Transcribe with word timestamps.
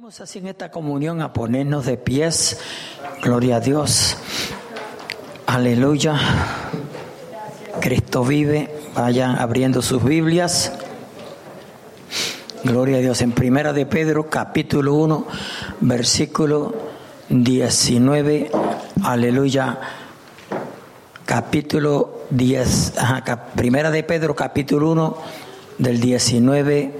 Vamos 0.00 0.20
así 0.20 0.38
en 0.38 0.46
esta 0.46 0.70
comunión 0.70 1.20
a 1.22 1.32
ponernos 1.32 1.84
de 1.84 1.96
pies. 1.96 2.60
Gloria 3.20 3.56
a 3.56 3.60
Dios. 3.60 4.16
Aleluya. 5.44 6.16
Cristo 7.80 8.24
vive. 8.24 8.72
Vayan 8.94 9.36
abriendo 9.40 9.82
sus 9.82 10.04
Biblias. 10.04 10.72
Gloria 12.62 12.98
a 12.98 13.00
Dios. 13.00 13.22
En 13.22 13.32
Primera 13.32 13.72
de 13.72 13.86
Pedro, 13.86 14.30
capítulo 14.30 14.94
1, 14.94 15.26
versículo 15.80 16.76
19. 17.28 18.52
Aleluya. 19.02 19.80
Capítulo 21.24 22.20
10. 22.30 22.92
Primera 23.56 23.90
de 23.90 24.04
Pedro, 24.04 24.36
capítulo 24.36 24.92
1, 24.92 25.16
del 25.78 26.00
19 26.00 26.97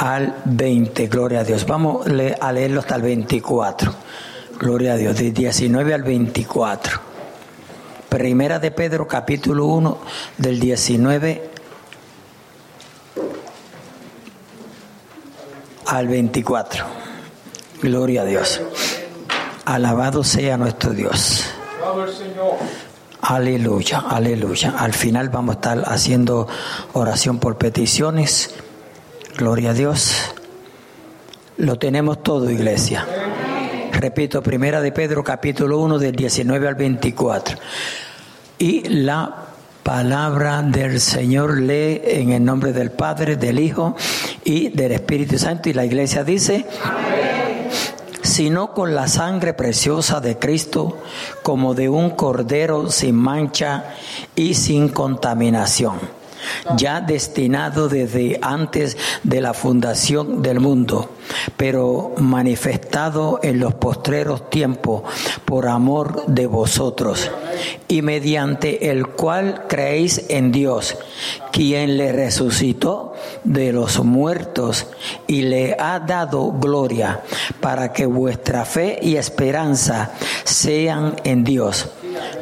al 0.00 0.34
20, 0.46 1.08
gloria 1.08 1.40
a 1.40 1.44
Dios. 1.44 1.66
Vamos 1.66 2.06
a 2.06 2.52
leerlo 2.52 2.80
hasta 2.80 2.96
el 2.96 3.02
24, 3.02 3.94
gloria 4.58 4.94
a 4.94 4.96
Dios, 4.96 5.18
de 5.18 5.30
19 5.30 5.92
al 5.92 6.02
24. 6.02 7.00
Primera 8.08 8.58
de 8.58 8.70
Pedro, 8.70 9.06
capítulo 9.06 9.66
1, 9.66 9.98
del 10.38 10.58
19 10.58 11.50
al 15.86 16.08
24. 16.08 16.84
Gloria 17.82 18.22
a 18.22 18.24
Dios. 18.24 18.62
Alabado 19.66 20.24
sea 20.24 20.56
nuestro 20.56 20.92
Dios. 20.92 21.44
Aleluya, 23.20 23.98
aleluya. 24.08 24.76
Al 24.78 24.94
final 24.94 25.28
vamos 25.28 25.56
a 25.56 25.58
estar 25.58 25.82
haciendo 25.84 26.48
oración 26.94 27.38
por 27.38 27.58
peticiones 27.58 28.54
Gloria 29.40 29.70
a 29.70 29.72
Dios. 29.72 30.34
Lo 31.56 31.78
tenemos 31.78 32.22
todo, 32.22 32.50
iglesia. 32.50 33.06
Repito, 33.90 34.42
primera 34.42 34.82
de 34.82 34.92
Pedro, 34.92 35.24
capítulo 35.24 35.78
1, 35.78 35.98
del 35.98 36.14
19 36.14 36.68
al 36.68 36.74
24. 36.74 37.56
Y 38.58 38.86
la 38.90 39.46
palabra 39.82 40.60
del 40.60 41.00
Señor 41.00 41.58
lee 41.58 42.02
en 42.04 42.32
el 42.32 42.44
nombre 42.44 42.74
del 42.74 42.90
Padre, 42.90 43.36
del 43.36 43.60
Hijo 43.60 43.96
y 44.44 44.68
del 44.68 44.92
Espíritu 44.92 45.38
Santo. 45.38 45.70
Y 45.70 45.72
la 45.72 45.86
iglesia 45.86 46.22
dice, 46.22 46.66
sino 48.20 48.74
con 48.74 48.94
la 48.94 49.08
sangre 49.08 49.54
preciosa 49.54 50.20
de 50.20 50.38
Cristo, 50.38 50.98
como 51.42 51.72
de 51.72 51.88
un 51.88 52.10
cordero 52.10 52.90
sin 52.90 53.14
mancha 53.14 53.94
y 54.36 54.52
sin 54.52 54.90
contaminación 54.90 56.19
ya 56.76 57.00
destinado 57.00 57.88
desde 57.88 58.38
antes 58.42 58.96
de 59.22 59.40
la 59.40 59.54
fundación 59.54 60.42
del 60.42 60.60
mundo, 60.60 61.10
pero 61.56 62.12
manifestado 62.18 63.40
en 63.42 63.60
los 63.60 63.74
postreros 63.74 64.50
tiempos 64.50 65.02
por 65.44 65.68
amor 65.68 66.26
de 66.26 66.46
vosotros, 66.46 67.30
y 67.88 68.02
mediante 68.02 68.90
el 68.90 69.08
cual 69.08 69.64
creéis 69.68 70.24
en 70.28 70.52
Dios, 70.52 70.96
quien 71.52 71.96
le 71.96 72.12
resucitó 72.12 73.14
de 73.44 73.72
los 73.72 74.02
muertos 74.04 74.86
y 75.26 75.42
le 75.42 75.76
ha 75.78 76.00
dado 76.00 76.52
gloria, 76.52 77.20
para 77.60 77.92
que 77.92 78.06
vuestra 78.06 78.64
fe 78.64 78.98
y 79.02 79.16
esperanza 79.16 80.12
sean 80.44 81.16
en 81.24 81.44
Dios 81.44 81.88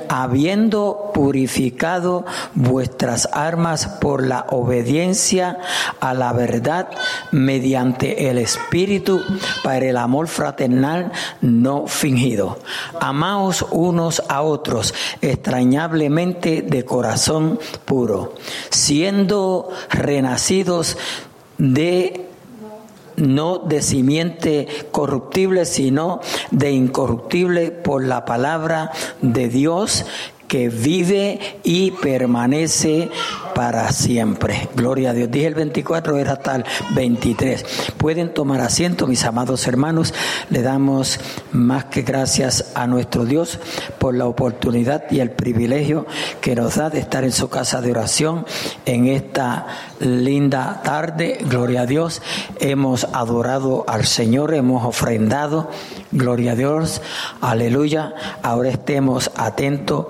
habiendo 0.08 1.10
purificado 1.14 2.24
vuestras 2.54 3.28
armas 3.32 3.86
por 4.00 4.26
la 4.26 4.46
obediencia 4.50 5.58
a 6.00 6.14
la 6.14 6.32
verdad 6.32 6.88
mediante 7.32 8.30
el 8.30 8.38
Espíritu 8.38 9.22
para 9.62 9.86
el 9.86 9.96
amor 9.96 10.28
fraternal 10.28 11.12
no 11.40 11.86
fingido. 11.86 12.58
Amaos 13.00 13.66
unos 13.70 14.22
a 14.28 14.42
otros 14.42 14.94
extrañablemente 15.20 16.62
de 16.62 16.84
corazón 16.84 17.58
puro, 17.84 18.34
siendo 18.70 19.70
renacidos 19.90 20.96
de 21.58 22.27
no 23.18 23.58
de 23.58 23.82
simiente 23.82 24.68
corruptible, 24.90 25.64
sino 25.64 26.20
de 26.50 26.72
incorruptible 26.72 27.70
por 27.70 28.04
la 28.04 28.24
palabra 28.24 28.90
de 29.20 29.48
Dios 29.48 30.04
que 30.48 30.70
vive 30.70 31.38
y 31.62 31.90
permanece 31.92 33.10
para 33.58 33.90
siempre. 33.90 34.68
Gloria 34.76 35.10
a 35.10 35.12
Dios. 35.14 35.32
Dije 35.32 35.48
el 35.48 35.56
24, 35.56 36.16
era 36.16 36.34
hasta 36.34 36.54
el 36.54 36.64
23. 36.94 37.64
Pueden 37.96 38.32
tomar 38.32 38.60
asiento, 38.60 39.08
mis 39.08 39.24
amados 39.24 39.66
hermanos. 39.66 40.14
Le 40.48 40.62
damos 40.62 41.18
más 41.50 41.86
que 41.86 42.02
gracias 42.02 42.70
a 42.76 42.86
nuestro 42.86 43.24
Dios 43.24 43.58
por 43.98 44.14
la 44.14 44.26
oportunidad 44.26 45.10
y 45.10 45.18
el 45.18 45.32
privilegio 45.32 46.06
que 46.40 46.54
nos 46.54 46.76
da 46.76 46.88
de 46.88 47.00
estar 47.00 47.24
en 47.24 47.32
su 47.32 47.48
casa 47.48 47.80
de 47.80 47.90
oración 47.90 48.46
en 48.86 49.08
esta 49.08 49.66
linda 49.98 50.80
tarde. 50.84 51.38
Gloria 51.50 51.80
a 51.80 51.86
Dios. 51.86 52.22
Hemos 52.60 53.08
adorado 53.12 53.84
al 53.88 54.06
Señor, 54.06 54.54
hemos 54.54 54.84
ofrendado. 54.84 55.68
Gloria 56.12 56.52
a 56.52 56.54
Dios. 56.54 57.02
Aleluya. 57.40 58.14
Ahora 58.40 58.68
estemos 58.68 59.32
atentos 59.34 60.06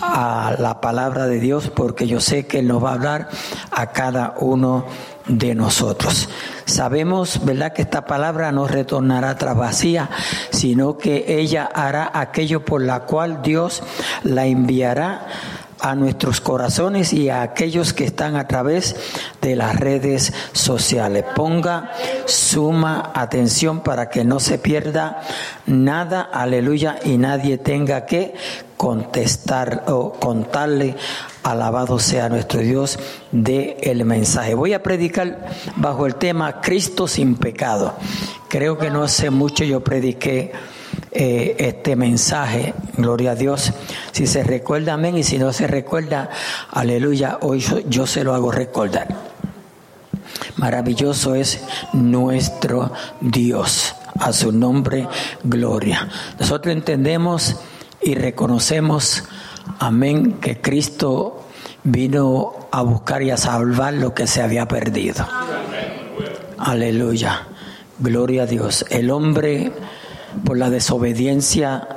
a 0.00 0.54
la 0.58 0.80
palabra 0.80 1.26
de 1.26 1.40
Dios 1.40 1.70
porque 1.70 2.06
yo 2.06 2.20
sé 2.20 2.46
que 2.46 2.60
Él 2.60 2.68
nos 2.68 2.82
va 2.82 2.90
a 2.90 2.94
hablar 2.94 3.28
a 3.70 3.92
cada 3.92 4.34
uno 4.38 4.86
de 5.26 5.54
nosotros. 5.54 6.28
Sabemos, 6.66 7.44
¿verdad?, 7.44 7.72
que 7.72 7.82
esta 7.82 8.06
palabra 8.06 8.52
no 8.52 8.66
retornará 8.66 9.36
tras 9.36 9.56
vacía, 9.56 10.10
sino 10.50 10.98
que 10.98 11.38
ella 11.38 11.68
hará 11.72 12.10
aquello 12.12 12.64
por 12.64 12.82
la 12.82 13.00
cual 13.00 13.42
Dios 13.42 13.82
la 14.22 14.46
enviará 14.46 15.26
a 15.80 15.94
nuestros 15.94 16.40
corazones 16.40 17.12
y 17.12 17.28
a 17.28 17.42
aquellos 17.42 17.92
que 17.92 18.04
están 18.04 18.36
a 18.36 18.46
través 18.46 18.96
de 19.40 19.56
las 19.56 19.76
redes 19.76 20.32
sociales. 20.52 21.24
Ponga 21.34 21.92
suma 22.26 23.12
atención 23.14 23.80
para 23.80 24.08
que 24.08 24.24
no 24.24 24.40
se 24.40 24.58
pierda 24.58 25.22
nada, 25.66 26.22
aleluya, 26.22 26.98
y 27.04 27.18
nadie 27.18 27.58
tenga 27.58 28.06
que 28.06 28.34
contestar 28.76 29.84
o 29.86 30.12
contarle, 30.12 30.96
alabado 31.42 31.98
sea 31.98 32.28
nuestro 32.28 32.60
Dios, 32.60 32.98
de 33.32 33.76
el 33.82 34.04
mensaje. 34.04 34.54
Voy 34.54 34.72
a 34.72 34.82
predicar 34.82 35.46
bajo 35.76 36.06
el 36.06 36.16
tema 36.16 36.60
Cristo 36.60 37.08
sin 37.08 37.36
pecado. 37.36 37.94
Creo 38.48 38.78
que 38.78 38.90
no 38.90 39.02
hace 39.02 39.30
mucho 39.30 39.64
yo 39.64 39.82
prediqué 39.82 40.52
eh, 41.16 41.54
este 41.58 41.94
mensaje, 41.94 42.74
gloria 42.96 43.30
a 43.30 43.34
Dios. 43.36 43.72
Si 44.10 44.26
se 44.26 44.42
recuerda, 44.42 44.94
amén, 44.94 45.16
y 45.16 45.22
si 45.22 45.38
no 45.38 45.52
se 45.52 45.68
recuerda, 45.68 46.28
aleluya, 46.72 47.38
hoy 47.40 47.64
yo 47.88 48.06
se 48.06 48.24
lo 48.24 48.34
hago 48.34 48.50
recordar. 48.50 49.06
Maravilloso 50.56 51.36
es 51.36 51.62
nuestro 51.92 52.92
Dios. 53.20 53.94
A 54.18 54.32
su 54.32 54.50
nombre, 54.50 55.06
gloria. 55.44 56.08
Nosotros 56.40 56.72
entendemos 56.72 57.56
y 58.02 58.14
reconocemos, 58.16 59.22
amén, 59.78 60.34
que 60.40 60.60
Cristo 60.60 61.44
vino 61.84 62.54
a 62.72 62.82
buscar 62.82 63.22
y 63.22 63.30
a 63.30 63.36
salvar 63.36 63.94
lo 63.94 64.14
que 64.14 64.26
se 64.26 64.42
había 64.42 64.66
perdido. 64.66 65.24
Aleluya. 66.58 67.46
Gloria 68.00 68.42
a 68.42 68.46
Dios. 68.46 68.84
El 68.90 69.10
hombre 69.10 69.72
por 70.44 70.58
la 70.58 70.70
desobediencia 70.70 71.88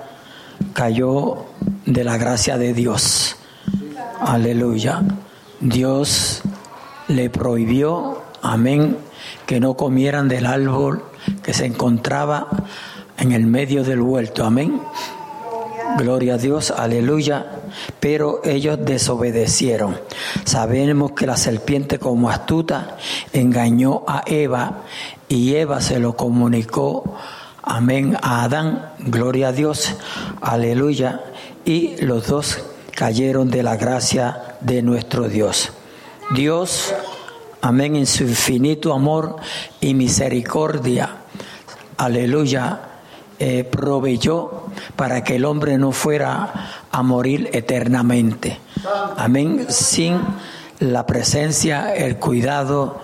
cayó 0.74 1.46
de 1.86 2.04
la 2.04 2.18
gracia 2.18 2.58
de 2.58 2.74
Dios. 2.74 3.36
Aleluya. 4.20 5.02
Dios 5.60 6.42
le 7.08 7.30
prohibió, 7.30 8.22
amén, 8.42 8.98
que 9.46 9.60
no 9.60 9.76
comieran 9.76 10.28
del 10.28 10.46
árbol 10.46 11.04
que 11.42 11.54
se 11.54 11.66
encontraba 11.66 12.48
en 13.18 13.32
el 13.32 13.48
medio 13.48 13.84
del 13.84 14.02
huerto. 14.02 14.46
Amén. 14.46 14.82
Gloria 15.98 16.36
a 16.36 16.38
Dios, 16.38 16.72
aleluya. 16.72 17.46
Pero 18.00 18.42
ellos 18.44 18.78
desobedecieron. 18.84 20.00
Sabemos 20.44 21.14
que 21.14 21.26
la 21.26 21.38
serpiente 21.38 21.98
como 21.98 22.30
astuta 22.30 22.98
engañó 23.34 24.04
a 24.08 24.24
Eva 24.26 24.84
y 25.28 25.56
Eva 25.56 25.82
se 25.82 26.00
lo 26.00 26.16
comunicó, 26.16 27.16
amén, 27.68 28.18
a 28.22 28.44
Adán. 28.44 28.94
Gloria 29.00 29.50
a 29.50 29.52
Dios, 29.52 29.96
aleluya. 30.42 31.22
Y 31.66 31.98
los 31.98 32.28
dos 32.28 32.60
cayeron 32.96 33.50
de 33.50 33.64
la 33.64 33.78
gracia 33.78 34.56
de 34.62 34.82
nuestro 34.82 35.30
Dios. 35.30 35.72
Dios, 36.36 36.94
amén, 37.62 37.96
en 37.96 38.06
su 38.06 38.24
infinito 38.24 38.94
amor 38.94 39.38
y 39.80 39.94
misericordia, 39.94 41.10
aleluya, 41.98 42.80
eh, 43.40 43.64
proveyó 43.64 44.64
para 44.96 45.24
que 45.24 45.36
el 45.36 45.46
hombre 45.46 45.78
no 45.78 45.92
fuera 45.92 46.86
a 46.92 47.04
morir 47.04 47.50
eternamente. 47.54 48.58
Amén. 49.16 49.68
Sin 49.70 50.20
la 50.80 51.06
presencia, 51.06 51.94
el 51.96 52.18
cuidado 52.18 53.00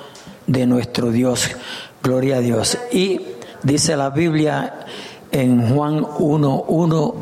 de 0.48 0.66
nuestro 0.66 1.12
Dios. 1.12 1.52
Gloria 2.02 2.38
a 2.38 2.40
Dios. 2.40 2.78
Y 2.92 3.22
Dice 3.64 3.96
la 3.96 4.10
Biblia 4.10 4.86
en 5.32 5.74
Juan 5.74 6.02
1.1 6.04 7.14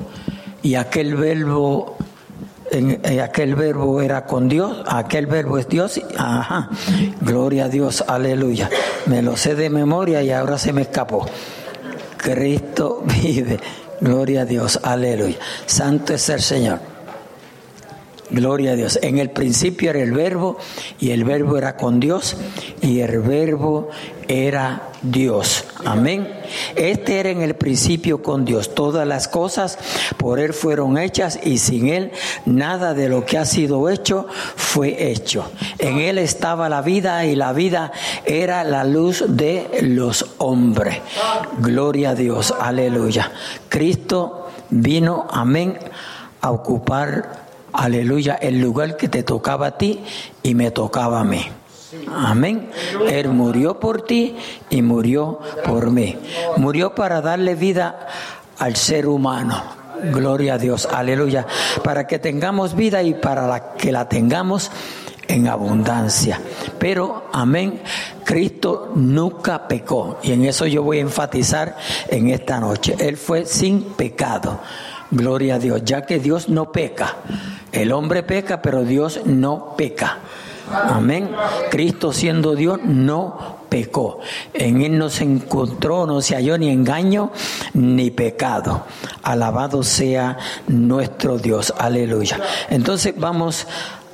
y 0.64 0.76
aquel 0.76 1.16
verbo 1.16 1.98
en, 2.72 3.02
aquel 3.20 3.56
verbo 3.56 4.02
era 4.02 4.26
con 4.26 4.48
Dios, 4.48 4.78
aquel 4.88 5.28
verbo 5.28 5.58
es 5.58 5.68
Dios, 5.68 6.02
ajá, 6.18 6.70
gloria 7.20 7.66
a 7.66 7.70
Dios, 7.70 8.04
aleluya. 8.08 8.70
Me 9.08 9.22
lo 9.22 9.36
sé 9.36 9.56
de 9.56 9.70
memoria 9.70 10.24
y 10.24 10.32
ahora 10.32 10.58
se 10.58 10.72
me 10.74 10.84
escapó. 10.84 11.26
Cristo 12.18 13.04
vive, 13.22 13.60
gloria 14.00 14.42
a 14.42 14.46
Dios, 14.46 14.80
aleluya. 14.82 15.38
Santo 15.66 16.14
es 16.14 16.30
el 16.30 16.42
Señor. 16.42 16.91
Gloria 18.32 18.72
a 18.72 18.76
Dios. 18.76 18.98
En 19.02 19.18
el 19.18 19.30
principio 19.30 19.90
era 19.90 20.02
el 20.02 20.14
verbo 20.14 20.58
y 21.00 21.12
el 21.12 21.26
verbo 21.26 21.58
era 21.58 21.76
con 21.76 22.00
Dios 22.00 22.38
y 22.82 23.02
el 23.02 23.20
verbo 23.20 23.90
era 24.30 24.90
Dios. 25.02 25.66
Amén. 25.84 26.32
Este 26.76 27.20
era 27.20 27.30
en 27.30 27.42
el 27.42 27.56
principio 27.56 28.22
con 28.22 28.46
Dios. 28.46 28.74
Todas 28.74 29.06
las 29.06 29.28
cosas 29.28 29.78
por 30.16 30.40
Él 30.40 30.54
fueron 30.54 30.98
hechas 30.98 31.40
y 31.44 31.58
sin 31.58 31.90
Él 31.90 32.12
nada 32.46 32.94
de 32.94 33.10
lo 33.10 33.26
que 33.26 33.38
ha 33.38 33.46
sido 33.46 33.90
hecho 33.90 34.28
fue 34.56 35.12
hecho. 35.12 35.52
En 35.78 35.98
Él 35.98 36.18
estaba 36.18 36.70
la 36.70 36.82
vida 36.82 37.26
y 37.26 37.36
la 37.36 37.52
vida 37.52 37.92
era 38.26 38.64
la 38.64 38.86
luz 38.86 39.26
de 39.28 39.80
los 39.82 40.36
hombres. 40.38 41.00
Gloria 41.60 42.12
a 42.12 42.16
Dios. 42.16 42.54
Aleluya. 42.58 43.32
Cristo 43.68 44.50
vino, 44.70 45.28
amén, 45.30 45.78
a 46.40 46.52
ocupar 46.52 47.51
aleluya, 47.74 48.36
el 48.36 48.60
lugar 48.60 48.98
que 48.98 49.08
te 49.08 49.24
tocaba 49.24 49.68
a 49.68 49.78
ti 49.78 50.00
y 50.44 50.56
me 50.56 50.72
tocaba 50.72 51.22
a 51.22 51.24
mí. 51.24 51.46
Amén. 52.14 52.70
Él 53.10 53.30
murió 53.30 53.80
por 53.80 54.04
ti 54.04 54.36
y 54.70 54.82
murió 54.82 55.40
por 55.66 55.92
mí. 55.92 56.18
Murió 56.58 56.96
para 56.96 57.22
darle 57.22 57.56
vida 57.56 58.08
al 58.60 58.76
ser 58.76 59.08
humano. 59.08 59.62
Gloria 60.12 60.56
a 60.56 60.58
Dios. 60.58 60.88
Aleluya. 60.92 61.46
Para 61.84 62.08
que 62.08 62.18
tengamos 62.18 62.76
vida 62.76 63.04
y 63.04 63.14
para 63.14 63.48
la 63.48 63.74
que 63.74 63.92
la 63.92 64.08
tengamos 64.08 64.72
en 65.28 65.48
abundancia. 65.48 66.42
Pero, 66.80 67.30
amén, 67.32 67.82
Cristo 68.24 68.92
nunca 68.96 69.68
pecó. 69.68 70.18
Y 70.24 70.32
en 70.32 70.46
eso 70.46 70.66
yo 70.66 70.84
voy 70.84 70.98
a 70.98 71.02
enfatizar 71.02 71.78
en 72.08 72.30
esta 72.30 72.60
noche. 72.60 72.96
Él 73.00 73.18
fue 73.18 73.46
sin 73.46 73.82
pecado. 73.82 74.60
Gloria 75.12 75.56
a 75.56 75.60
Dios, 75.60 75.82
ya 75.84 76.06
que 76.06 76.20
Dios 76.20 76.50
no 76.50 76.72
peca. 76.72 77.18
El 77.72 77.92
hombre 77.92 78.24
peca, 78.24 78.62
pero 78.62 78.84
Dios 78.84 79.22
no 79.26 79.76
peca. 79.78 80.20
Amén. 80.72 81.30
Cristo 81.70 82.14
siendo 82.14 82.56
Dios 82.56 82.80
no 82.84 83.58
pecó. 83.70 84.20
En 84.54 84.82
Él 84.82 84.98
no 84.98 85.10
se 85.10 85.24
encontró, 85.24 86.06
no 86.06 86.22
se 86.22 86.36
halló 86.36 86.58
ni 86.58 86.70
engaño 86.70 87.32
ni 87.74 88.12
pecado. 88.12 88.86
Alabado 89.24 89.84
sea 89.84 90.38
nuestro 90.68 91.38
Dios. 91.38 91.74
Aleluya. 91.78 92.40
Entonces 92.70 93.14
vamos 93.18 93.68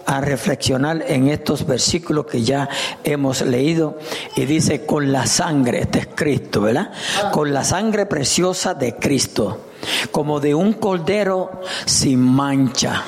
a 0.07 0.21
reflexionar 0.21 1.03
en 1.07 1.27
estos 1.27 1.67
versículos 1.67 2.27
que 2.27 2.41
ya 2.41 2.69
hemos 3.03 3.41
leído 3.41 3.99
y 4.38 4.45
dice 4.45 4.85
con 4.85 5.11
la 5.11 5.25
sangre, 5.25 5.81
este 5.81 5.99
es 5.99 6.07
Cristo, 6.15 6.61
¿verdad? 6.61 6.91
Con 7.31 7.53
la 7.53 7.65
sangre 7.65 8.05
preciosa 8.05 8.73
de 8.73 8.95
Cristo, 8.95 9.67
como 10.12 10.39
de 10.39 10.56
un 10.56 10.74
cordero 10.74 11.62
sin 11.85 12.19
mancha 12.19 13.03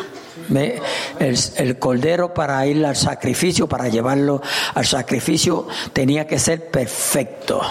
el, 1.58 1.78
cordero 1.78 2.34
para 2.34 2.66
ir 2.66 2.86
al 2.86 2.96
sacrificio, 2.96 3.68
para 3.68 3.88
llevarlo 3.88 4.42
al 4.74 4.86
sacrificio, 4.86 5.68
tenía 5.94 6.26
que 6.26 6.40
ser 6.40 6.70
perfecto. 6.70 7.62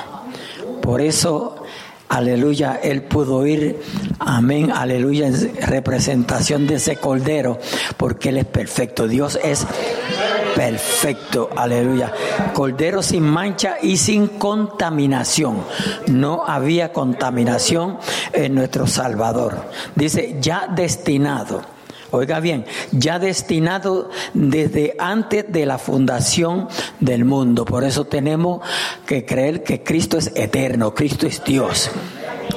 Por 0.80 1.00
eso 1.00 1.54
Aleluya, 2.10 2.80
Él 2.82 3.02
pudo 3.02 3.46
ir, 3.46 3.82
amén, 4.18 4.72
aleluya, 4.74 5.26
en 5.26 5.56
representación 5.60 6.66
de 6.66 6.76
ese 6.76 6.96
cordero, 6.96 7.58
porque 7.98 8.30
Él 8.30 8.38
es 8.38 8.46
perfecto. 8.46 9.06
Dios 9.06 9.38
es 9.44 9.66
perfecto, 10.58 11.50
aleluya. 11.54 12.12
Cordero 12.52 13.00
sin 13.00 13.22
mancha 13.22 13.76
y 13.80 13.96
sin 13.96 14.26
contaminación. 14.26 15.62
No 16.08 16.42
había 16.44 16.92
contaminación 16.92 17.98
en 18.32 18.56
nuestro 18.56 18.88
Salvador. 18.88 19.62
Dice, 19.94 20.36
ya 20.40 20.66
destinado 20.66 21.62
Oiga 22.10 22.40
bien, 22.40 22.64
ya 22.90 23.18
destinado 23.18 24.08
desde 24.32 24.96
antes 24.98 25.44
de 25.52 25.66
la 25.66 25.76
fundación 25.76 26.68
del 27.00 27.26
mundo. 27.26 27.66
Por 27.66 27.84
eso 27.84 28.06
tenemos 28.06 28.62
que 29.04 29.26
creer 29.26 29.62
que 29.62 29.82
Cristo 29.82 30.16
es 30.16 30.32
eterno, 30.34 30.94
Cristo 30.94 31.26
es 31.26 31.44
Dios. 31.44 31.90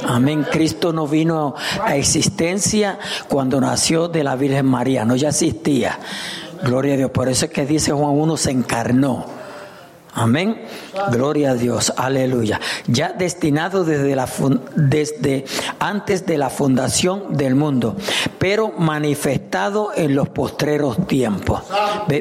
Amén. 0.08 0.46
Cristo 0.50 0.94
no 0.94 1.06
vino 1.06 1.54
a 1.84 1.98
existencia 1.98 2.98
cuando 3.28 3.60
nació 3.60 4.08
de 4.08 4.24
la 4.24 4.38
Virgen 4.38 4.68
María, 4.68 5.04
no 5.04 5.18
ya 5.18 5.30
existía. 5.30 6.00
Gloria 6.64 6.94
a 6.94 6.98
Dios. 6.98 7.12
Por 7.12 7.30
eso 7.30 7.46
es 7.46 7.52
que 7.52 7.66
dice 7.66 7.92
Juan 7.92 8.12
1, 8.12 8.38
se 8.38 8.52
encarnó. 8.52 9.26
Amén. 10.14 10.62
Gloria 11.12 11.52
a 11.52 11.56
Dios. 11.56 11.94
Aleluya. 11.96 12.60
Ya 12.88 13.14
destinado 13.14 13.84
desde, 13.84 14.16
la, 14.16 14.28
desde 14.76 15.46
antes 15.80 16.26
de 16.26 16.38
la 16.38 16.50
fundación 16.50 17.36
del 17.38 17.56
mundo, 17.56 17.96
pero 18.38 18.72
manifestado 18.78 19.92
en 19.96 20.16
los 20.16 20.30
postreros 20.30 21.08
tiempos. 21.08 21.62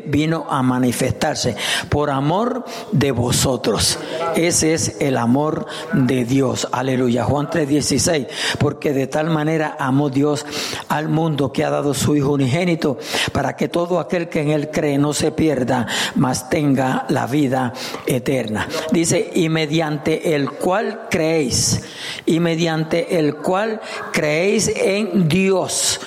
Vino 0.07 0.47
a 0.49 0.63
manifestarse 0.63 1.57
por 1.89 2.11
amor 2.11 2.65
de 2.93 3.13
vosotros. 3.13 3.99
Ese 4.37 4.75
es 4.75 4.97
el 5.01 5.17
amor 5.17 5.67
de 5.93 6.25
Dios. 6.25 6.69
Aleluya. 6.71 7.25
Juan 7.25 7.49
3:16. 7.51 8.27
Porque 8.59 8.93
de 8.93 9.07
tal 9.07 9.31
manera 9.31 9.77
amó 9.79 10.11
Dios 10.11 10.47
al 10.89 11.09
mundo 11.09 11.53
que 11.53 11.65
ha 11.65 11.71
dado 11.71 11.95
su 11.95 12.15
Hijo 12.17 12.33
unigénito 12.33 12.99
para 13.33 13.57
que 13.57 13.69
todo 13.69 13.99
aquel 13.99 14.29
que 14.29 14.43
en 14.43 14.51
él 14.51 14.71
cree 14.71 14.99
no 14.99 15.13
se 15.13 15.33
pierda, 15.33 15.87
mas 16.15 16.49
tenga 16.49 17.07
la 17.09 17.27
vida 17.27 17.73
eterna. 18.07 18.60
Dice, 18.93 19.31
y 19.35 19.49
mediante 19.49 20.35
el 20.35 20.51
cual 20.51 21.09
creéis, 21.11 21.83
y 22.27 22.41
mediante 22.41 23.19
el 23.19 23.37
cual 23.37 23.81
creéis 24.13 24.69
en 24.75 25.29
Dios. 25.29 26.01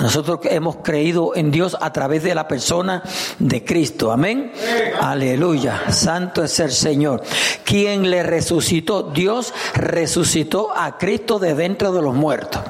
Nosotros 0.00 0.40
hemos 0.44 0.76
creído 0.76 1.36
en 1.36 1.50
Dios 1.50 1.76
a 1.78 1.92
través 1.92 2.22
de 2.22 2.34
la 2.34 2.48
persona 2.48 3.02
de 3.38 3.62
Cristo. 3.62 4.10
Amén. 4.10 4.50
Aleluya. 4.98 5.92
Santo 5.92 6.42
es 6.42 6.58
el 6.58 6.72
Señor. 6.72 7.22
Quien 7.64 8.10
le 8.10 8.22
resucitó, 8.22 9.02
Dios 9.02 9.52
resucitó 9.74 10.74
a 10.74 10.96
Cristo 10.96 11.38
de 11.38 11.54
dentro 11.54 11.92
de 11.92 12.00
los 12.00 12.14
muertos. 12.14 12.62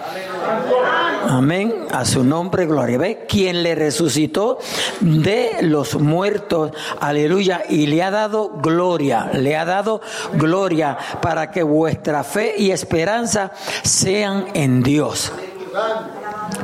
Amén. 1.29 1.87
A 1.91 2.05
su 2.05 2.25
nombre, 2.25 2.67
gloria. 2.67 2.99
¿Ve? 2.99 3.27
Quien 3.29 3.63
le 3.63 3.75
resucitó 3.75 4.59
de 5.01 5.59
los 5.63 5.97
muertos. 5.97 6.73
Aleluya. 7.01 7.63
Y 7.69 7.87
le 7.87 8.03
ha 8.03 8.11
dado 8.11 8.51
gloria. 8.51 9.31
Le 9.33 9.57
ha 9.57 9.65
dado 9.65 10.01
gloria 10.35 10.97
para 11.21 11.51
que 11.51 11.63
vuestra 11.63 12.25
fe 12.25 12.55
y 12.57 12.71
esperanza 12.71 13.53
sean 13.83 14.47
en 14.55 14.83
Dios. 14.83 15.33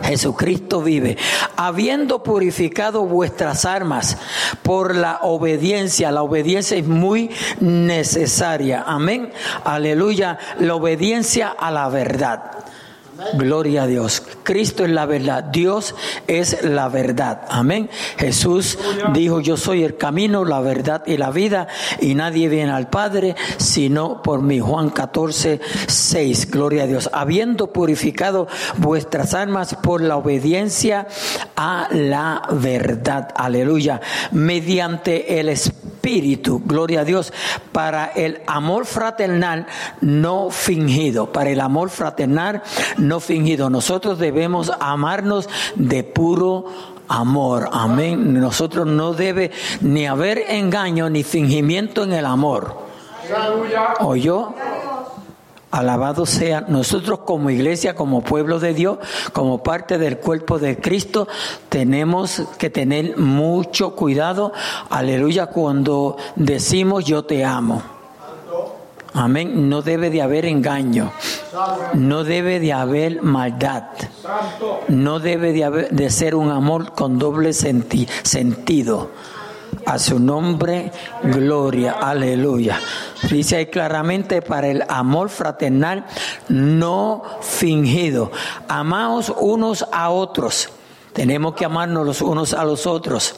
Jesucristo 0.02 0.82
vive, 0.82 1.16
habiendo 1.56 2.22
purificado 2.22 3.04
vuestras 3.04 3.64
armas 3.64 4.16
por 4.62 4.94
la 4.94 5.20
obediencia. 5.22 6.10
La 6.10 6.22
obediencia 6.22 6.76
es 6.76 6.86
muy 6.86 7.30
necesaria. 7.60 8.84
Amén. 8.86 9.32
Aleluya. 9.64 10.38
La 10.58 10.74
obediencia 10.74 11.48
a 11.48 11.70
la 11.70 11.88
verdad. 11.88 12.52
Gloria 13.34 13.84
a 13.84 13.86
Dios. 13.86 14.22
Cristo 14.42 14.84
es 14.84 14.90
la 14.90 15.06
verdad. 15.06 15.44
Dios 15.44 15.94
es 16.26 16.62
la 16.64 16.88
verdad. 16.88 17.42
Amén. 17.48 17.88
Jesús 18.18 18.78
dijo, 19.12 19.40
yo 19.40 19.56
soy 19.56 19.84
el 19.84 19.96
camino, 19.96 20.44
la 20.44 20.60
verdad 20.60 21.02
y 21.06 21.16
la 21.16 21.30
vida, 21.30 21.68
y 22.00 22.14
nadie 22.14 22.48
viene 22.48 22.72
al 22.72 22.88
Padre 22.88 23.36
sino 23.58 24.22
por 24.22 24.42
mí. 24.42 24.60
Juan 24.60 24.90
14, 24.90 25.60
6. 25.86 26.50
Gloria 26.50 26.84
a 26.84 26.86
Dios. 26.86 27.10
Habiendo 27.12 27.72
purificado 27.72 28.48
vuestras 28.78 29.34
almas 29.34 29.74
por 29.74 30.00
la 30.00 30.16
obediencia 30.16 31.06
a 31.56 31.88
la 31.92 32.42
verdad. 32.50 33.28
Aleluya. 33.34 34.00
Mediante 34.32 35.40
el 35.40 35.48
Espíritu. 35.50 35.95
Gloria 36.64 37.00
a 37.00 37.04
Dios. 37.04 37.32
Para 37.72 38.06
el 38.06 38.40
amor 38.46 38.86
fraternal 38.86 39.66
no 40.00 40.50
fingido. 40.50 41.32
Para 41.32 41.50
el 41.50 41.60
amor 41.60 41.90
fraternal 41.90 42.62
no 42.96 43.20
fingido. 43.20 43.70
Nosotros 43.70 44.18
debemos 44.18 44.72
amarnos 44.78 45.48
de 45.74 46.04
puro 46.04 46.66
amor. 47.08 47.68
Amén. 47.72 48.40
Nosotros 48.40 48.86
no 48.86 49.14
debe 49.14 49.50
ni 49.80 50.06
haber 50.06 50.44
engaño 50.48 51.10
ni 51.10 51.24
fingimiento 51.24 52.04
en 52.04 52.12
el 52.12 52.26
amor. 52.26 52.86
¿Oyó? 54.00 54.54
Alabado 55.76 56.24
sea 56.24 56.62
nosotros 56.62 57.18
como 57.26 57.50
iglesia, 57.50 57.94
como 57.94 58.22
pueblo 58.22 58.58
de 58.58 58.72
Dios, 58.72 58.96
como 59.34 59.62
parte 59.62 59.98
del 59.98 60.16
cuerpo 60.16 60.58
de 60.58 60.78
Cristo, 60.78 61.28
tenemos 61.68 62.44
que 62.56 62.70
tener 62.70 63.18
mucho 63.18 63.94
cuidado, 63.94 64.54
aleluya, 64.88 65.48
cuando 65.48 66.16
decimos 66.34 67.04
yo 67.04 67.26
te 67.26 67.44
amo. 67.44 67.82
Amén. 69.12 69.68
No 69.68 69.82
debe 69.82 70.08
de 70.08 70.22
haber 70.22 70.46
engaño. 70.46 71.12
No 71.92 72.24
debe 72.24 72.58
de 72.58 72.72
haber 72.72 73.20
maldad. 73.20 73.84
No 74.88 75.20
debe 75.20 75.52
de, 75.52 75.64
haber, 75.64 75.90
de 75.90 76.08
ser 76.08 76.34
un 76.34 76.50
amor 76.50 76.92
con 76.92 77.18
doble 77.18 77.52
senti 77.52 78.08
sentido. 78.22 79.10
A 79.86 80.00
su 80.00 80.18
nombre, 80.18 80.90
gloria, 81.22 81.92
aleluya. 81.92 82.80
Dice 83.30 83.56
ahí 83.56 83.66
claramente 83.66 84.42
para 84.42 84.66
el 84.66 84.82
amor 84.88 85.28
fraternal 85.28 86.04
no 86.48 87.22
fingido. 87.40 88.32
Amaos 88.66 89.32
unos 89.38 89.86
a 89.92 90.10
otros. 90.10 90.70
Tenemos 91.12 91.54
que 91.54 91.64
amarnos 91.64 92.04
los 92.04 92.20
unos 92.20 92.52
a 92.52 92.64
los 92.64 92.86
otros. 92.86 93.36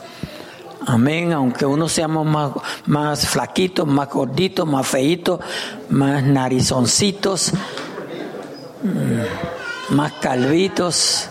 Amén, 0.87 1.35
aunque 1.35 1.67
unos 1.67 1.93
seamos 1.93 2.25
más, 2.27 2.53
más 2.87 3.29
flaquitos, 3.29 3.87
más 3.87 4.09
gorditos, 4.09 4.67
más 4.67 4.87
feitos, 4.87 5.41
más 5.91 6.23
narizoncitos, 6.23 7.53
mm, 8.83 9.95
más 9.95 10.13
calvitos, 10.15 11.29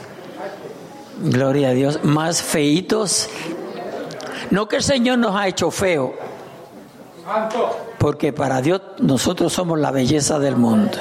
gloria 1.23 1.69
a 1.69 1.71
Dios, 1.71 2.03
más 2.03 2.43
feitos. 2.43 3.29
No 4.51 4.67
que 4.67 4.77
el 4.77 4.83
Señor 4.83 5.17
nos 5.19 5.35
ha 5.35 5.47
hecho 5.47 5.71
feo, 5.71 6.13
porque 7.97 8.33
para 8.33 8.61
Dios 8.61 8.81
nosotros 8.99 9.53
somos 9.53 9.79
la 9.79 9.91
belleza 9.91 10.39
del 10.39 10.55
mundo. 10.55 10.97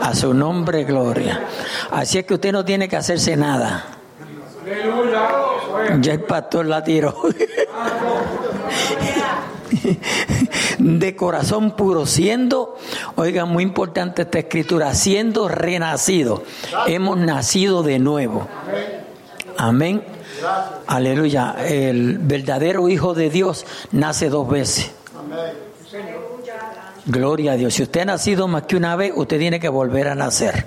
A 0.00 0.14
su 0.14 0.34
nombre, 0.34 0.84
gloria. 0.84 1.46
Así 1.90 2.18
es 2.18 2.26
que 2.26 2.34
usted 2.34 2.52
no 2.52 2.64
tiene 2.64 2.88
que 2.88 2.96
hacerse 2.96 3.36
nada. 3.36 3.86
Ya 6.00 6.12
el 6.12 6.22
pastor 6.22 6.66
la 6.66 6.84
tiró. 6.84 7.14
De 10.78 11.16
corazón 11.16 11.72
puro, 11.76 12.06
siendo, 12.06 12.76
oiga, 13.16 13.44
muy 13.44 13.62
importante 13.62 14.22
esta 14.22 14.38
escritura, 14.38 14.94
siendo 14.94 15.48
renacido. 15.48 16.42
Hemos 16.86 17.18
nacido 17.18 17.82
de 17.82 17.98
nuevo. 17.98 18.46
Amén. 19.56 20.13
Aleluya. 20.86 21.56
El 21.58 22.18
verdadero 22.18 22.88
Hijo 22.88 23.14
de 23.14 23.30
Dios 23.30 23.64
nace 23.92 24.28
dos 24.28 24.48
veces. 24.48 24.90
Gloria 27.06 27.52
a 27.52 27.56
Dios. 27.56 27.74
Si 27.74 27.82
usted 27.82 28.00
ha 28.00 28.04
nacido 28.06 28.48
más 28.48 28.62
que 28.62 28.76
una 28.76 28.96
vez, 28.96 29.12
usted 29.14 29.38
tiene 29.38 29.60
que 29.60 29.68
volver 29.68 30.08
a 30.08 30.14
nacer. 30.14 30.64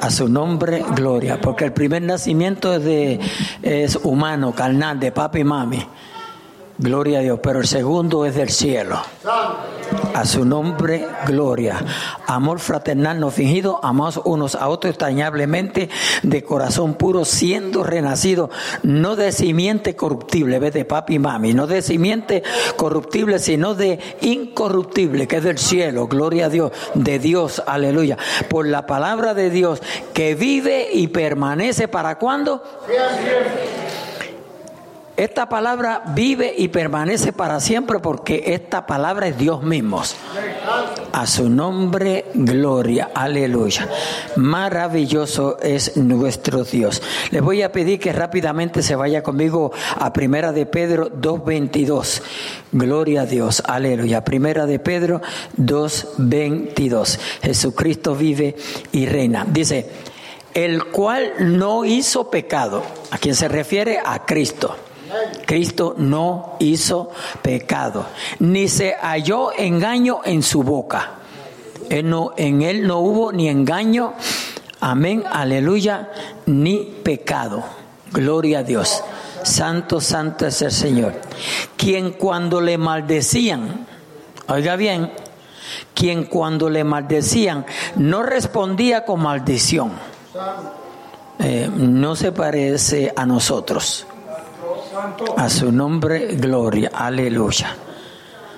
A 0.00 0.10
su 0.10 0.28
nombre, 0.28 0.84
gloria. 0.94 1.40
Porque 1.40 1.64
el 1.64 1.72
primer 1.72 2.02
nacimiento 2.02 2.74
es, 2.74 2.84
de, 2.84 3.20
es 3.62 3.96
humano, 3.96 4.52
carnal, 4.52 4.98
de 5.00 5.12
papi 5.12 5.40
y 5.40 5.44
mami. 5.44 5.86
Gloria 6.78 7.20
a 7.20 7.22
Dios. 7.22 7.40
Pero 7.42 7.60
el 7.60 7.66
segundo 7.66 8.26
es 8.26 8.34
del 8.34 8.50
cielo. 8.50 9.00
A 10.14 10.24
su 10.24 10.44
nombre, 10.44 11.06
gloria. 11.26 11.84
Amor 12.26 12.58
fraternal 12.58 13.20
no 13.20 13.30
fingido, 13.30 13.80
amados 13.82 14.20
unos 14.24 14.54
a 14.54 14.68
otros 14.68 14.90
extrañablemente, 14.90 15.88
de 16.22 16.42
corazón 16.42 16.94
puro, 16.94 17.24
siendo 17.24 17.84
renacido, 17.84 18.50
no 18.82 19.16
de 19.16 19.32
simiente 19.32 19.94
corruptible, 19.94 20.58
ve 20.58 20.70
de 20.70 20.84
papi 20.84 21.14
y 21.14 21.18
mami, 21.18 21.54
no 21.54 21.66
de 21.66 21.82
simiente 21.82 22.42
corruptible, 22.76 23.38
sino 23.38 23.74
de 23.74 23.98
incorruptible, 24.22 25.28
que 25.28 25.36
es 25.36 25.44
del 25.44 25.58
cielo, 25.58 26.08
gloria 26.08 26.46
a 26.46 26.48
Dios, 26.48 26.72
de 26.94 27.18
Dios, 27.18 27.62
aleluya. 27.66 28.16
Por 28.48 28.66
la 28.66 28.86
palabra 28.86 29.34
de 29.34 29.50
Dios, 29.50 29.82
que 30.14 30.34
vive 30.34 30.88
y 30.92 31.08
permanece 31.08 31.88
para 31.88 32.18
cuándo? 32.18 32.62
Esta 35.16 35.48
palabra 35.48 36.02
vive 36.14 36.54
y 36.58 36.68
permanece 36.68 37.32
para 37.32 37.58
siempre 37.58 38.00
porque 38.00 38.42
esta 38.48 38.86
palabra 38.86 39.28
es 39.28 39.38
Dios 39.38 39.62
mismo. 39.62 40.02
A 41.12 41.26
su 41.26 41.48
nombre, 41.48 42.26
gloria, 42.34 43.12
aleluya. 43.14 43.88
Maravilloso 44.36 45.58
es 45.62 45.96
nuestro 45.96 46.64
Dios. 46.64 47.00
Les 47.30 47.40
voy 47.40 47.62
a 47.62 47.72
pedir 47.72 47.98
que 47.98 48.12
rápidamente 48.12 48.82
se 48.82 48.94
vaya 48.94 49.22
conmigo 49.22 49.72
a 49.98 50.12
Primera 50.12 50.52
de 50.52 50.66
Pedro 50.66 51.10
2.22. 51.10 52.20
Gloria 52.72 53.22
a 53.22 53.26
Dios, 53.26 53.62
aleluya. 53.66 54.22
Primera 54.22 54.66
de 54.66 54.78
Pedro 54.78 55.22
2.22. 55.56 57.18
Jesucristo 57.42 58.14
vive 58.14 58.54
y 58.92 59.06
reina. 59.06 59.46
Dice, 59.48 59.88
el 60.52 60.84
cual 60.84 61.32
no 61.38 61.86
hizo 61.86 62.30
pecado. 62.30 62.82
¿A 63.10 63.16
quién 63.16 63.34
se 63.34 63.48
refiere? 63.48 63.98
A 64.04 64.26
Cristo 64.26 64.76
Cristo 65.46 65.94
no 65.98 66.56
hizo 66.58 67.10
pecado, 67.42 68.06
ni 68.40 68.68
se 68.68 68.94
halló 68.94 69.52
engaño 69.56 70.20
en 70.24 70.42
su 70.42 70.62
boca. 70.62 71.12
en 71.88 72.62
él 72.62 72.86
no 72.86 72.98
hubo 72.98 73.32
ni 73.32 73.48
engaño, 73.48 74.14
amén, 74.80 75.24
aleluya, 75.30 76.10
ni 76.46 76.78
pecado. 77.02 77.64
Gloria 78.12 78.60
a 78.60 78.62
Dios. 78.62 79.02
Santo, 79.42 80.00
santo 80.00 80.46
es 80.46 80.62
el 80.62 80.72
Señor. 80.72 81.14
Quien 81.76 82.12
cuando 82.12 82.60
le 82.60 82.78
maldecían, 82.78 83.86
oiga 84.48 84.76
bien, 84.76 85.12
quien 85.94 86.24
cuando 86.24 86.68
le 86.68 86.84
maldecían 86.84 87.64
no 87.96 88.22
respondía 88.22 89.04
con 89.04 89.20
maldición. 89.20 89.92
Eh, 91.38 91.70
no 91.74 92.16
se 92.16 92.32
parece 92.32 93.12
a 93.14 93.26
nosotros. 93.26 94.06
A 95.36 95.48
su 95.48 95.72
nombre, 95.72 96.36
gloria, 96.36 96.90
aleluya. 96.94 97.76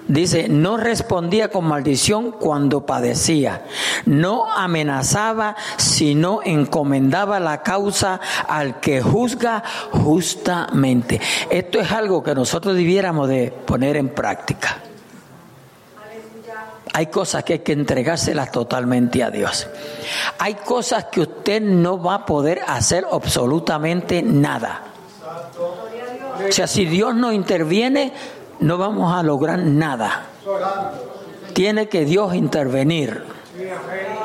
Dice, 0.08 0.48
no 0.48 0.78
respondía 0.78 1.50
con 1.50 1.66
maldición 1.66 2.32
cuando 2.32 2.86
padecía, 2.86 3.64
no 4.06 4.50
amenazaba, 4.50 5.54
sino 5.76 6.40
encomendaba 6.42 7.38
la 7.40 7.62
causa 7.62 8.18
al 8.48 8.80
que 8.80 9.02
juzga 9.02 9.62
justamente. 9.90 11.20
Esto 11.50 11.78
es 11.80 11.92
algo 11.92 12.22
que 12.22 12.34
nosotros 12.34 12.74
debiéramos 12.74 13.28
de 13.28 13.50
poner 13.50 13.98
en 13.98 14.08
práctica. 14.08 14.78
Hay 16.94 17.08
cosas 17.08 17.44
que 17.44 17.52
hay 17.54 17.58
que 17.58 17.72
entregárselas 17.72 18.50
totalmente 18.50 19.22
a 19.22 19.30
Dios. 19.30 19.68
Hay 20.38 20.54
cosas 20.54 21.04
que 21.12 21.20
usted 21.20 21.60
no 21.60 22.02
va 22.02 22.14
a 22.14 22.26
poder 22.26 22.62
hacer 22.66 23.06
absolutamente 23.12 24.22
nada. 24.22 24.84
O 26.48 26.52
sea, 26.52 26.66
si 26.66 26.84
Dios 26.84 27.14
no 27.14 27.32
interviene, 27.32 28.12
no 28.60 28.78
vamos 28.78 29.12
a 29.12 29.22
lograr 29.22 29.58
nada. 29.58 30.26
Tiene 31.52 31.88
que 31.88 32.04
Dios 32.04 32.34
intervenir. 32.34 33.22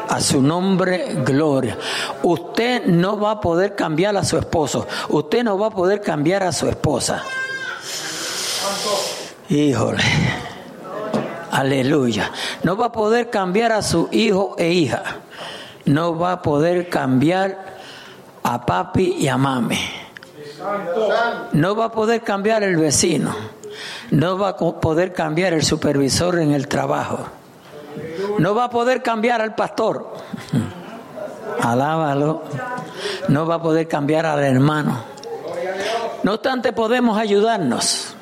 A 0.10 0.20
su 0.22 0.42
nombre, 0.42 1.16
gloria. 1.26 1.78
Usted 2.22 2.86
no 2.86 3.20
va 3.20 3.32
a 3.32 3.42
poder 3.42 3.76
cambiar 3.76 4.16
a 4.16 4.24
su 4.24 4.38
esposo. 4.38 4.88
Usted 5.10 5.44
no 5.44 5.58
va 5.58 5.68
a 5.68 5.72
poder 5.72 6.02
cambiar 6.02 6.44
a 6.44 6.52
su 6.52 6.68
esposa. 6.68 7.24
Híjole. 9.50 10.04
Aleluya. 11.52 12.32
No 12.64 12.76
va 12.76 12.88
a 12.88 12.92
poder 12.92 13.30
cambiar 13.30 13.72
a 13.72 13.82
su 13.82 14.10
hijo 14.12 14.56
e 14.58 14.72
hija. 14.72 15.04
No 15.86 16.18
va 16.18 16.34
a 16.34 16.42
poder 16.42 16.90
cambiar 16.90 17.78
a 18.44 18.66
papi 18.66 19.16
y 19.20 19.28
a 19.28 19.38
mami. 19.38 20.03
No 21.54 21.76
va 21.76 21.86
a 21.86 21.92
poder 21.92 22.22
cambiar 22.22 22.64
el 22.64 22.76
vecino. 22.76 23.36
No 24.12 24.38
va 24.38 24.50
a 24.50 24.58
poder 24.58 25.14
cambiar 25.14 25.54
el 25.54 25.64
supervisor 25.64 26.40
en 26.40 26.52
el 26.52 26.68
trabajo. 26.68 27.28
No 28.40 28.56
va 28.56 28.66
a 28.66 28.70
poder 28.70 29.02
cambiar 29.02 29.42
al 29.42 29.56
pastor. 29.56 30.14
Alábalo. 31.62 32.44
No 33.30 33.46
va 33.46 33.56
a 33.56 33.62
poder 33.62 33.88
cambiar 33.88 34.26
al 34.26 34.44
hermano. 34.44 35.04
No 36.24 36.34
obstante, 36.34 36.74
podemos 36.74 37.18
ayudarnos. 37.18 38.16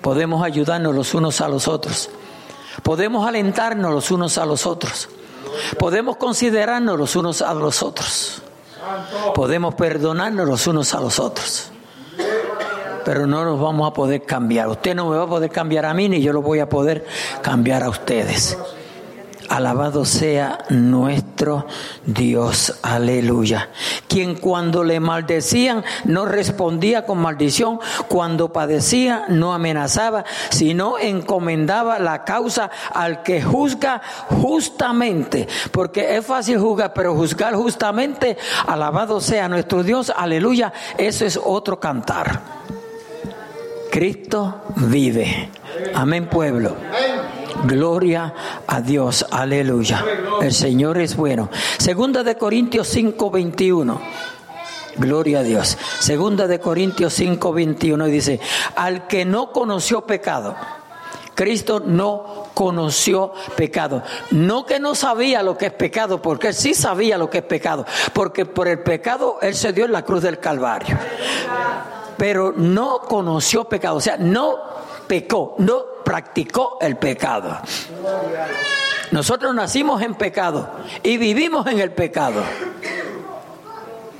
Podemos 0.00 0.44
ayudarnos 0.44 0.94
los 0.94 1.14
unos 1.14 1.40
a 1.40 1.48
los 1.48 1.68
otros. 1.68 2.10
Podemos 2.82 3.26
alentarnos 3.26 3.92
los 3.92 4.10
unos 4.10 4.38
a 4.38 4.46
los 4.46 4.66
otros. 4.66 5.08
Podemos 5.78 6.16
considerarnos 6.16 6.98
los 6.98 7.14
unos 7.16 7.42
a 7.42 7.54
los 7.54 7.82
otros. 7.82 8.42
Podemos 9.34 9.74
perdonarnos 9.74 10.46
los 10.46 10.66
unos 10.66 10.94
a 10.94 11.00
los 11.00 11.18
otros. 11.18 11.70
Pero 13.04 13.26
no 13.26 13.44
nos 13.44 13.60
vamos 13.60 13.90
a 13.90 13.94
poder 13.94 14.22
cambiar. 14.22 14.68
Usted 14.68 14.94
no 14.94 15.10
me 15.10 15.16
va 15.16 15.24
a 15.24 15.28
poder 15.28 15.50
cambiar 15.50 15.86
a 15.86 15.94
mí, 15.94 16.08
ni 16.08 16.20
yo 16.20 16.32
lo 16.32 16.42
voy 16.42 16.60
a 16.60 16.68
poder 16.68 17.04
cambiar 17.42 17.82
a 17.82 17.88
ustedes. 17.88 18.56
Alabado 19.48 20.04
sea 20.04 20.58
nuestro 20.70 21.66
Dios. 22.04 22.78
Aleluya. 22.82 23.68
Quien 24.08 24.34
cuando 24.34 24.84
le 24.84 25.00
maldecían 25.00 25.84
no 26.04 26.24
respondía 26.24 27.04
con 27.04 27.18
maldición, 27.18 27.78
cuando 28.08 28.52
padecía 28.52 29.26
no 29.28 29.52
amenazaba, 29.52 30.24
sino 30.50 30.98
encomendaba 30.98 31.98
la 31.98 32.24
causa 32.24 32.70
al 32.92 33.22
que 33.22 33.42
juzga 33.42 34.00
justamente. 34.28 35.48
Porque 35.70 36.16
es 36.16 36.24
fácil 36.24 36.58
juzgar, 36.58 36.92
pero 36.94 37.14
juzgar 37.14 37.54
justamente, 37.54 38.36
alabado 38.66 39.20
sea 39.20 39.48
nuestro 39.48 39.82
Dios. 39.82 40.12
Aleluya. 40.14 40.72
Eso 40.96 41.24
es 41.24 41.38
otro 41.42 41.78
cantar. 41.78 42.62
Cristo 43.92 44.62
vive. 44.76 45.50
Amén, 45.94 46.26
pueblo. 46.26 46.74
Gloria 47.64 48.34
a 48.66 48.80
Dios, 48.80 49.26
aleluya. 49.30 50.04
El 50.40 50.52
Señor 50.52 50.98
es 50.98 51.16
bueno. 51.16 51.48
Segunda 51.78 52.22
de 52.22 52.36
Corintios 52.36 52.88
5, 52.88 53.30
21. 53.30 54.00
Gloria 54.96 55.40
a 55.40 55.42
Dios. 55.42 55.78
Segunda 56.00 56.46
de 56.46 56.60
Corintios 56.60 57.14
5, 57.14 57.52
21 57.52 58.04
dice, 58.06 58.40
al 58.76 59.06
que 59.06 59.24
no 59.24 59.52
conoció 59.52 60.02
pecado, 60.02 60.56
Cristo 61.34 61.80
no 61.80 62.48
conoció 62.54 63.32
pecado. 63.56 64.02
No 64.30 64.66
que 64.66 64.78
no 64.78 64.94
sabía 64.94 65.42
lo 65.42 65.56
que 65.56 65.66
es 65.66 65.72
pecado, 65.72 66.20
porque 66.20 66.48
él 66.48 66.54
sí 66.54 66.74
sabía 66.74 67.16
lo 67.16 67.30
que 67.30 67.38
es 67.38 67.44
pecado, 67.44 67.86
porque 68.12 68.44
por 68.44 68.68
el 68.68 68.80
pecado 68.80 69.38
él 69.40 69.54
se 69.54 69.72
dio 69.72 69.86
en 69.86 69.92
la 69.92 70.04
cruz 70.04 70.22
del 70.22 70.38
Calvario. 70.38 70.98
Pero 72.16 72.52
no 72.54 73.00
conoció 73.00 73.64
pecado, 73.64 73.96
o 73.96 74.00
sea, 74.00 74.16
no 74.18 74.56
pecó, 75.06 75.54
no 75.58 75.92
practicó 76.12 76.76
el 76.82 76.98
pecado. 76.98 77.58
Nosotros 79.12 79.54
nacimos 79.54 80.02
en 80.02 80.14
pecado 80.14 80.68
y 81.02 81.16
vivimos 81.16 81.66
en 81.68 81.80
el 81.80 81.92
pecado. 81.92 82.42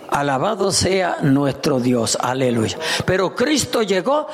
Alabado 0.08 0.72
sea 0.72 1.18
nuestro 1.20 1.80
Dios, 1.80 2.16
aleluya. 2.18 2.78
Pero 3.04 3.34
Cristo 3.34 3.82
llegó 3.82 4.26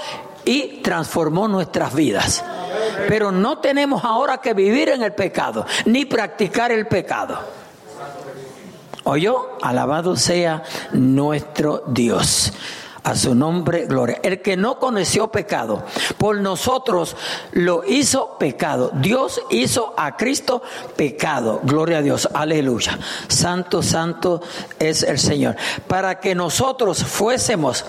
y 0.45 0.83
transformó 0.83 1.49
nuestras 1.49 1.97
vidas. 1.97 2.45
Pero 3.09 3.33
no 3.33 3.59
tenemos 3.59 4.05
ahora 4.05 4.39
que 4.39 4.55
vivir 4.55 4.91
en 4.91 5.03
el 5.03 5.15
pecado, 5.15 5.67
ni 5.85 6.05
practicar 6.05 6.71
el 6.71 6.87
pecado. 6.87 7.41
¿Oyó? 9.03 9.59
Alabado 9.63 10.15
sea 10.15 10.63
nuestro 10.93 11.83
Dios. 11.89 12.53
A 13.09 13.15
su 13.15 13.35
nombre, 13.35 13.87
gloria. 13.87 14.21
El 14.23 14.43
que 14.43 14.55
no 14.55 14.79
conoció 14.79 15.29
pecado, 15.29 15.83
por 16.19 16.37
nosotros 16.37 17.17
lo 17.53 17.83
hizo 17.83 18.37
pecado. 18.37 18.91
Dios 18.93 19.41
hizo 19.49 19.95
a 19.97 20.15
Cristo 20.15 20.61
pecado. 20.95 21.61
Gloria 21.63 21.99
a 21.99 22.03
Dios. 22.03 22.29
Aleluya. 22.35 22.99
Santo, 23.29 23.83
santo 23.83 24.43
es 24.79 25.03
el 25.05 25.19
Señor. 25.19 25.57
Para 25.87 26.21
que 26.21 26.35
nosotros 26.35 27.03
fuésemos 27.03 27.87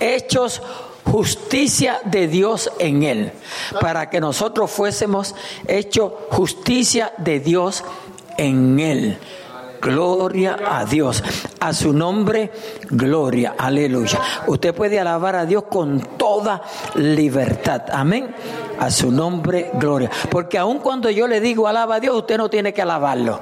hechos 0.00 0.60
justicia 1.04 2.00
de 2.04 2.26
Dios 2.26 2.68
en 2.80 3.04
él, 3.04 3.32
para 3.80 4.10
que 4.10 4.18
nosotros 4.18 4.68
fuésemos 4.68 5.36
hecho 5.68 6.26
justicia 6.32 7.12
de 7.18 7.38
Dios 7.38 7.84
en 8.36 8.80
él. 8.80 9.18
Gloria 9.80 10.56
a 10.68 10.84
Dios. 10.84 11.22
A 11.60 11.72
su 11.72 11.92
nombre, 11.92 12.50
gloria. 12.90 13.54
Aleluya. 13.58 14.20
Usted 14.46 14.74
puede 14.74 15.00
alabar 15.00 15.36
a 15.36 15.46
Dios 15.46 15.64
con 15.64 16.00
toda 16.16 16.62
libertad. 16.94 17.82
Amén. 17.92 18.34
A 18.78 18.90
su 18.90 19.10
nombre, 19.10 19.70
gloria. 19.74 20.10
Porque 20.30 20.58
aun 20.58 20.78
cuando 20.78 21.08
yo 21.10 21.26
le 21.26 21.40
digo 21.40 21.66
alaba 21.66 21.96
a 21.96 22.00
Dios, 22.00 22.14
usted 22.16 22.36
no 22.36 22.50
tiene 22.50 22.72
que 22.74 22.82
alabarlo. 22.82 23.40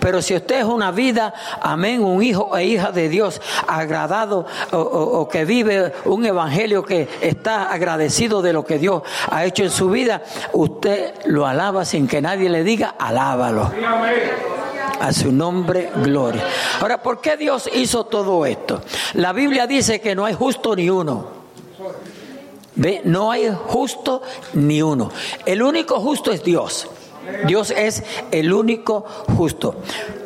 Pero 0.00 0.22
si 0.22 0.34
usted 0.34 0.60
es 0.60 0.64
una 0.64 0.90
vida, 0.90 1.34
amén, 1.60 2.04
un 2.04 2.22
hijo 2.22 2.56
e 2.56 2.64
hija 2.64 2.92
de 2.92 3.08
Dios 3.08 3.40
agradado 3.66 4.46
o, 4.72 4.78
o 4.78 5.28
que 5.28 5.44
vive 5.44 5.92
un 6.04 6.24
evangelio 6.24 6.84
que 6.84 7.08
está 7.20 7.72
agradecido 7.72 8.42
de 8.42 8.52
lo 8.52 8.64
que 8.64 8.78
Dios 8.78 9.02
ha 9.30 9.44
hecho 9.44 9.64
en 9.64 9.70
su 9.70 9.90
vida, 9.90 10.22
usted 10.52 11.14
lo 11.26 11.46
alaba 11.46 11.84
sin 11.84 12.06
que 12.06 12.20
nadie 12.20 12.48
le 12.48 12.62
diga, 12.62 12.94
alábalo. 12.98 13.72
A 15.00 15.12
su 15.12 15.30
nombre, 15.32 15.90
gloria. 16.02 16.44
Ahora, 16.80 17.02
¿por 17.02 17.20
qué 17.20 17.36
Dios 17.36 17.68
hizo 17.74 18.04
todo 18.04 18.46
esto? 18.46 18.82
La 19.14 19.32
Biblia 19.32 19.66
dice 19.66 20.00
que 20.00 20.14
no 20.14 20.24
hay 20.24 20.34
justo 20.34 20.74
ni 20.74 20.88
uno. 20.90 21.26
¿Ve? 22.74 23.02
No 23.04 23.30
hay 23.30 23.50
justo 23.66 24.22
ni 24.54 24.82
uno. 24.82 25.10
El 25.44 25.62
único 25.62 26.00
justo 26.00 26.32
es 26.32 26.42
Dios. 26.42 26.88
Dios 27.46 27.70
es 27.70 28.04
el 28.30 28.52
único 28.52 29.04
justo. 29.36 29.76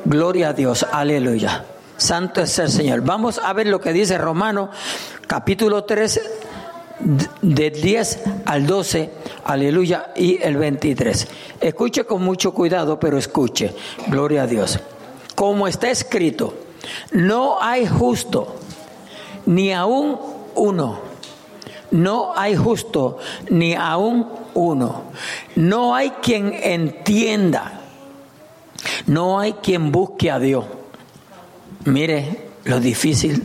Gloria 0.05 0.51
a 0.51 0.53
Dios. 0.53 0.87
Aleluya. 0.91 1.65
Santo 1.97 2.41
es 2.41 2.59
el 2.59 2.71
Señor. 2.71 3.03
Vamos 3.03 3.39
a 3.39 3.53
ver 3.53 3.67
lo 3.67 3.81
que 3.81 3.93
dice 3.93 4.19
Romano 4.19 4.71
capítulo 5.27 5.85
3 5.85 6.21
de 7.01 7.71
10 7.71 8.23
al 8.45 8.67
12, 8.67 9.11
aleluya, 9.45 10.13
y 10.17 10.39
el 10.43 10.57
23. 10.57 11.29
Escuche 11.61 12.05
con 12.05 12.23
mucho 12.23 12.53
cuidado, 12.53 12.99
pero 12.99 13.19
escuche, 13.19 13.75
gloria 14.09 14.43
a 14.43 14.47
Dios. 14.47 14.79
Como 15.35 15.67
está 15.67 15.91
escrito, 15.91 16.55
no 17.13 17.61
hay 17.61 17.87
justo, 17.87 18.57
ni 19.47 19.73
aún 19.73 20.19
uno. 20.55 21.11
No 21.91 22.33
hay 22.37 22.55
justo, 22.55 23.19
ni 23.49 23.75
aún 23.75 24.29
uno. 24.55 25.03
No 25.57 25.95
hay 25.95 26.11
quien 26.23 26.53
entienda. 26.53 27.81
No 29.07 29.41
hay 29.41 29.55
quien 29.55 29.91
busque 29.91 30.31
a 30.31 30.39
Dios. 30.39 30.65
Mire 31.85 32.51
lo 32.65 32.79
difícil 32.79 33.43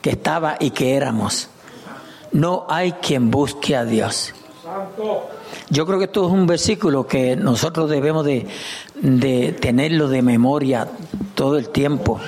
que 0.00 0.10
estaba 0.10 0.56
y 0.60 0.70
que 0.70 0.94
éramos 0.94 1.48
no 2.36 2.66
hay 2.68 2.92
quien 2.92 3.30
busque 3.30 3.74
a 3.74 3.84
Dios. 3.84 4.34
Yo 5.70 5.86
creo 5.86 5.98
que 5.98 6.04
esto 6.04 6.26
es 6.26 6.32
un 6.32 6.46
versículo 6.46 7.06
que 7.06 7.34
nosotros 7.34 7.88
debemos 7.88 8.26
de, 8.26 9.56
tenerlo 9.60 10.08
de 10.08 10.20
memoria 10.20 10.86
todo 11.34 11.56
el 11.56 11.70
tiempo. 11.70 12.20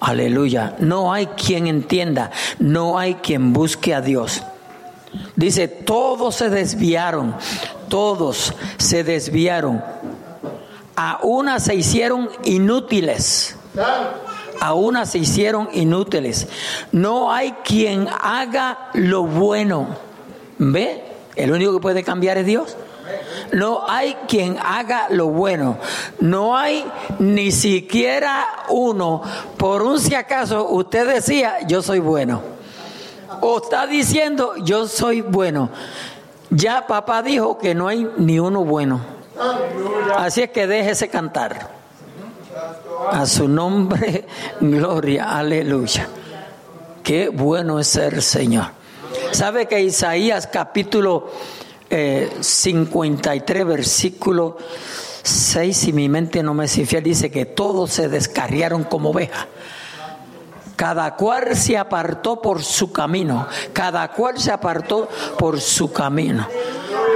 Aleluya. 0.00 0.76
No 0.80 1.12
hay 1.12 1.26
quien 1.28 1.66
entienda, 1.66 2.30
no 2.58 2.98
hay 2.98 3.14
quien 3.14 3.54
busque 3.54 3.94
a 3.94 4.02
Dios. 4.02 4.42
Dice, 5.36 5.68
todos 5.68 6.34
se 6.36 6.50
desviaron, 6.50 7.34
todos 7.88 8.52
se 8.76 9.04
desviaron. 9.04 9.82
A 10.96 11.20
una 11.22 11.60
se 11.60 11.74
hicieron 11.76 12.28
inútiles 12.44 13.56
aún 14.60 15.04
se 15.06 15.18
hicieron 15.18 15.68
inútiles. 15.72 16.48
No 16.92 17.32
hay 17.32 17.52
quien 17.64 18.08
haga 18.20 18.90
lo 18.94 19.24
bueno. 19.24 19.88
¿Ve? 20.58 21.04
El 21.36 21.52
único 21.52 21.72
que 21.72 21.80
puede 21.80 22.02
cambiar 22.02 22.38
es 22.38 22.46
Dios. 22.46 22.76
No 23.52 23.88
hay 23.88 24.16
quien 24.26 24.58
haga 24.62 25.06
lo 25.10 25.28
bueno. 25.28 25.78
No 26.20 26.56
hay 26.56 26.84
ni 27.18 27.52
siquiera 27.52 28.46
uno. 28.68 29.22
Por 29.56 29.82
un 29.82 29.98
si 29.98 30.14
acaso 30.14 30.68
usted 30.68 31.08
decía, 31.14 31.66
yo 31.66 31.82
soy 31.82 32.00
bueno. 32.00 32.42
O 33.40 33.58
está 33.58 33.86
diciendo, 33.86 34.54
yo 34.58 34.88
soy 34.88 35.20
bueno. 35.20 35.70
Ya 36.50 36.86
papá 36.86 37.22
dijo 37.22 37.58
que 37.58 37.74
no 37.74 37.88
hay 37.88 38.08
ni 38.16 38.38
uno 38.38 38.64
bueno. 38.64 39.00
Así 40.16 40.42
es 40.42 40.50
que 40.50 40.66
déjese 40.66 41.08
cantar. 41.08 41.77
A 43.12 43.26
su 43.26 43.48
nombre, 43.48 44.26
gloria, 44.60 45.36
aleluya. 45.38 46.08
Qué 47.02 47.28
bueno 47.28 47.78
es 47.78 47.88
ser 47.88 48.22
Señor. 48.22 48.66
¿Sabe 49.32 49.66
que 49.66 49.80
Isaías 49.80 50.46
capítulo 50.46 51.30
53, 51.88 53.60
eh, 53.60 53.64
versículo 53.64 54.58
6, 55.22 55.76
si 55.76 55.92
mi 55.92 56.08
mente 56.08 56.42
no 56.42 56.54
me 56.54 56.66
es 56.66 56.76
infiel, 56.76 57.02
dice 57.02 57.30
que 57.30 57.46
todos 57.46 57.90
se 57.90 58.08
descarriaron 58.08 58.84
como 58.84 59.10
ovejas 59.10 59.46
cada 60.78 61.16
cual 61.16 61.56
se 61.56 61.76
apartó 61.76 62.40
por 62.40 62.62
su 62.62 62.92
camino. 62.92 63.48
Cada 63.72 64.12
cual 64.12 64.38
se 64.38 64.52
apartó 64.52 65.08
por 65.36 65.60
su 65.60 65.92
camino. 65.92 66.46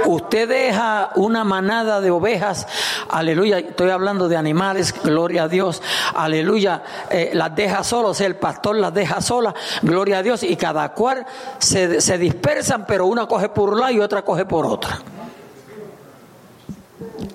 Usted 0.05 0.49
deja 0.49 1.11
una 1.15 1.43
manada 1.43 2.01
de 2.01 2.11
ovejas, 2.11 2.67
aleluya, 3.09 3.59
estoy 3.59 3.89
hablando 3.89 4.27
de 4.27 4.37
animales, 4.37 4.93
gloria 5.03 5.43
a 5.43 5.47
Dios, 5.47 5.81
aleluya, 6.13 6.83
eh, 7.09 7.31
las 7.33 7.55
deja 7.55 7.83
solos, 7.83 8.19
el 8.21 8.35
pastor 8.35 8.75
las 8.75 8.93
deja 8.93 9.21
solas, 9.21 9.53
gloria 9.81 10.19
a 10.19 10.23
Dios, 10.23 10.43
y 10.43 10.55
cada 10.55 10.93
cual 10.93 11.25
se, 11.59 12.01
se 12.01 12.17
dispersan, 12.17 12.85
pero 12.85 13.05
una 13.05 13.27
coge 13.27 13.49
por 13.49 13.69
un 13.69 13.79
lado 13.79 13.93
y 13.93 13.99
otra 13.99 14.23
coge 14.23 14.45
por 14.45 14.65
otra. 14.65 14.99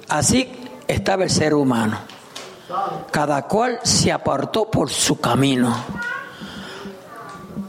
Así 0.09 0.51
estaba 0.87 1.25
el 1.25 1.31
ser 1.31 1.55
humano. 1.55 1.99
Cada 3.11 3.43
cual 3.43 3.81
se 3.83 4.13
apartó 4.13 4.71
por 4.71 4.91
su 4.91 5.19
camino. 5.21 5.75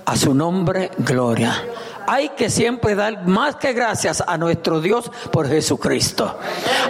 A 0.05 0.15
su 0.17 0.33
nombre, 0.33 0.91
gloria. 0.97 1.63
Hay 2.11 2.29
que 2.29 2.49
siempre 2.49 2.95
dar 2.95 3.27
más 3.27 3.57
que 3.57 3.71
gracias 3.71 4.23
a 4.25 4.35
nuestro 4.35 4.81
Dios 4.81 5.11
por 5.31 5.47
Jesucristo. 5.47 6.39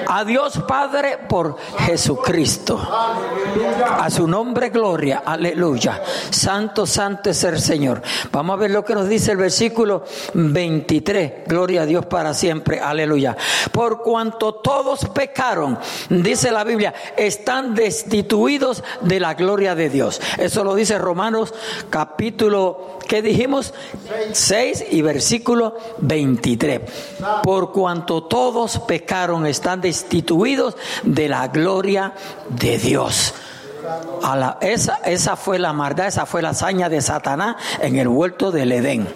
A 0.08 0.24
Dios 0.24 0.62
Padre 0.66 1.18
por 1.28 1.58
Jesucristo. 1.80 2.80
A 2.80 4.10
su 4.10 4.30
nombre, 4.30 4.70
gloria. 4.70 5.22
Aleluya. 5.26 6.02
Santo, 6.30 6.86
santo 6.86 7.32
es 7.32 7.44
el 7.44 7.60
Señor. 7.60 8.02
Vamos 8.32 8.54
a 8.54 8.60
ver 8.62 8.72
lo 8.72 8.86
que 8.86 8.96
nos 8.96 9.10
dice 9.10 9.34
el 9.34 9.38
versículo 9.40 10.06
23. 10.36 11.46
Gloria 11.46 11.82
a 11.82 11.86
Dios 11.86 12.06
para 12.06 12.34
siempre. 12.34 12.80
Aleluya. 12.80 13.36
Por 13.74 14.02
cuanto 14.02 14.54
todos 14.56 15.04
pecaron, 15.10 15.78
dice 16.10 16.50
la 16.50 16.64
Biblia, 16.64 16.94
están 17.18 17.76
destituidos 17.76 18.86
de 19.02 19.20
la 19.20 19.34
gloria 19.34 19.76
de 19.76 19.90
Dios. 19.90 20.22
Eso 20.38 20.64
lo 20.64 20.76
dice 20.76 20.98
Romanos 20.98 21.54
capítulo 21.90 22.99
¿Qué 23.10 23.24
dijimos? 23.24 23.74
6 24.32 24.86
y 24.92 25.02
versículo 25.02 25.76
23. 25.98 26.82
Por 27.42 27.72
cuanto 27.72 28.26
todos 28.26 28.78
pecaron, 28.82 29.48
están 29.48 29.82
destituidos 29.82 30.78
de 31.02 31.28
la 31.28 31.48
gloria 31.48 32.14
de 32.50 32.78
Dios. 32.78 33.34
Esa 34.62 35.36
fue 35.36 35.58
la 35.58 35.74
maldad, 35.74 36.06
esa 36.06 36.28
fue 36.28 36.44
la 36.44 36.50
hazaña 36.50 36.88
de 36.88 37.02
Satanás 37.02 37.56
en 37.82 37.98
el 37.98 38.08
huerto 38.08 38.52
del 38.52 38.74
Edén. 38.74 39.08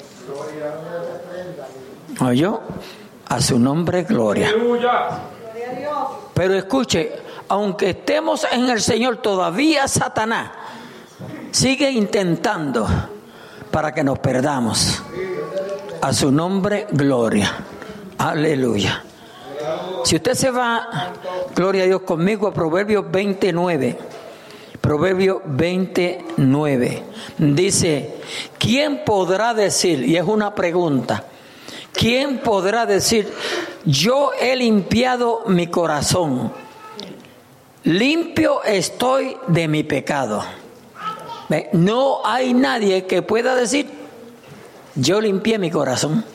¿Oyó? 2.19 2.61
A 3.27 3.39
su 3.41 3.59
nombre, 3.59 4.05
gloria. 4.05 4.55
Pero 6.33 6.55
escuche, 6.55 7.11
aunque 7.47 7.91
estemos 7.91 8.47
en 8.51 8.71
el 8.71 8.81
Señor, 8.81 9.17
todavía 9.17 9.87
Satanás 9.87 10.49
sigue 11.51 11.91
intentando 11.91 12.87
para 13.73 13.91
que 13.91 14.03
nos 14.03 14.19
perdamos. 14.19 15.01
A 15.99 16.13
su 16.13 16.31
nombre, 16.31 16.85
gloria. 16.91 17.51
Aleluya. 18.19 19.03
Si 20.05 20.15
usted 20.15 20.35
se 20.35 20.51
va, 20.51 21.11
gloria 21.55 21.81
a 21.81 21.87
Dios 21.87 22.01
conmigo, 22.03 22.47
a 22.47 22.53
Proverbios 22.53 23.09
29. 23.09 23.97
Proverbio 24.79 25.41
29 25.45 27.03
dice, 27.39 28.15
¿quién 28.59 29.03
podrá 29.03 29.55
decir? 29.55 30.07
Y 30.07 30.17
es 30.17 30.23
una 30.23 30.53
pregunta. 30.53 31.25
¿Quién 31.93 32.39
podrá 32.39 32.85
decir, 32.85 33.27
yo 33.85 34.33
he 34.39 34.55
limpiado 34.55 35.45
mi 35.47 35.65
corazón? 35.65 36.53
Limpio 37.85 38.63
estoy 38.63 39.35
de 39.47 39.67
mi 39.67 39.83
pecado. 39.83 40.43
No 41.73 42.25
hay 42.25 42.53
nadie 42.53 43.05
que 43.05 43.21
pueda 43.21 43.55
decir, 43.55 43.89
yo 44.95 45.21
limpié 45.21 45.57
mi 45.59 45.71
corazón. 45.71 46.25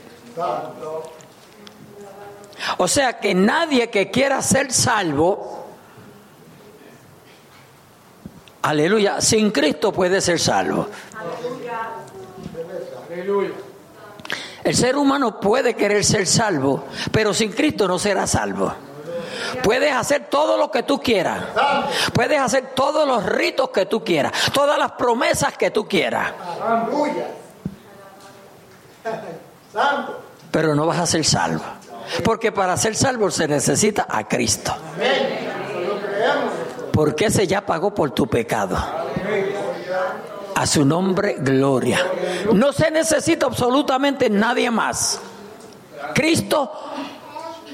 O 2.78 2.88
sea 2.88 3.18
que 3.18 3.34
nadie 3.34 3.88
que 3.90 4.10
quiera 4.10 4.42
ser 4.42 4.72
salvo, 4.72 5.66
aleluya, 8.62 9.20
sin 9.20 9.50
Cristo 9.50 9.92
puede 9.92 10.20
ser 10.20 10.38
salvo. 10.38 10.88
Aleluya. 13.10 13.52
El 14.64 14.74
ser 14.74 14.96
humano 14.96 15.40
puede 15.40 15.74
querer 15.74 16.04
ser 16.04 16.26
salvo, 16.26 16.84
pero 17.10 17.32
sin 17.32 17.52
Cristo 17.52 17.88
no 17.88 17.98
será 17.98 18.26
salvo. 18.26 18.74
Puedes 19.62 19.92
hacer 19.92 20.26
todo 20.30 20.56
lo 20.56 20.70
que 20.70 20.82
tú 20.82 21.00
quieras. 21.00 21.42
Puedes 22.12 22.40
hacer 22.40 22.72
todos 22.74 23.06
los 23.06 23.24
ritos 23.24 23.70
que 23.70 23.86
tú 23.86 24.04
quieras. 24.04 24.32
Todas 24.52 24.78
las 24.78 24.92
promesas 24.92 25.56
que 25.56 25.70
tú 25.70 25.86
quieras. 25.86 26.32
Pero 30.50 30.74
no 30.74 30.86
vas 30.86 30.98
a 30.98 31.06
ser 31.06 31.24
salvo. 31.24 31.64
Porque 32.24 32.52
para 32.52 32.76
ser 32.76 32.96
salvo 32.96 33.30
se 33.30 33.46
necesita 33.46 34.06
a 34.08 34.26
Cristo. 34.26 34.74
Porque 36.92 37.26
ese 37.26 37.46
ya 37.46 37.64
pagó 37.64 37.94
por 37.94 38.10
tu 38.10 38.26
pecado. 38.26 38.76
A 40.54 40.66
su 40.66 40.84
nombre, 40.84 41.36
gloria. 41.38 42.04
No 42.52 42.72
se 42.72 42.90
necesita 42.90 43.46
absolutamente 43.46 44.28
nadie 44.28 44.70
más. 44.70 45.20
Cristo 46.14 46.87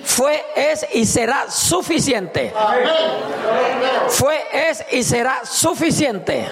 fue, 0.04 0.44
es 0.54 0.86
y 0.92 1.06
será 1.06 1.50
suficiente. 1.50 2.52
Fue, 4.08 4.38
es 4.52 4.84
y 4.92 5.02
será 5.02 5.44
suficiente 5.44 6.48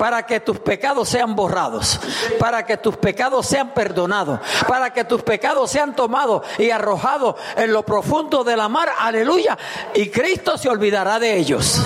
para 0.00 0.24
que 0.24 0.40
tus 0.40 0.58
pecados 0.60 1.10
sean 1.10 1.36
borrados, 1.36 2.00
para 2.38 2.64
que 2.64 2.78
tus 2.78 2.96
pecados 2.96 3.46
sean 3.46 3.74
perdonados, 3.74 4.40
para 4.66 4.94
que 4.94 5.04
tus 5.04 5.22
pecados 5.22 5.70
sean 5.70 5.94
tomados 5.94 6.42
y 6.56 6.70
arrojados 6.70 7.34
en 7.54 7.70
lo 7.70 7.82
profundo 7.82 8.42
de 8.42 8.56
la 8.56 8.70
mar. 8.70 8.90
Aleluya. 8.98 9.58
Y 9.92 10.08
Cristo 10.08 10.56
se 10.56 10.70
olvidará 10.70 11.18
de 11.18 11.36
ellos. 11.36 11.82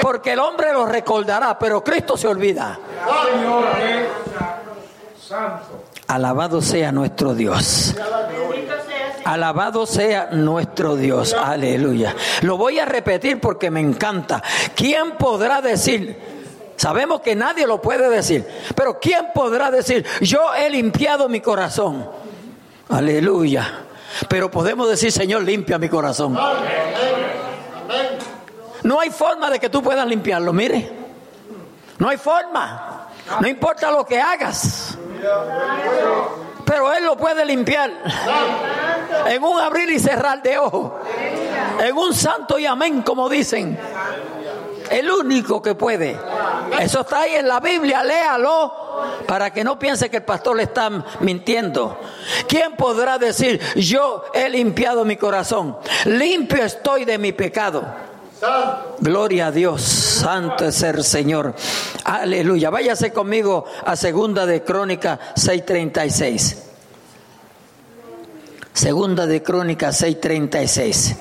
Porque 0.00 0.34
el 0.34 0.38
hombre 0.38 0.72
los 0.72 0.88
recordará, 0.88 1.58
pero 1.58 1.82
Cristo 1.82 2.16
se 2.16 2.28
olvida. 2.28 2.78
Alabado 6.06 6.62
sea 6.62 6.92
nuestro 6.92 7.34
Dios. 7.34 7.94
Alabado 9.24 9.86
sea 9.86 10.28
nuestro 10.30 10.94
Dios. 10.94 11.34
Aleluya. 11.34 12.14
Lo 12.42 12.56
voy 12.56 12.78
a 12.78 12.84
repetir 12.84 13.40
porque 13.40 13.70
me 13.70 13.80
encanta. 13.80 14.42
¿Quién 14.76 15.16
podrá 15.18 15.60
decir? 15.60 16.16
Sabemos 16.76 17.20
que 17.22 17.34
nadie 17.34 17.66
lo 17.66 17.82
puede 17.82 18.08
decir. 18.08 18.46
Pero 18.76 19.00
¿quién 19.00 19.28
podrá 19.34 19.70
decir? 19.70 20.06
Yo 20.20 20.54
he 20.54 20.70
limpiado 20.70 21.28
mi 21.28 21.40
corazón. 21.40 22.08
Aleluya. 22.88 23.86
Pero 24.28 24.50
podemos 24.50 24.88
decir, 24.88 25.10
Señor, 25.10 25.42
limpia 25.42 25.78
mi 25.78 25.88
corazón. 25.88 26.38
No 28.84 29.00
hay 29.00 29.10
forma 29.10 29.50
de 29.50 29.58
que 29.58 29.68
tú 29.68 29.82
puedas 29.82 30.06
limpiarlo, 30.06 30.52
mire. 30.52 30.88
No 31.98 32.08
hay 32.08 32.16
forma. 32.16 33.05
No 33.40 33.48
importa 33.48 33.90
lo 33.90 34.04
que 34.04 34.20
hagas. 34.20 34.96
Pero 36.64 36.92
Él 36.92 37.04
lo 37.04 37.16
puede 37.16 37.44
limpiar. 37.44 37.90
En 39.26 39.42
un 39.42 39.60
abrir 39.60 39.90
y 39.90 39.98
cerrar 39.98 40.42
de 40.42 40.58
ojos. 40.58 40.92
En 41.80 41.96
un 41.96 42.14
santo 42.14 42.58
y 42.58 42.66
amén, 42.66 43.02
como 43.02 43.28
dicen. 43.28 43.78
El 44.90 45.10
único 45.10 45.60
que 45.60 45.74
puede. 45.74 46.18
Eso 46.80 47.00
está 47.00 47.22
ahí 47.22 47.34
en 47.34 47.48
la 47.48 47.60
Biblia, 47.60 48.02
léalo 48.04 48.86
para 49.26 49.52
que 49.52 49.64
no 49.64 49.78
piense 49.78 50.08
que 50.08 50.18
el 50.18 50.22
pastor 50.22 50.56
le 50.56 50.64
está 50.64 50.90
mintiendo. 51.20 51.98
¿Quién 52.48 52.76
podrá 52.76 53.18
decir, 53.18 53.60
yo 53.74 54.24
he 54.32 54.48
limpiado 54.48 55.04
mi 55.04 55.16
corazón? 55.16 55.76
Limpio 56.04 56.64
estoy 56.64 57.04
de 57.04 57.18
mi 57.18 57.32
pecado. 57.32 57.84
Gloria 59.00 59.46
a 59.46 59.50
Dios, 59.50 59.82
santo 59.82 60.66
es 60.66 60.82
el 60.82 61.02
Señor. 61.04 61.54
Aleluya. 62.04 62.70
Váyase 62.70 63.12
conmigo 63.12 63.64
a 63.84 63.96
segunda 63.96 64.46
de 64.46 64.62
Crónica 64.62 65.18
6:36. 65.34 66.62
Segunda 68.72 69.26
de 69.26 69.42
Crónica 69.42 69.90
6:36. 69.90 71.16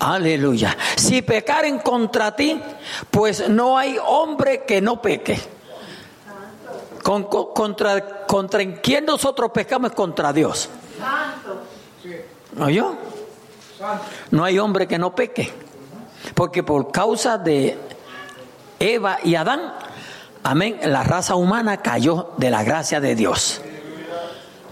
Aleluya. 0.00 0.76
Si 0.96 1.22
pecaren 1.22 1.78
contra 1.78 2.36
ti, 2.36 2.60
pues 3.10 3.48
no 3.48 3.78
hay 3.78 3.96
hombre 4.04 4.64
que 4.64 4.80
no 4.80 5.00
peque. 5.00 5.40
contra, 7.02 8.26
contra 8.26 8.80
quién 8.82 9.06
nosotros 9.06 9.50
pecamos 9.50 9.92
contra 9.92 10.32
Dios. 10.32 10.68
¿Oyó? 12.60 12.96
No 14.30 14.44
hay 14.44 14.58
hombre 14.58 14.86
que 14.86 14.98
no 14.98 15.14
peque. 15.14 15.67
Porque 16.38 16.62
por 16.62 16.92
causa 16.92 17.36
de 17.36 17.76
Eva 18.78 19.18
y 19.24 19.34
Adán, 19.34 19.74
amén, 20.44 20.78
la 20.84 21.02
raza 21.02 21.34
humana 21.34 21.78
cayó 21.78 22.30
de 22.36 22.48
la 22.48 22.62
gracia 22.62 23.00
de 23.00 23.16
Dios. 23.16 23.60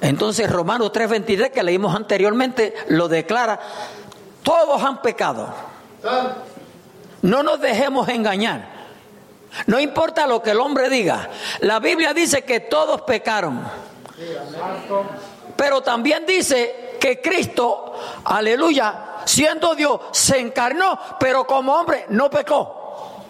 Entonces 0.00 0.48
Romanos 0.48 0.92
3:23 0.92 1.50
que 1.50 1.64
leímos 1.64 1.96
anteriormente 1.96 2.72
lo 2.86 3.08
declara, 3.08 3.58
todos 4.44 4.80
han 4.80 5.02
pecado. 5.02 5.52
No 7.22 7.42
nos 7.42 7.60
dejemos 7.60 8.08
engañar. 8.10 8.68
No 9.66 9.80
importa 9.80 10.28
lo 10.28 10.40
que 10.44 10.52
el 10.52 10.60
hombre 10.60 10.88
diga. 10.88 11.30
La 11.62 11.80
Biblia 11.80 12.14
dice 12.14 12.44
que 12.44 12.60
todos 12.60 13.00
pecaron. 13.00 13.60
Pero 15.56 15.80
también 15.80 16.26
dice 16.26 16.85
que 16.98 17.20
Cristo, 17.20 17.94
aleluya, 18.24 19.22
siendo 19.24 19.74
Dios, 19.74 20.00
se 20.12 20.38
encarnó, 20.38 20.98
pero 21.18 21.46
como 21.46 21.74
hombre 21.74 22.06
no 22.10 22.30
pecó. 22.30 23.24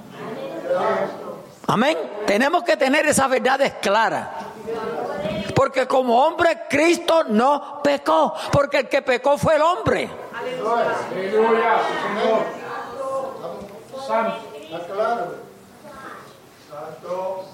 Amén. 1.67 1.99
Tenemos 2.27 2.63
que 2.63 2.77
tener 2.77 3.07
esas 3.07 3.29
verdades 3.29 3.75
claras. 3.81 4.29
Porque 5.55 5.87
como 5.87 6.23
hombre 6.23 6.65
Cristo 6.69 7.25
no 7.29 7.81
pecó, 7.83 8.35
porque 8.53 8.81
el 8.81 8.89
que 8.89 9.03
pecó 9.03 9.39
fue 9.39 9.57
el 9.57 9.63
hombre. 9.63 10.09
Aleluya. 10.35 11.81
Santo. 16.69 17.45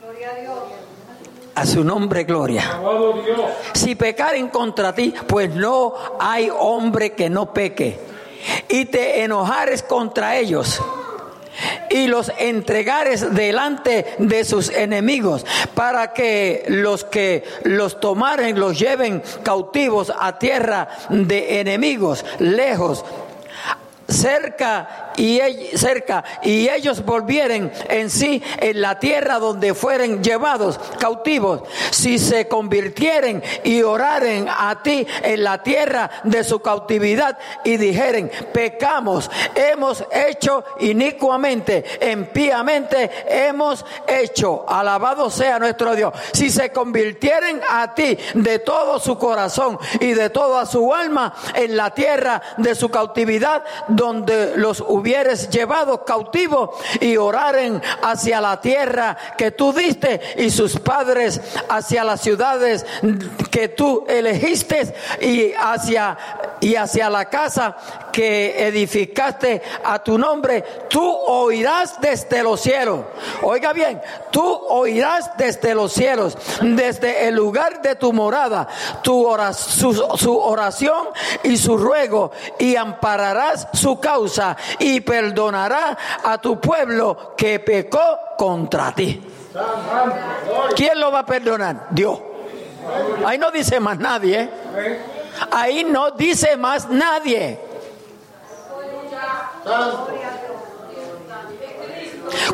Gloria 0.00 0.30
a 0.30 0.34
Dios. 0.34 0.58
A 1.54 1.66
su 1.66 1.84
nombre, 1.84 2.24
gloria. 2.24 2.80
Si 3.74 3.94
pecaren 3.94 4.48
contra 4.48 4.94
ti, 4.94 5.14
pues 5.26 5.54
no 5.54 5.94
hay 6.18 6.50
hombre 6.50 7.12
que 7.12 7.30
no 7.30 7.52
peque. 7.52 7.98
Y 8.68 8.86
te 8.86 9.22
enojares 9.22 9.82
contra 9.82 10.36
ellos 10.36 10.80
y 11.90 12.08
los 12.08 12.32
entregares 12.38 13.34
delante 13.34 14.16
de 14.18 14.44
sus 14.44 14.70
enemigos 14.70 15.46
para 15.74 16.12
que 16.12 16.64
los 16.66 17.04
que 17.04 17.44
los 17.62 18.00
tomaren 18.00 18.58
los 18.58 18.78
lleven 18.78 19.22
cautivos 19.42 20.12
a 20.18 20.38
tierra 20.38 20.88
de 21.08 21.60
enemigos, 21.60 22.24
lejos 22.38 23.04
cerca 24.08 25.03
y, 25.16 25.40
cerca 25.76 26.24
y 26.42 26.68
ellos 26.68 27.04
volvieren 27.04 27.72
en 27.88 28.10
sí 28.10 28.42
en 28.58 28.80
la 28.80 28.98
tierra 28.98 29.38
donde 29.38 29.74
fueren 29.74 30.22
llevados 30.22 30.78
cautivos, 30.98 31.62
si 31.90 32.18
se 32.18 32.48
convirtieren 32.48 33.42
y 33.62 33.82
oraren 33.82 34.48
a 34.48 34.82
ti 34.82 35.06
en 35.22 35.44
la 35.44 35.62
tierra 35.62 36.10
de 36.24 36.44
su 36.44 36.60
cautividad 36.60 37.38
y 37.64 37.76
dijeren, 37.76 38.30
pecamos, 38.52 39.30
hemos 39.54 40.04
hecho 40.12 40.64
inicuamente, 40.80 41.84
impíamente 42.12 43.10
hemos 43.26 43.84
hecho, 44.06 44.64
alabado 44.68 45.30
sea 45.30 45.58
nuestro 45.58 45.94
Dios, 45.94 46.14
si 46.32 46.50
se 46.50 46.70
convirtieren 46.70 47.60
a 47.68 47.94
ti 47.94 48.16
de 48.34 48.58
todo 48.58 48.98
su 48.98 49.18
corazón 49.18 49.78
y 50.00 50.12
de 50.12 50.30
toda 50.30 50.66
su 50.66 50.94
alma 50.94 51.34
en 51.54 51.76
la 51.76 51.90
tierra 51.90 52.40
de 52.56 52.74
su 52.74 52.88
cautividad, 52.88 53.62
donde 53.88 54.56
los 54.56 54.80
hubieres 55.04 55.50
llevado 55.50 56.02
cautivos 56.02 56.70
y 56.98 57.18
oraren 57.18 57.82
hacia 58.02 58.40
la 58.40 58.58
tierra 58.58 59.14
que 59.36 59.50
tú 59.50 59.70
diste 59.70 60.18
y 60.38 60.48
sus 60.48 60.80
padres 60.80 61.42
hacia 61.68 62.04
las 62.04 62.22
ciudades 62.22 62.86
que 63.50 63.68
tú 63.68 64.06
elegiste 64.08 64.94
y 65.20 65.52
hacia 65.52 66.16
y 66.64 66.76
hacia 66.76 67.10
la 67.10 67.26
casa 67.26 67.76
que 68.10 68.66
edificaste 68.66 69.60
a 69.84 70.02
tu 70.02 70.16
nombre, 70.16 70.64
tú 70.88 71.02
oirás 71.02 72.00
desde 72.00 72.42
los 72.42 72.60
cielos. 72.60 73.00
Oiga 73.42 73.74
bien, 73.74 74.00
tú 74.30 74.42
oirás 74.70 75.36
desde 75.36 75.74
los 75.74 75.92
cielos, 75.92 76.38
desde 76.62 77.28
el 77.28 77.34
lugar 77.34 77.82
de 77.82 77.96
tu 77.96 78.12
morada, 78.12 78.66
tu 79.02 79.26
oración, 79.26 79.94
su, 79.94 80.16
su 80.16 80.38
oración 80.38 81.08
y 81.42 81.58
su 81.58 81.76
ruego, 81.76 82.30
y 82.58 82.76
ampararás 82.76 83.68
su 83.74 84.00
causa 84.00 84.56
y 84.78 84.93
perdonará 85.00 85.96
a 86.22 86.38
tu 86.38 86.60
pueblo 86.60 87.34
que 87.36 87.60
pecó 87.60 88.18
contra 88.36 88.92
ti. 88.94 89.22
¿Quién 90.74 91.00
lo 91.00 91.12
va 91.12 91.20
a 91.20 91.26
perdonar? 91.26 91.88
Dios. 91.90 92.18
Ahí 93.24 93.38
no 93.38 93.50
dice 93.50 93.80
más 93.80 93.98
nadie. 93.98 94.40
¿eh? 94.40 95.00
Ahí 95.50 95.84
no 95.84 96.10
dice 96.12 96.56
más 96.56 96.88
nadie. 96.88 97.58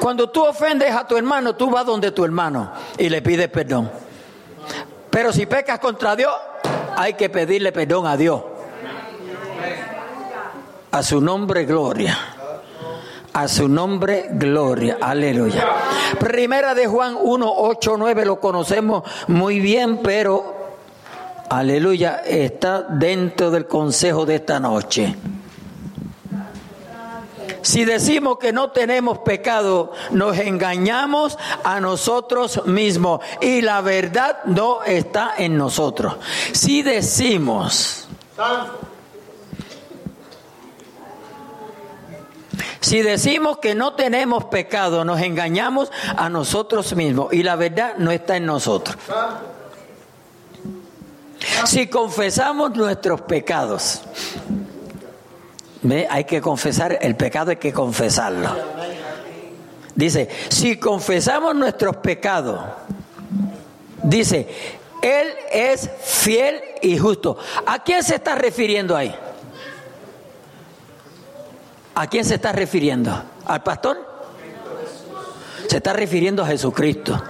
Cuando 0.00 0.30
tú 0.30 0.44
ofendes 0.44 0.94
a 0.94 1.06
tu 1.06 1.16
hermano, 1.16 1.54
tú 1.54 1.70
vas 1.70 1.84
donde 1.84 2.12
tu 2.12 2.24
hermano 2.24 2.72
y 2.98 3.08
le 3.08 3.22
pides 3.22 3.48
perdón. 3.48 3.90
Pero 5.10 5.32
si 5.32 5.46
pecas 5.46 5.78
contra 5.78 6.14
Dios, 6.14 6.32
hay 6.96 7.14
que 7.14 7.28
pedirle 7.28 7.72
perdón 7.72 8.06
a 8.06 8.16
Dios. 8.16 8.42
A 10.92 11.02
su 11.02 11.20
nombre, 11.20 11.64
gloria. 11.64 12.18
A 13.32 13.46
su 13.46 13.68
nombre, 13.68 14.28
gloria. 14.32 14.98
Aleluya. 15.00 15.64
Primera 16.18 16.74
de 16.74 16.86
Juan 16.88 17.16
1, 17.20 17.52
8, 17.56 17.94
9 17.96 18.24
lo 18.24 18.40
conocemos 18.40 19.04
muy 19.28 19.60
bien, 19.60 20.00
pero 20.02 20.56
aleluya, 21.48 22.22
está 22.26 22.82
dentro 22.82 23.52
del 23.52 23.66
consejo 23.66 24.26
de 24.26 24.36
esta 24.36 24.58
noche. 24.58 25.14
Si 27.62 27.84
decimos 27.84 28.38
que 28.38 28.52
no 28.52 28.70
tenemos 28.70 29.18
pecado, 29.18 29.92
nos 30.10 30.38
engañamos 30.38 31.38
a 31.62 31.78
nosotros 31.78 32.66
mismos 32.66 33.20
y 33.40 33.60
la 33.60 33.80
verdad 33.80 34.38
no 34.46 34.82
está 34.82 35.34
en 35.36 35.56
nosotros. 35.56 36.16
Si 36.52 36.82
decimos, 36.82 38.08
si 42.80 43.02
decimos 43.02 43.58
que 43.58 43.74
no 43.74 43.94
tenemos 43.94 44.44
pecado, 44.44 45.04
nos 45.04 45.20
engañamos 45.20 45.90
a 46.16 46.28
nosotros 46.28 46.94
mismos 46.94 47.32
y 47.32 47.42
la 47.42 47.56
verdad 47.56 47.94
no 47.98 48.10
está 48.10 48.36
en 48.36 48.46
nosotros. 48.46 48.96
Si 51.64 51.86
confesamos 51.86 52.74
nuestros 52.76 53.22
pecados, 53.22 54.02
¿ve? 55.82 56.06
hay 56.10 56.24
que 56.24 56.40
confesar, 56.40 56.98
el 57.00 57.16
pecado 57.16 57.50
hay 57.50 57.56
que 57.56 57.72
confesarlo. 57.72 58.50
Dice, 59.94 60.28
si 60.48 60.76
confesamos 60.76 61.54
nuestros 61.54 61.96
pecados, 61.96 62.60
dice, 64.02 64.48
Él 65.02 65.28
es 65.52 65.90
fiel 66.02 66.60
y 66.82 66.96
justo. 66.98 67.36
¿A 67.66 67.82
quién 67.82 68.02
se 68.02 68.14
está 68.14 68.34
refiriendo 68.34 68.96
ahí? 68.96 69.14
¿A 71.94 72.06
quién 72.06 72.24
se 72.24 72.36
está 72.36 72.52
refiriendo? 72.52 73.22
¿Al 73.46 73.62
pastor? 73.62 73.98
Se 75.68 75.76
está 75.76 75.92
refiriendo 75.92 76.42
a 76.42 76.46
Jesucristo. 76.46 77.22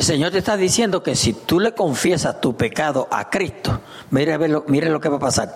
El 0.00 0.06
Señor 0.06 0.32
te 0.32 0.38
está 0.38 0.56
diciendo 0.56 1.02
que 1.02 1.14
si 1.14 1.34
tú 1.34 1.60
le 1.60 1.74
confiesas 1.74 2.40
tu 2.40 2.56
pecado 2.56 3.06
a 3.10 3.28
Cristo, 3.28 3.82
mire, 4.08 4.38
lo, 4.48 4.64
mire 4.66 4.88
lo 4.88 4.98
que 4.98 5.10
va 5.10 5.16
a 5.16 5.20
pasar. 5.20 5.54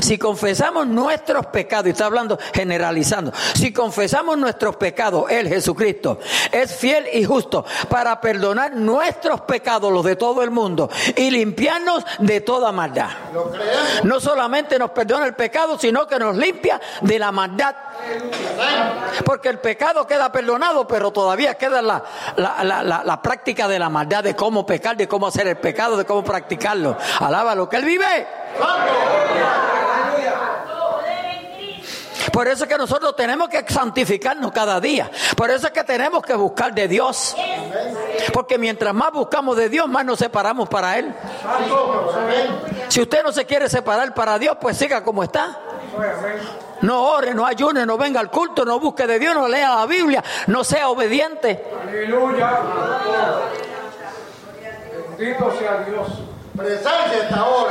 Si 0.00 0.18
confesamos 0.18 0.88
nuestros 0.88 1.46
pecados, 1.46 1.86
y 1.86 1.90
está 1.90 2.06
hablando 2.06 2.36
generalizando, 2.52 3.32
si 3.54 3.72
confesamos 3.72 4.36
nuestros 4.36 4.74
pecados, 4.74 5.30
Él, 5.30 5.46
Jesucristo, 5.46 6.18
es 6.50 6.74
fiel 6.74 7.06
y 7.12 7.22
justo 7.22 7.64
para 7.88 8.20
perdonar 8.20 8.74
nuestros 8.74 9.42
pecados, 9.42 9.92
los 9.92 10.04
de 10.04 10.16
todo 10.16 10.42
el 10.42 10.50
mundo, 10.50 10.90
y 11.16 11.30
limpiarnos 11.30 12.02
de 12.18 12.40
toda 12.40 12.72
maldad. 12.72 13.10
No 14.02 14.18
solamente 14.18 14.76
nos 14.76 14.90
perdona 14.90 15.24
el 15.24 15.36
pecado, 15.36 15.78
sino 15.78 16.04
que 16.08 16.18
nos 16.18 16.36
limpia 16.36 16.80
de 17.00 17.16
la 17.16 17.30
maldad. 17.30 17.76
Porque 19.24 19.48
el 19.48 19.58
pecado 19.58 20.06
queda 20.06 20.30
perdonado, 20.30 20.86
pero 20.86 21.10
todavía 21.12 21.54
queda 21.54 21.82
la, 21.82 22.02
la, 22.36 23.02
la 23.04 23.22
práctica 23.22 23.68
de 23.68 23.78
la 23.78 23.88
maldad, 23.88 24.24
de 24.24 24.34
cómo 24.34 24.66
pecar, 24.66 24.96
de 24.96 25.08
cómo 25.08 25.26
hacer 25.26 25.46
el 25.46 25.56
pecado, 25.56 25.96
de 25.96 26.04
cómo 26.04 26.24
practicarlo. 26.24 26.96
Alaba 27.20 27.54
lo 27.54 27.68
que 27.68 27.76
Él 27.76 27.84
vive. 27.84 28.26
Por 32.32 32.48
eso 32.48 32.64
es 32.64 32.70
que 32.70 32.76
nosotros 32.76 33.14
tenemos 33.14 33.48
que 33.48 33.64
santificarnos 33.68 34.50
cada 34.50 34.80
día. 34.80 35.08
Por 35.36 35.50
eso 35.50 35.68
es 35.68 35.72
que 35.72 35.84
tenemos 35.84 36.20
que 36.24 36.34
buscar 36.34 36.74
de 36.74 36.88
Dios. 36.88 37.36
Porque 38.32 38.58
mientras 38.58 38.92
más 38.92 39.12
buscamos 39.12 39.56
de 39.56 39.68
Dios, 39.68 39.86
más 39.86 40.04
nos 40.04 40.18
separamos 40.18 40.68
para 40.68 40.98
Él. 40.98 41.14
Si 42.88 43.00
usted 43.00 43.22
no 43.22 43.30
se 43.30 43.46
quiere 43.46 43.68
separar 43.68 44.12
para 44.14 44.36
Dios, 44.40 44.56
pues 44.60 44.76
siga 44.76 45.04
como 45.04 45.22
está. 45.22 45.60
No 46.84 47.02
ore, 47.02 47.34
no 47.34 47.46
ayune, 47.46 47.86
no 47.86 47.96
venga 47.96 48.20
al 48.20 48.30
culto, 48.30 48.62
no 48.62 48.78
busque 48.78 49.06
de 49.06 49.18
Dios, 49.18 49.34
no 49.34 49.48
lea 49.48 49.74
la 49.74 49.86
Biblia, 49.86 50.22
no 50.48 50.62
sea 50.62 50.90
obediente. 50.90 51.64
Aleluya. 51.82 52.60
Bendito 55.16 55.58
sea 55.58 55.82
Dios. 55.88 56.08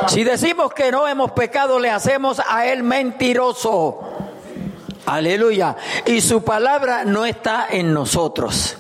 Si 0.08 0.24
decimos 0.24 0.74
que 0.74 0.92
no 0.92 1.08
hemos 1.08 1.32
pecado, 1.32 1.80
le 1.80 1.92
hacemos 1.92 2.42
a 2.50 2.66
Él 2.66 2.82
mentiroso. 2.82 4.00
Aleluya. 5.06 5.76
Y 6.08 6.20
su 6.20 6.44
palabra 6.44 7.06
no 7.06 7.24
está 7.24 7.68
en 7.70 7.94
nosotros. 7.94 8.78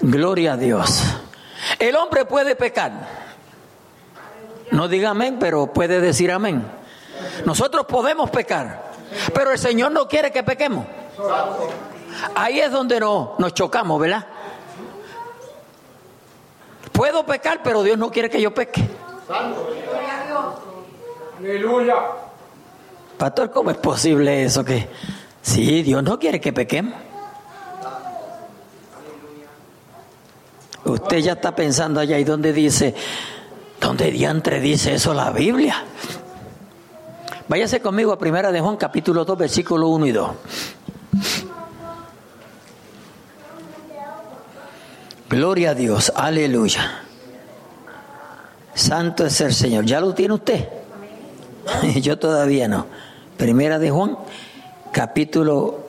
Gloria 0.00 0.52
a 0.52 0.56
Dios. 0.56 1.02
El 1.80 1.96
hombre 1.96 2.26
puede 2.26 2.54
pecar. 2.54 2.92
No 4.70 4.86
diga 4.86 5.10
amén, 5.10 5.38
pero 5.40 5.72
puede 5.72 6.00
decir 6.00 6.30
amén. 6.30 6.64
Nosotros 7.44 7.86
podemos 7.86 8.30
pecar, 8.30 8.92
pero 9.34 9.52
el 9.52 9.58
Señor 9.58 9.92
no 9.92 10.08
quiere 10.08 10.30
que 10.30 10.42
pequemos. 10.42 10.86
Ahí 12.34 12.60
es 12.60 12.70
donde 12.70 13.00
no, 13.00 13.34
nos 13.38 13.54
chocamos, 13.54 14.00
¿verdad? 14.00 14.26
Puedo 16.92 17.24
pecar, 17.24 17.60
pero 17.62 17.82
Dios 17.82 17.98
no 17.98 18.10
quiere 18.10 18.28
que 18.28 18.40
yo 18.40 18.52
peque. 18.52 18.86
Aleluya. 21.38 21.94
Pastor, 23.18 23.50
¿cómo 23.50 23.70
es 23.70 23.76
posible 23.78 24.44
eso 24.44 24.64
que? 24.64 24.88
Sí, 25.40 25.82
Dios 25.82 26.02
no 26.02 26.18
quiere 26.18 26.40
que 26.40 26.52
pequemos. 26.52 26.94
Usted 30.84 31.18
ya 31.18 31.32
está 31.32 31.54
pensando 31.54 32.00
allá 32.00 32.18
y 32.18 32.24
donde 32.24 32.52
dice, 32.52 32.94
¿dónde 33.80 34.10
diantre 34.10 34.60
dice 34.60 34.94
eso 34.94 35.14
la 35.14 35.30
Biblia? 35.30 35.84
Váyase 37.48 37.80
conmigo 37.80 38.12
a 38.12 38.18
Primera 38.18 38.52
de 38.52 38.60
Juan, 38.60 38.76
capítulo 38.76 39.24
2, 39.24 39.38
versículo 39.38 39.88
1 39.88 40.06
y 40.06 40.12
2. 40.12 40.30
Gloria 45.28 45.70
a 45.70 45.74
Dios, 45.74 46.12
aleluya. 46.14 47.02
Santo 48.74 49.26
es 49.26 49.40
el 49.40 49.54
Señor. 49.54 49.84
¿Ya 49.84 50.00
lo 50.00 50.14
tiene 50.14 50.34
usted? 50.34 50.68
Yo 52.00 52.18
todavía 52.18 52.68
no. 52.68 52.86
Primera 53.36 53.78
de 53.78 53.90
Juan, 53.90 54.16
capítulo 54.92 55.86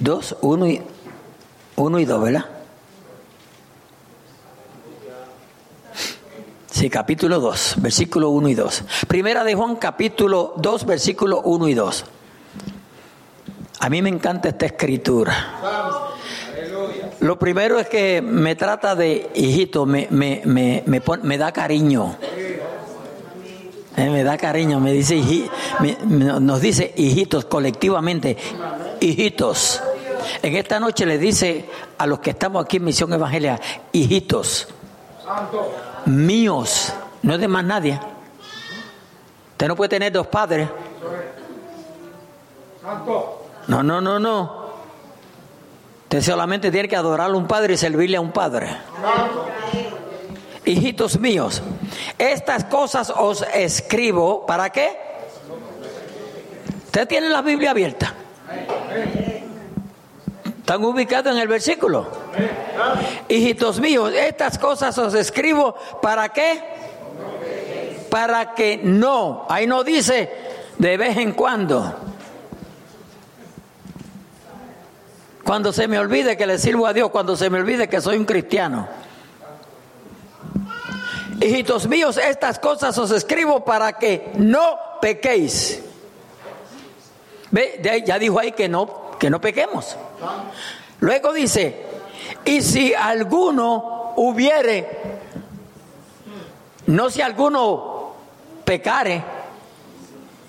2, 0.00 0.36
1 0.40 0.66
y, 0.68 0.82
1 1.76 1.98
y 1.98 2.04
2, 2.04 2.22
¿verdad? 2.22 2.44
Sí, 6.74 6.90
capítulo 6.90 7.38
2, 7.38 7.76
versículo 7.78 8.30
1 8.30 8.48
y 8.48 8.54
2. 8.56 8.82
Primera 9.06 9.44
de 9.44 9.54
Juan, 9.54 9.76
capítulo 9.76 10.54
2, 10.56 10.86
versículo 10.86 11.40
1 11.42 11.68
y 11.68 11.74
2. 11.74 12.04
A 13.78 13.88
mí 13.88 14.02
me 14.02 14.08
encanta 14.08 14.48
esta 14.48 14.66
escritura. 14.66 15.60
Lo 17.20 17.38
primero 17.38 17.78
es 17.78 17.86
que 17.88 18.20
me 18.20 18.56
trata 18.56 18.96
de 18.96 19.30
hijito, 19.36 19.86
me, 19.86 20.08
me, 20.10 20.42
me, 20.46 20.82
me, 20.86 21.00
pon- 21.00 21.20
da 21.38 21.52
cariño. 21.52 22.16
Eh, 23.96 24.10
me 24.10 24.24
da 24.24 24.36
cariño, 24.36 24.80
me 24.80 24.90
dice, 24.90 25.22
nos 26.10 26.60
dice 26.60 26.92
hijitos 26.96 27.44
colectivamente, 27.44 28.36
hijitos. 28.98 29.80
En 30.42 30.56
esta 30.56 30.80
noche 30.80 31.06
le 31.06 31.18
dice 31.18 31.66
a 31.98 32.04
los 32.08 32.18
que 32.18 32.30
estamos 32.30 32.64
aquí 32.64 32.78
en 32.78 32.84
Misión 32.84 33.12
Evangelia, 33.12 33.60
hijitos 33.92 34.66
míos, 36.06 36.92
no 37.22 37.34
es 37.34 37.40
de 37.40 37.48
más 37.48 37.64
nadie. 37.64 38.00
Usted 39.52 39.68
no 39.68 39.76
puede 39.76 39.88
tener 39.88 40.12
dos 40.12 40.26
padres. 40.26 40.68
No, 43.66 43.82
no, 43.82 44.00
no, 44.00 44.18
no. 44.18 44.64
Usted 46.04 46.20
solamente 46.22 46.70
tiene 46.70 46.88
que 46.88 46.96
adorar 46.96 47.30
a 47.30 47.34
un 47.34 47.46
padre 47.46 47.74
y 47.74 47.76
servirle 47.76 48.16
a 48.16 48.20
un 48.20 48.32
padre. 48.32 48.76
Hijitos 50.64 51.18
míos, 51.18 51.62
estas 52.18 52.64
cosas 52.64 53.12
os 53.14 53.42
escribo, 53.54 54.46
¿para 54.46 54.70
qué? 54.70 54.96
Usted 56.86 57.08
tiene 57.08 57.28
la 57.28 57.42
Biblia 57.42 57.72
abierta. 57.72 58.14
¿Están 60.58 60.84
ubicados 60.84 61.34
en 61.34 61.40
el 61.40 61.48
versículo? 61.48 62.23
Hijitos 63.28 63.80
míos, 63.80 64.12
estas 64.14 64.58
cosas 64.58 64.96
os 64.98 65.14
escribo, 65.14 65.74
¿para 66.02 66.28
qué? 66.30 66.62
Para 68.10 68.54
que 68.54 68.80
no, 68.82 69.46
ahí 69.48 69.66
no 69.66 69.84
dice 69.84 70.30
de 70.78 70.96
vez 70.96 71.16
en 71.16 71.32
cuando. 71.32 71.94
Cuando 75.44 75.72
se 75.72 75.88
me 75.88 75.98
olvide 75.98 76.36
que 76.36 76.46
le 76.46 76.58
sirvo 76.58 76.86
a 76.86 76.92
Dios, 76.92 77.10
cuando 77.10 77.36
se 77.36 77.50
me 77.50 77.58
olvide 77.58 77.88
que 77.88 78.00
soy 78.00 78.16
un 78.16 78.24
cristiano. 78.24 78.88
Hijitos 81.40 81.86
míos, 81.86 82.16
estas 82.16 82.58
cosas 82.58 82.96
os 82.96 83.10
escribo 83.10 83.64
para 83.64 83.92
que 83.94 84.32
no 84.36 84.78
pequéis. 85.00 85.82
¿Ve? 87.50 88.02
Ya 88.06 88.18
dijo 88.18 88.38
ahí 88.38 88.52
que 88.52 88.68
no, 88.68 89.10
que 89.18 89.28
no 89.28 89.40
pequemos. 89.40 89.96
Luego 91.00 91.32
dice, 91.32 91.93
y 92.44 92.62
si 92.62 92.94
alguno 92.94 94.12
hubiere, 94.16 94.98
no 96.86 97.10
si 97.10 97.22
alguno 97.22 98.14
pecare, 98.64 99.22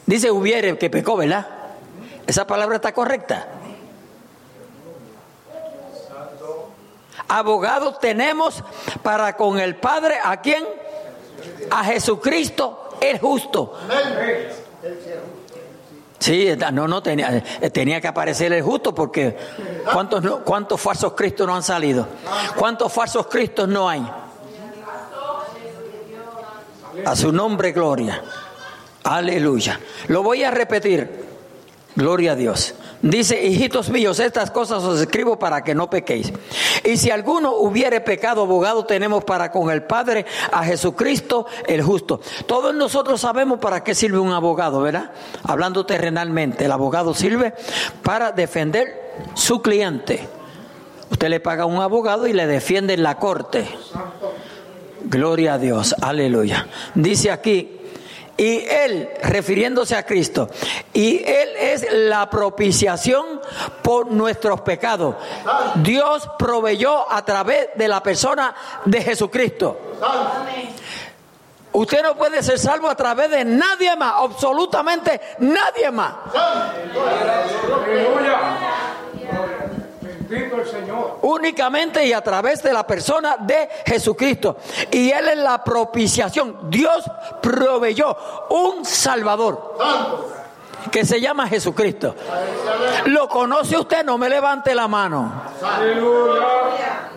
dice 0.06 0.32
hubiere 0.32 0.78
que 0.78 0.90
pecó, 0.90 1.18
¿verdad? 1.18 1.48
Esa 2.28 2.46
palabra 2.46 2.78
está 2.78 2.94
correcta. 2.94 3.48
Abogados 7.28 8.00
tenemos 8.00 8.64
para 9.02 9.36
con 9.36 9.60
el 9.60 9.76
Padre, 9.76 10.18
¿a 10.24 10.42
quién? 10.42 10.64
A 11.72 11.84
Jesucristo 11.84 12.90
el 13.02 13.20
justo. 13.20 13.74
Sí, 16.26 16.50
no, 16.74 16.88
no 16.88 17.04
tenía, 17.04 17.44
eh, 17.62 17.70
tenía 17.70 18.02
que 18.02 18.08
aparecer 18.08 18.52
el 18.52 18.64
justo 18.64 18.96
porque 18.96 19.38
¿cuántos, 19.94 20.24
cuántos 20.44 20.82
falsos 20.82 21.14
cristos 21.14 21.46
no 21.46 21.56
han 21.56 21.62
salido? 21.62 22.08
¿Cuántos 22.56 22.92
falsos 22.92 23.28
cristos 23.28 23.68
no 23.68 23.88
hay? 23.88 24.04
A 27.06 27.16
su 27.16 27.32
nombre, 27.32 27.74
gloria. 27.74 28.24
Aleluya. 29.04 29.80
Lo 30.08 30.24
voy 30.24 30.44
a 30.44 30.50
repetir. 30.50 31.25
Gloria 31.96 32.34
a 32.34 32.36
Dios. 32.36 32.76
Dice, 33.02 33.46
hijitos 33.46 33.90
míos, 33.90 34.20
estas 34.20 34.52
cosas 34.52 34.84
os 34.84 35.00
escribo 35.00 35.40
para 35.40 35.64
que 35.64 35.74
no 35.74 35.90
pequéis. 35.90 36.34
Y 36.84 36.98
si 36.98 37.10
alguno 37.10 37.54
hubiere 37.54 38.02
pecado, 38.02 38.42
abogado 38.42 38.86
tenemos 38.86 39.24
para 39.24 39.52
con 39.52 39.70
el 39.70 39.84
Padre 39.84 40.26
a 40.52 40.64
Jesucristo 40.66 41.46
el 41.68 41.82
justo. 41.82 42.20
Todos 42.48 42.76
nosotros 42.76 43.22
sabemos 43.22 43.60
para 43.60 43.84
qué 43.84 43.96
sirve 43.96 44.20
un 44.20 44.34
abogado, 44.34 44.82
¿verdad? 44.82 45.12
Hablando 45.44 45.86
terrenalmente, 45.86 46.66
el 46.66 46.72
abogado 46.72 47.14
sirve 47.14 47.54
para 48.04 48.32
defender 48.32 49.14
su 49.34 49.62
cliente. 49.62 50.28
Usted 51.12 51.30
le 51.30 51.40
paga 51.40 51.64
a 51.64 51.68
un 51.68 51.82
abogado 51.82 52.28
y 52.28 52.34
le 52.34 52.48
defiende 52.48 52.94
en 52.94 53.04
la 53.04 53.18
corte. 53.18 53.68
Gloria 55.04 55.54
a 55.54 55.58
Dios, 55.60 55.96
aleluya. 56.02 56.68
Dice 56.96 57.32
aquí, 57.32 57.75
y 58.38 58.66
Él, 58.68 59.10
refiriéndose 59.24 59.96
a 59.96 60.06
Cristo, 60.06 60.50
y 60.94 61.24
Él 61.24 61.50
es 61.58 61.88
la 61.92 62.30
propiciación 62.30 63.42
por 63.82 64.12
nuestros 64.12 64.62
pecados. 64.62 65.16
Dios 65.76 66.30
proveyó 66.38 67.12
a 67.12 67.24
través 67.24 67.70
de 67.76 67.88
la 67.88 68.02
persona 68.04 68.54
de 68.84 69.02
Jesucristo. 69.02 69.80
Usted 71.72 72.04
no 72.04 72.16
puede 72.16 72.42
ser 72.42 72.58
salvo 72.58 72.90
a 72.90 72.96
través 72.96 73.30
de 73.30 73.44
nadie 73.44 73.96
más, 73.98 74.14
absolutamente 74.18 75.20
nadie 75.40 75.92
más. 75.92 76.14
Bendito 80.28 80.60
el 80.62 80.68
Señor. 80.68 81.20
únicamente 81.22 82.06
y 82.06 82.14
a 82.14 82.22
través 82.22 82.64
de 82.64 82.74
la 82.74 82.86
persona 82.86 83.38
de 83.40 83.70
Jesucristo. 83.86 84.58
Y 84.92 85.12
Él 85.12 85.30
es 85.30 85.38
la 85.38 85.64
propiciación. 85.64 86.70
Dios 86.70 87.04
proveyó 87.42 88.16
un 88.50 88.86
Salvador 88.86 89.78
que 90.92 91.06
se 91.06 91.20
llama 91.20 91.48
Jesucristo. 91.48 92.16
¿Lo 93.06 93.28
conoce 93.28 93.78
usted? 93.78 94.04
No 94.04 94.18
me 94.18 94.30
levante 94.30 94.74
la 94.76 94.88
mano. 94.88 95.32
Aleluya. 95.62 97.12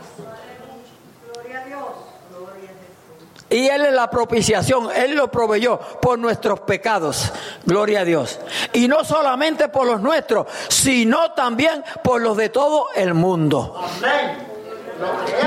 Y 3.50 3.68
Él 3.68 3.86
es 3.86 3.92
la 3.92 4.10
propiciación, 4.10 4.88
Él 4.94 5.14
lo 5.14 5.30
proveyó 5.30 5.78
por 5.78 6.18
nuestros 6.18 6.60
pecados, 6.60 7.32
gloria 7.64 8.00
a 8.00 8.04
Dios. 8.04 8.38
Y 8.74 8.88
no 8.88 9.04
solamente 9.04 9.68
por 9.68 9.86
los 9.86 10.00
nuestros, 10.00 10.46
sino 10.68 11.32
también 11.32 11.82
por 12.02 12.20
los 12.20 12.36
de 12.36 12.50
todo 12.50 12.88
el 12.94 13.14
mundo. 13.14 13.80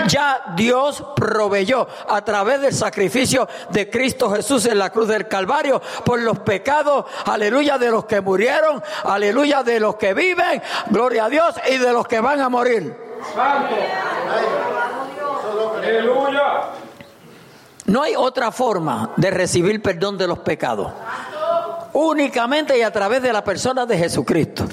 Ya 0.08 0.54
Dios 0.56 1.04
proveyó 1.16 1.88
a 2.08 2.24
través 2.24 2.62
del 2.62 2.74
sacrificio 2.74 3.48
de 3.70 3.90
Cristo 3.90 4.32
Jesús 4.32 4.66
en 4.66 4.80
la 4.80 4.90
cruz 4.90 5.08
del 5.08 5.28
Calvario 5.28 5.82
por 6.06 6.22
los 6.22 6.40
pecados, 6.40 7.06
aleluya, 7.26 7.78
de 7.78 7.92
los 7.92 8.06
que 8.06 8.22
murieron, 8.22 8.82
aleluya, 9.04 9.64
de 9.64 9.80
los 9.80 9.96
que 9.96 10.14
viven, 10.14 10.62
gloria 10.90 11.26
a 11.26 11.30
Dios, 11.30 11.56
y 11.70 11.78
de 11.78 11.92
los 11.92 12.08
que 12.08 12.22
van 12.22 12.40
a 12.40 12.50
morir. 12.50 12.96
Santo. 13.36 13.76
Aleluya. 15.78 16.61
No 17.92 18.02
hay 18.04 18.16
otra 18.16 18.54
forma 18.54 19.12
de 19.18 19.30
recibir 19.32 19.82
perdón 19.82 20.18
de 20.18 20.26
los 20.26 20.40
pecados. 20.40 20.94
Únicamente 21.92 22.78
y 22.78 22.82
a 22.84 22.92
través 22.92 23.22
de 23.22 23.34
la 23.34 23.44
persona 23.44 23.86
de 23.86 23.98
Jesucristo. 23.98 24.66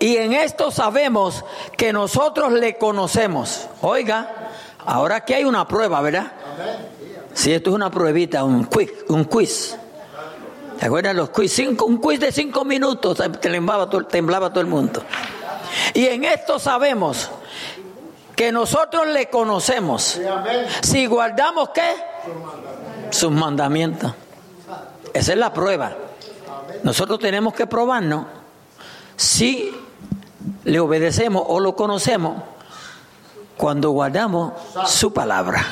Y 0.00 0.16
en 0.18 0.34
esto 0.34 0.70
sabemos 0.70 1.42
que 1.78 1.94
nosotros 1.94 2.52
le 2.52 2.76
conocemos. 2.76 3.68
Oiga, 3.80 4.50
ahora 4.84 5.24
que 5.24 5.34
hay 5.34 5.44
una 5.44 5.66
prueba, 5.66 6.02
¿verdad? 6.02 6.30
Si 7.32 7.50
esto 7.54 7.70
es 7.70 7.74
una 7.74 7.90
pruebita, 7.90 8.44
un 8.44 8.64
quiz, 8.64 8.90
un 9.08 9.24
quiz. 9.24 9.78
¿Se 10.78 10.86
acuerdan 10.86 11.16
los 11.16 11.30
quiz? 11.30 11.52
Cinco- 11.54 11.86
un 11.86 11.96
quiz 11.98 12.20
de 12.20 12.30
cinco 12.32 12.66
minutos, 12.66 13.18
temblaba 13.40 13.88
temblaba 14.06 14.50
todo 14.50 14.60
el 14.60 14.66
mundo. 14.66 15.02
Y 15.94 16.04
en 16.06 16.24
esto 16.24 16.58
sabemos 16.58 17.30
que 18.38 18.52
nosotros 18.52 19.08
le 19.08 19.28
conocemos. 19.28 20.20
Si 20.82 21.06
guardamos 21.06 21.70
qué? 21.70 21.96
Sus 23.10 23.32
mandamientos. 23.32 24.14
Esa 25.12 25.32
es 25.32 25.38
la 25.38 25.52
prueba. 25.52 25.96
Nosotros 26.84 27.18
tenemos 27.18 27.52
que 27.52 27.66
probarnos 27.66 28.26
si 29.16 29.76
le 30.62 30.78
obedecemos 30.78 31.42
o 31.48 31.58
lo 31.58 31.74
conocemos 31.74 32.40
cuando 33.56 33.90
guardamos 33.90 34.52
su 34.86 35.12
palabra. 35.12 35.66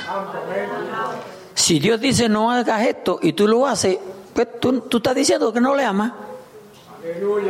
Si 1.55 1.79
Dios 1.79 2.01
dice 2.01 2.29
no 2.29 2.51
hagas 2.51 2.83
esto 2.83 3.21
y 3.23 3.35
tú 3.35 3.47
lo 3.47 3.65
haces, 3.65 3.97
pues 4.35 4.59
tú, 4.61 4.81
tú 4.81 4.97
estás 4.97 5.15
diciendo 5.15 5.53
que 5.53 5.61
no 5.61 5.77
le 5.77 5.85
amas. 5.85 6.15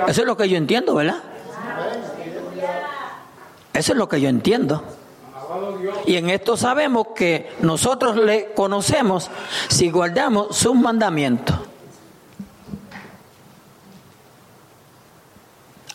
Eso 0.08 0.20
es 0.20 0.26
lo 0.26 0.36
que 0.36 0.46
yo 0.46 0.58
entiendo, 0.58 0.94
¿verdad? 0.94 1.22
Eso 3.72 3.92
es 3.92 3.98
lo 3.98 4.10
que 4.10 4.20
yo 4.20 4.28
entiendo. 4.28 4.84
Y 6.06 6.16
en 6.16 6.30
esto 6.30 6.56
sabemos 6.56 7.08
que 7.14 7.50
nosotros 7.60 8.16
le 8.16 8.52
conocemos 8.54 9.30
si 9.68 9.90
guardamos 9.90 10.56
sus 10.56 10.74
mandamientos. 10.74 11.56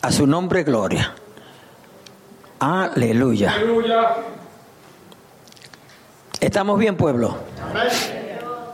A 0.02 0.10
su 0.10 0.26
nombre, 0.26 0.64
gloria. 0.64 1.14
Aleluya. 2.58 3.54
Aleluya. 3.54 4.16
¿Estamos 6.40 6.78
bien, 6.78 6.96
pueblo? 6.96 7.36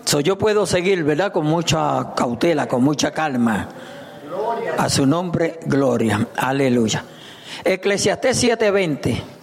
So, 0.04 0.20
yo 0.20 0.38
puedo 0.38 0.64
seguir, 0.64 1.04
¿verdad? 1.04 1.32
Con 1.32 1.44
mucha 1.44 2.14
cautela, 2.16 2.66
con 2.66 2.82
mucha 2.82 3.10
calma. 3.10 3.68
A 4.78 4.88
su 4.88 5.04
nombre, 5.04 5.60
gloria. 5.66 6.28
Aleluya. 6.36 7.04
Eclesiastés 7.62 8.42
7:20. 8.42 9.37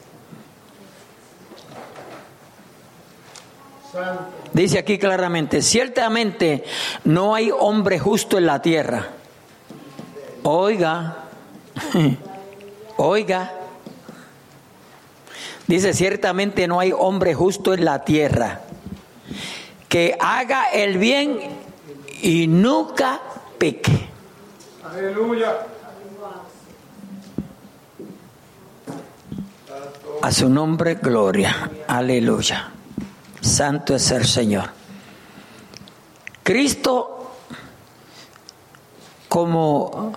Dice 4.54 4.80
aquí 4.80 4.98
claramente, 4.98 5.62
ciertamente 5.62 6.64
no 7.04 7.36
hay 7.36 7.52
hombre 7.52 8.00
justo 8.00 8.38
en 8.38 8.46
la 8.46 8.62
tierra. 8.62 9.08
Oiga, 10.44 11.18
oiga. 12.98 13.54
Dice, 15.68 15.94
ciertamente 15.94 16.68
no 16.68 16.80
hay 16.80 16.92
hombre 16.92 17.34
justo 17.34 17.74
en 17.74 17.86
la 17.86 18.06
tierra 18.06 18.62
que 19.90 20.16
haga 20.20 20.66
el 20.72 20.98
bien 20.98 21.40
y 22.22 22.48
nunca 22.48 23.20
peque. 23.58 24.10
Aleluya. 24.84 25.54
A 30.22 30.32
su 30.32 30.50
nombre, 30.50 30.96
gloria. 30.96 31.72
Aleluya. 31.88 32.75
Santo 33.46 33.96
es 33.96 34.10
el 34.10 34.26
Señor. 34.26 34.70
Cristo 36.42 37.32
como 39.30 40.14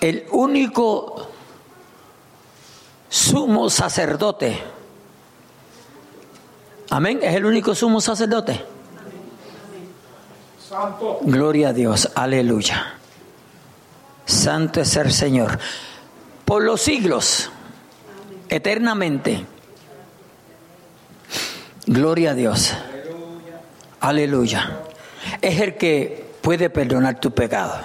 el 0.00 0.26
único 0.30 1.30
sumo 3.08 3.70
sacerdote. 3.70 4.62
Amén. 6.90 7.20
Es 7.22 7.34
el 7.34 7.46
único 7.46 7.74
sumo 7.74 8.00
sacerdote. 8.00 8.64
Santo. 10.68 11.20
Gloria 11.22 11.70
a 11.70 11.72
Dios. 11.72 12.10
Aleluya. 12.14 12.98
Santo 14.26 14.82
es 14.82 14.94
el 14.96 15.10
Señor. 15.10 15.58
Por 16.44 16.64
los 16.64 16.82
siglos. 16.82 17.50
Eternamente. 18.50 19.57
Gloria 21.88 22.32
a 22.32 22.34
Dios. 22.34 22.74
Aleluya. 24.00 24.82
Es 25.40 25.58
el 25.58 25.76
que 25.78 26.22
puede 26.42 26.68
perdonar 26.68 27.18
tu 27.18 27.30
pecado. 27.30 27.80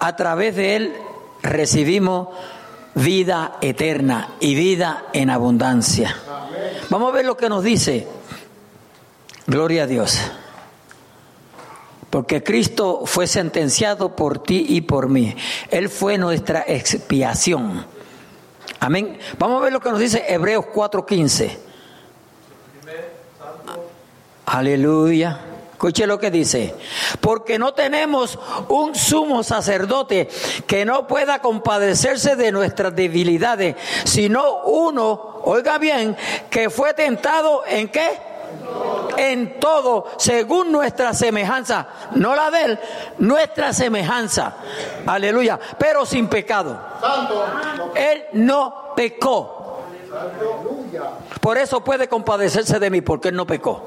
A 0.00 0.16
través 0.16 0.56
de 0.56 0.74
Él 0.74 0.92
recibimos 1.40 2.30
vida 2.96 3.58
eterna 3.60 4.30
y 4.40 4.56
vida 4.56 5.04
en 5.12 5.30
abundancia. 5.30 6.16
Vamos 6.88 7.12
a 7.12 7.14
ver 7.14 7.26
lo 7.26 7.36
que 7.36 7.48
nos 7.48 7.62
dice. 7.62 8.08
Gloria 9.46 9.84
a 9.84 9.86
Dios. 9.86 10.18
Porque 12.10 12.42
Cristo 12.42 13.02
fue 13.04 13.28
sentenciado 13.28 14.16
por 14.16 14.42
ti 14.42 14.66
y 14.68 14.80
por 14.80 15.08
mí. 15.08 15.36
Él 15.70 15.88
fue 15.88 16.18
nuestra 16.18 16.64
expiación. 16.66 17.99
Amén. 18.80 19.18
Vamos 19.38 19.60
a 19.60 19.64
ver 19.64 19.72
lo 19.72 19.80
que 19.80 19.90
nos 19.90 19.98
dice 19.98 20.24
Hebreos 20.26 20.64
4:15. 20.74 21.58
Aleluya. 24.46 25.40
Escuche 25.72 26.06
lo 26.06 26.18
que 26.18 26.30
dice. 26.30 26.74
Porque 27.20 27.58
no 27.58 27.72
tenemos 27.72 28.38
un 28.68 28.94
sumo 28.94 29.42
sacerdote 29.42 30.28
que 30.66 30.84
no 30.84 31.06
pueda 31.06 31.40
compadecerse 31.40 32.36
de 32.36 32.52
nuestras 32.52 32.94
debilidades, 32.94 33.76
sino 34.04 34.62
uno, 34.64 35.40
oiga 35.44 35.78
bien, 35.78 36.16
que 36.50 36.68
fue 36.68 36.92
tentado 36.92 37.62
en 37.66 37.88
qué? 37.88 38.29
En 39.16 39.60
todo, 39.60 40.06
según 40.16 40.72
nuestra 40.72 41.12
semejanza, 41.12 41.86
no 42.12 42.34
la 42.34 42.50
de 42.50 42.64
él, 42.64 42.78
nuestra 43.18 43.72
semejanza. 43.72 44.54
Aleluya. 45.06 45.58
Pero 45.78 46.06
sin 46.06 46.28
pecado. 46.28 46.80
Él 47.94 48.24
no 48.32 48.92
pecó. 48.96 49.82
Por 51.40 51.58
eso 51.58 51.82
puede 51.82 52.08
compadecerse 52.08 52.78
de 52.78 52.90
mí, 52.90 53.00
porque 53.00 53.28
él 53.28 53.36
no 53.36 53.46
pecó. 53.46 53.82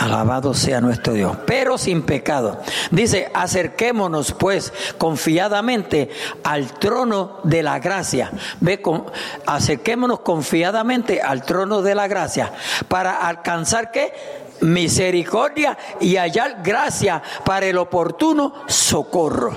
Alabado 0.00 0.54
sea 0.54 0.80
nuestro 0.80 1.12
Dios, 1.12 1.36
pero 1.46 1.76
sin 1.76 2.00
pecado. 2.00 2.58
Dice, 2.90 3.30
acerquémonos 3.34 4.32
pues 4.32 4.72
confiadamente 4.96 6.08
al 6.42 6.72
trono 6.72 7.40
de 7.42 7.62
la 7.62 7.80
gracia. 7.80 8.30
Ve, 8.60 8.80
con, 8.80 9.04
acerquémonos 9.44 10.20
confiadamente 10.20 11.20
al 11.20 11.42
trono 11.42 11.82
de 11.82 11.94
la 11.94 12.08
gracia 12.08 12.50
para 12.88 13.28
alcanzar 13.28 13.90
qué? 13.90 14.14
Misericordia 14.62 15.76
y 16.00 16.16
hallar 16.16 16.62
gracia 16.62 17.22
para 17.44 17.66
el 17.66 17.76
oportuno 17.76 18.54
socorro. 18.68 19.52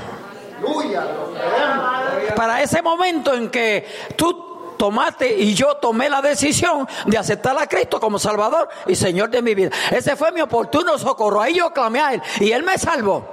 Para 2.36 2.62
ese 2.62 2.82
momento 2.82 3.34
en 3.34 3.50
que 3.50 3.88
tú 4.18 4.53
tomaste 4.74 5.38
y 5.38 5.54
yo 5.54 5.76
tomé 5.76 6.10
la 6.10 6.22
decisión 6.22 6.88
de 7.06 7.18
aceptar 7.18 7.58
a 7.58 7.68
Cristo 7.68 8.00
como 8.00 8.20
Salvador 8.20 8.70
y 8.88 8.96
Señor 8.96 9.30
de 9.30 9.42
mi 9.42 9.56
vida. 9.56 9.70
Ese 9.92 10.16
fue 10.16 10.32
mi 10.32 10.42
oportuno 10.42 10.98
socorro. 10.98 11.42
Ahí 11.42 11.56
yo 11.56 11.72
clamé 11.72 12.00
a 12.00 12.14
Él 12.14 12.22
y 12.40 12.52
Él 12.52 12.64
me 12.64 12.78
salvó. 12.78 13.26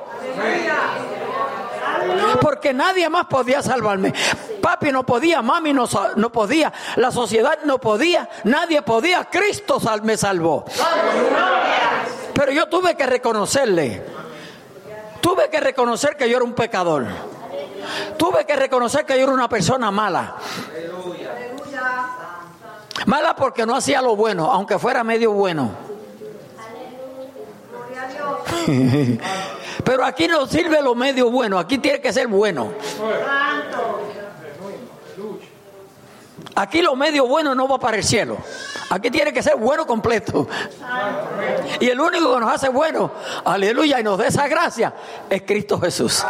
Porque 2.41 2.72
nadie 2.72 3.09
más 3.09 3.26
podía 3.26 3.62
salvarme. 3.62 4.12
Papi 4.61 4.93
no 4.93 5.05
podía, 5.05 5.43
mami 5.43 5.72
no, 5.72 5.88
no 6.16 6.30
podía, 6.30 6.72
la 6.97 7.11
sociedad 7.11 7.59
no 7.64 7.78
podía, 7.78 8.28
nadie 8.45 8.82
podía. 8.82 9.24
Cristo 9.24 9.80
me 10.03 10.16
salvó. 10.16 10.64
Pero 12.34 12.53
yo 12.53 12.66
tuve 12.68 12.95
que 12.95 13.07
reconocerle. 13.07 14.03
Tuve 15.20 15.51
que 15.51 15.61
reconocer 15.61 16.16
que 16.16 16.28
yo 16.28 16.36
era 16.36 16.45
un 16.45 16.55
pecador. 16.55 17.07
Tuve 18.16 18.45
que 18.45 18.57
reconocer 18.57 19.05
que 19.05 19.16
yo 19.16 19.24
era 19.24 19.33
una 19.33 19.49
persona 19.49 19.91
mala. 19.91 20.37
Mala 23.07 23.35
porque 23.35 23.64
no 23.64 23.74
hacía 23.76 24.03
lo 24.03 24.14
bueno, 24.16 24.51
aunque 24.51 24.78
fuera 24.78 25.03
medio 25.05 25.33
bueno. 25.33 25.70
Pero 29.85 30.05
aquí 30.05 30.28
no 30.28 30.47
sirve 30.47 30.83
lo 30.83 30.95
medio 30.95 31.31
bueno, 31.31 31.59
aquí 31.59 31.78
tiene 31.78 32.01
que 32.01 32.12
ser 32.12 32.28
bueno. 32.28 32.72
Aquí 36.55 36.83
lo 36.83 36.95
medio 36.95 37.26
bueno 37.26 37.55
no 37.55 37.66
va 37.66 37.78
para 37.78 37.97
el 37.97 38.05
cielo. 38.05 38.37
Aquí 38.93 39.09
tiene 39.09 39.32
que 39.32 39.41
ser 39.41 39.57
bueno 39.57 39.86
completo. 39.86 40.49
Y 41.78 41.88
el 41.88 42.01
único 42.01 42.34
que 42.34 42.41
nos 42.41 42.53
hace 42.53 42.68
bueno, 42.68 43.12
aleluya, 43.45 44.01
y 44.01 44.03
nos 44.03 44.18
da 44.18 44.26
esa 44.26 44.49
gracia, 44.49 44.93
es 45.28 45.43
Cristo 45.43 45.80
Jesús. 45.80 46.26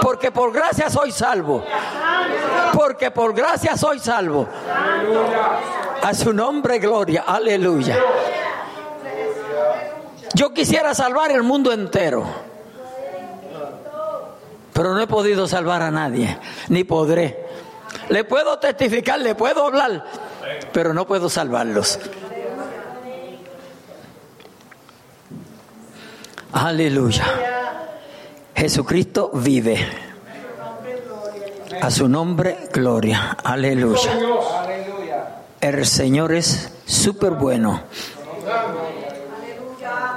Porque 0.00 0.32
por 0.32 0.52
gracia 0.52 0.90
soy 0.90 1.12
salvo. 1.12 1.64
Porque 2.72 3.12
por 3.12 3.32
gracia 3.32 3.76
soy 3.76 4.00
salvo. 4.00 4.48
A 6.02 6.12
su 6.12 6.32
nombre, 6.32 6.80
gloria, 6.80 7.22
aleluya. 7.24 7.96
Yo 10.34 10.52
quisiera 10.52 10.94
salvar 10.94 11.30
el 11.30 11.44
mundo 11.44 11.70
entero. 11.70 12.24
Pero 14.72 14.92
no 14.92 15.00
he 15.00 15.06
podido 15.06 15.46
salvar 15.46 15.82
a 15.82 15.92
nadie, 15.92 16.36
ni 16.68 16.82
podré. 16.82 17.46
Le 18.08 18.24
puedo 18.24 18.58
testificar, 18.58 19.20
le 19.20 19.36
puedo 19.36 19.66
hablar, 19.66 20.04
pero 20.72 20.94
no 20.94 21.06
puedo 21.06 21.28
salvarlos. 21.28 21.98
Aleluya. 26.52 27.24
Jesucristo 28.54 29.30
vive. 29.34 29.78
A 31.80 31.90
su 31.90 32.08
nombre, 32.08 32.68
gloria. 32.72 33.36
Aleluya. 33.42 34.12
El 35.60 35.86
Señor 35.86 36.32
es 36.32 36.72
súper 36.84 37.32
bueno. 37.32 37.82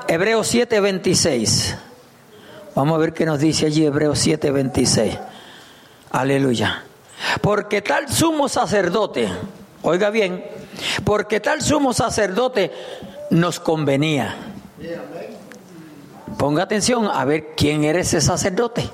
Hebreos 0.07 0.53
7:26. 0.53 1.75
Vamos 2.75 2.95
a 2.95 2.97
ver 2.99 3.13
qué 3.13 3.25
nos 3.25 3.39
dice 3.39 3.65
allí 3.67 3.85
Hebreos 3.85 4.19
7:26. 4.19 5.17
Aleluya. 6.11 6.83
Porque 7.41 7.81
tal 7.81 8.09
sumo 8.11 8.49
sacerdote, 8.49 9.29
oiga 9.85 10.09
bien, 10.09 10.43
porque 11.03 11.39
tal 11.39 11.61
sumo 11.61 11.93
sacerdote 11.93 12.71
nos 13.29 13.59
convenía. 13.59 14.35
Ponga 16.37 16.63
atención 16.63 17.07
a 17.11 17.23
ver 17.23 17.53
quién 17.55 17.83
era 17.83 17.99
ese 17.99 18.19
sacerdote. 18.19 18.89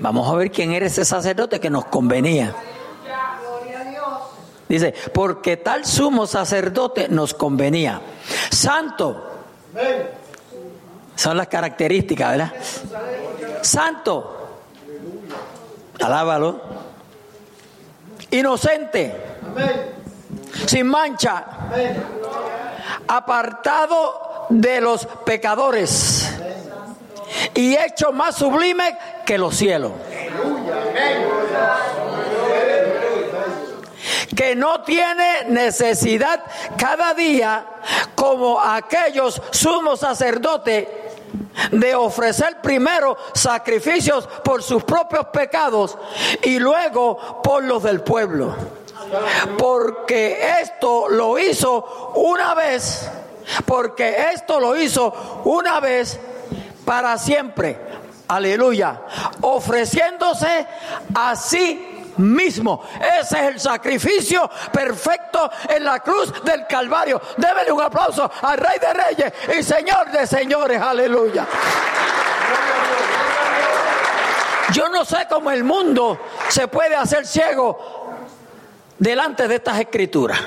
Vamos 0.00 0.30
a 0.30 0.34
ver 0.34 0.50
quién 0.50 0.72
era 0.72 0.86
ese 0.86 1.04
sacerdote 1.04 1.60
que 1.60 1.70
nos 1.70 1.86
convenía. 1.86 2.54
Dice, 4.68 4.94
porque 5.12 5.56
tal 5.56 5.84
sumo 5.84 6.26
sacerdote 6.26 7.08
nos 7.08 7.34
convenía. 7.34 8.00
Santo, 8.50 9.24
Son 11.16 11.36
las 11.36 11.48
características, 11.48 12.30
¿verdad? 12.30 12.52
Santo. 13.62 14.36
Alábalo. 16.00 16.60
Inocente. 18.30 19.27
Sin 20.66 20.86
mancha. 20.86 21.44
Apartado 23.06 24.46
de 24.50 24.80
los 24.80 25.06
pecadores. 25.24 26.30
Y 27.54 27.76
hecho 27.76 28.12
más 28.12 28.36
sublime 28.36 28.96
que 29.24 29.38
los 29.38 29.56
cielos. 29.56 29.92
que 34.36 34.54
no 34.54 34.82
tiene 34.82 35.46
necesidad 35.48 36.40
cada 36.76 37.12
día, 37.12 37.66
como 38.14 38.60
aquellos 38.60 39.42
sumos 39.50 39.98
sacerdotes, 39.98 40.86
de 41.72 41.94
ofrecer 41.96 42.60
primero 42.62 43.16
sacrificios 43.34 44.28
por 44.44 44.62
sus 44.62 44.84
propios 44.84 45.26
pecados 45.26 45.98
y 46.42 46.60
luego 46.60 47.42
por 47.42 47.64
los 47.64 47.82
del 47.82 48.00
pueblo. 48.00 48.54
Porque 49.56 50.60
esto 50.60 51.08
lo 51.08 51.38
hizo 51.38 52.12
una 52.16 52.54
vez, 52.54 53.08
porque 53.64 54.30
esto 54.34 54.60
lo 54.60 54.76
hizo 54.76 55.42
una 55.44 55.80
vez 55.80 56.18
para 56.84 57.16
siempre. 57.18 57.78
Aleluya. 58.28 59.00
Ofreciéndose 59.40 60.66
así 61.14 61.98
mismo. 62.18 62.82
Ese 63.20 63.38
es 63.38 63.44
el 63.48 63.60
sacrificio 63.60 64.50
perfecto 64.72 65.50
en 65.68 65.84
la 65.84 66.00
cruz 66.00 66.32
del 66.44 66.66
Calvario. 66.66 67.20
Débele 67.36 67.72
un 67.72 67.80
aplauso 67.80 68.30
al 68.42 68.58
Rey 68.58 68.78
de 68.78 68.92
Reyes 68.92 69.32
y 69.58 69.62
Señor 69.62 70.10
de 70.10 70.26
Señores. 70.26 70.80
Aleluya. 70.80 71.46
Yo 74.72 74.88
no 74.90 75.04
sé 75.04 75.26
cómo 75.30 75.50
el 75.50 75.64
mundo 75.64 76.18
se 76.48 76.68
puede 76.68 76.94
hacer 76.94 77.26
ciego 77.26 78.07
delante 78.98 79.48
de 79.48 79.56
estas 79.56 79.80
escrituras. 79.80 80.38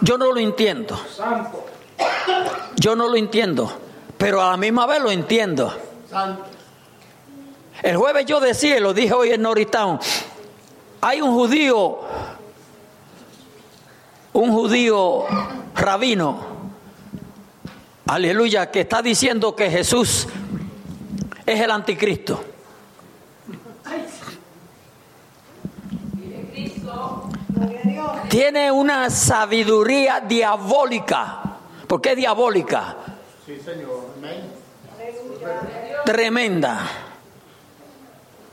Yo 0.00 0.18
no 0.18 0.32
lo 0.32 0.38
entiendo. 0.38 1.00
Yo 2.76 2.96
no 2.96 3.08
lo 3.08 3.16
entiendo, 3.16 3.72
pero 4.18 4.42
a 4.42 4.50
la 4.50 4.56
misma 4.56 4.86
vez 4.86 5.00
lo 5.00 5.10
entiendo. 5.10 5.72
El 7.82 7.96
jueves 7.96 8.26
yo 8.26 8.40
decía, 8.40 8.80
lo 8.80 8.94
dije 8.94 9.12
hoy 9.12 9.30
en 9.30 9.42
Norristown, 9.42 9.98
hay 11.00 11.20
un 11.20 11.32
judío, 11.32 12.00
un 14.32 14.52
judío 14.52 15.24
rabino, 15.74 16.40
aleluya, 18.06 18.70
que 18.70 18.80
está 18.80 19.02
diciendo 19.02 19.56
que 19.56 19.70
Jesús 19.70 20.28
es 21.46 21.60
el 21.60 21.70
anticristo. 21.70 22.44
Tiene 28.32 28.72
una 28.72 29.10
sabiduría 29.10 30.20
diabólica. 30.20 31.58
¿Por 31.86 32.00
qué 32.00 32.16
diabólica? 32.16 32.96
Sí, 33.44 33.60
Señor. 33.62 34.06
Tremenda. 36.06 36.80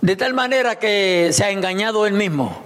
De 0.02 0.18
tal 0.18 0.34
manera 0.34 0.78
que 0.78 1.30
se 1.32 1.46
ha 1.46 1.52
engañado 1.52 2.06
él 2.06 2.12
mismo. 2.12 2.62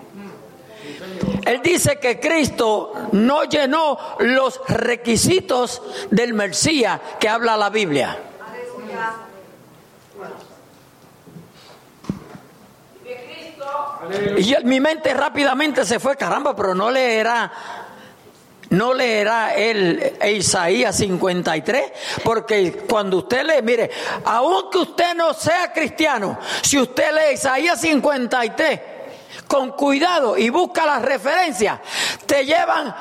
Él 1.45 1.61
dice 1.63 1.99
que 1.99 2.19
Cristo 2.19 2.93
no 3.11 3.43
llenó 3.43 3.99
los 4.17 4.59
requisitos 4.67 5.83
del 6.09 6.33
Mesías 6.33 6.99
que 7.19 7.29
habla 7.29 7.55
la 7.57 7.69
Biblia. 7.69 8.17
Y 14.37 14.55
mi 14.63 14.79
mente 14.79 15.13
rápidamente 15.13 15.85
se 15.85 15.99
fue, 15.99 16.15
caramba, 16.15 16.55
pero 16.55 16.73
no 16.75 16.89
leerá 16.91 17.51
no 18.73 18.91
leerá 18.93 19.53
el 19.53 20.17
Isaías 20.25 20.97
53, 20.97 21.91
porque 22.23 22.85
cuando 22.89 23.17
usted 23.17 23.45
lee, 23.45 23.61
mire, 23.61 23.91
aunque 24.25 24.79
usted 24.79 25.13
no 25.13 25.33
sea 25.33 25.71
cristiano, 25.71 26.39
si 26.63 26.79
usted 26.79 27.11
lee 27.13 27.33
Isaías 27.35 27.79
53, 27.79 28.79
con 29.47 29.71
cuidado 29.71 30.37
y 30.37 30.49
busca 30.49 30.85
las 30.85 31.03
referencias, 31.03 31.79
te 32.25 32.45
llevan 32.45 32.95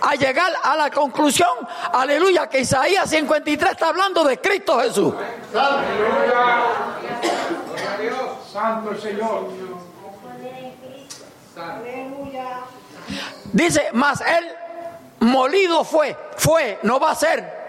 a 0.00 0.14
llegar 0.14 0.52
a 0.62 0.76
la 0.76 0.90
conclusión, 0.90 1.48
aleluya, 1.92 2.46
que 2.48 2.60
Isaías 2.60 3.08
53 3.08 3.70
está 3.72 3.88
hablando 3.88 4.24
de 4.24 4.38
Cristo 4.38 4.78
Jesús. 4.80 5.14
Aleluya. 5.54 6.64
Santo 8.52 8.90
el 8.92 9.00
Señor. 9.00 9.48
Aleluya. 11.56 12.60
Dice, 13.52 13.90
más 13.92 14.20
él 14.20 14.50
molido 15.20 15.84
fue, 15.84 16.16
fue, 16.36 16.78
no 16.82 16.98
va 16.98 17.12
a 17.12 17.14
ser. 17.14 17.64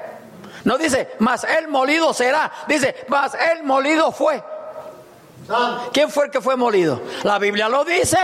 No 0.64 0.78
dice, 0.78 1.12
más 1.20 1.44
él 1.44 1.68
molido 1.68 2.14
será. 2.14 2.52
Dice, 2.68 3.06
más 3.08 3.36
él 3.36 3.64
molido 3.64 4.12
fue. 4.12 4.44
¿Quién 5.94 6.10
fue 6.10 6.26
el 6.26 6.32
que 6.32 6.42
fue 6.42 6.56
molido? 6.56 7.02
La 7.24 7.38
Biblia 7.38 7.70
lo 7.70 7.86
dice. 7.86 8.18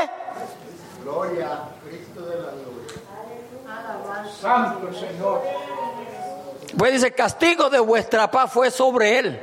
Gloria 1.04 1.60
Cristo 1.88 2.22
de 2.22 2.36
la 2.36 2.52
gloria. 2.52 4.32
Santo 4.40 4.92
Señor. 4.94 5.42
Pues 6.78 6.94
dice, 6.94 7.12
castigo 7.12 7.70
de 7.70 7.80
vuestra 7.80 8.32
paz 8.32 8.52
fue 8.52 8.72
sobre 8.72 9.20
él. 9.20 9.40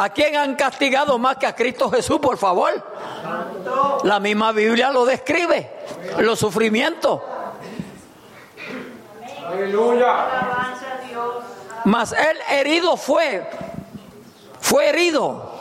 ¿A 0.00 0.08
quién 0.08 0.34
han 0.34 0.54
castigado 0.54 1.18
más 1.18 1.36
que 1.36 1.46
a 1.46 1.54
Cristo 1.54 1.90
Jesús, 1.90 2.18
por 2.20 2.38
favor? 2.38 2.70
La 4.04 4.18
misma 4.18 4.50
Biblia 4.50 4.90
lo 4.90 5.04
describe, 5.04 5.70
los 6.20 6.38
sufrimientos. 6.38 7.20
Aleluya. 9.46 10.14
Mas 11.84 12.12
él 12.12 12.38
herido 12.48 12.96
fue, 12.96 13.46
fue 14.58 14.88
herido 14.88 15.52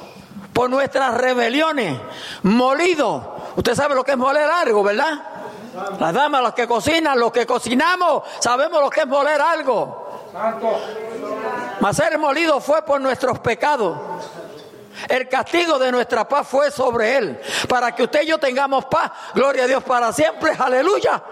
por 0.53 0.69
nuestras 0.69 1.15
rebeliones, 1.15 1.99
molido. 2.43 3.35
Usted 3.57 3.75
sabe 3.75 3.93
lo 3.93 4.05
que 4.05 4.11
es 4.11 4.17
moler 4.17 4.49
algo, 4.49 4.83
¿verdad? 4.83 5.21
Las 5.99 6.13
damas, 6.13 6.41
los 6.41 6.53
que 6.53 6.65
cocinan, 6.65 7.19
los 7.19 7.33
que 7.33 7.45
cocinamos, 7.45 8.23
sabemos 8.39 8.81
lo 8.81 8.89
que 8.89 9.01
es 9.01 9.07
moler 9.07 9.41
algo. 9.41 10.07
Mas 11.79 11.99
él 11.99 12.17
molido 12.17 12.59
fue 12.59 12.81
por 12.83 12.99
nuestros 12.99 13.39
pecados. 13.39 13.97
El 15.07 15.29
castigo 15.29 15.79
de 15.79 15.91
nuestra 15.91 16.27
paz 16.27 16.47
fue 16.47 16.71
sobre 16.71 17.17
él, 17.17 17.41
para 17.69 17.95
que 17.95 18.03
usted 18.03 18.23
y 18.23 18.27
yo 18.27 18.37
tengamos 18.37 18.85
paz. 18.85 19.11
Gloria 19.33 19.63
a 19.63 19.67
Dios 19.67 19.83
para 19.83 20.11
siempre. 20.11 20.51
Aleluya. 20.57 21.23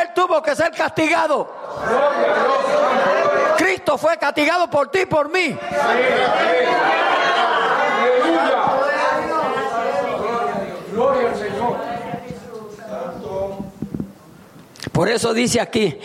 Él 0.00 0.10
tuvo 0.14 0.40
que 0.40 0.54
ser 0.54 0.70
castigado. 0.70 1.52
Cristo 3.56 3.98
fue 3.98 4.16
castigado 4.16 4.70
por 4.70 4.88
ti 4.90 5.00
y 5.00 5.06
por 5.06 5.28
mí. 5.28 5.58
Por 14.92 15.08
eso 15.08 15.32
dice 15.32 15.60
aquí, 15.60 15.98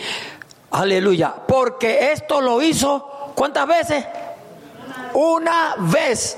aleluya, 0.70 1.34
porque 1.46 2.12
esto 2.12 2.40
lo 2.40 2.62
hizo, 2.62 3.15
¿cuántas 3.36 3.68
veces? 3.68 4.04
Una 5.12 5.76
vez 5.78 6.36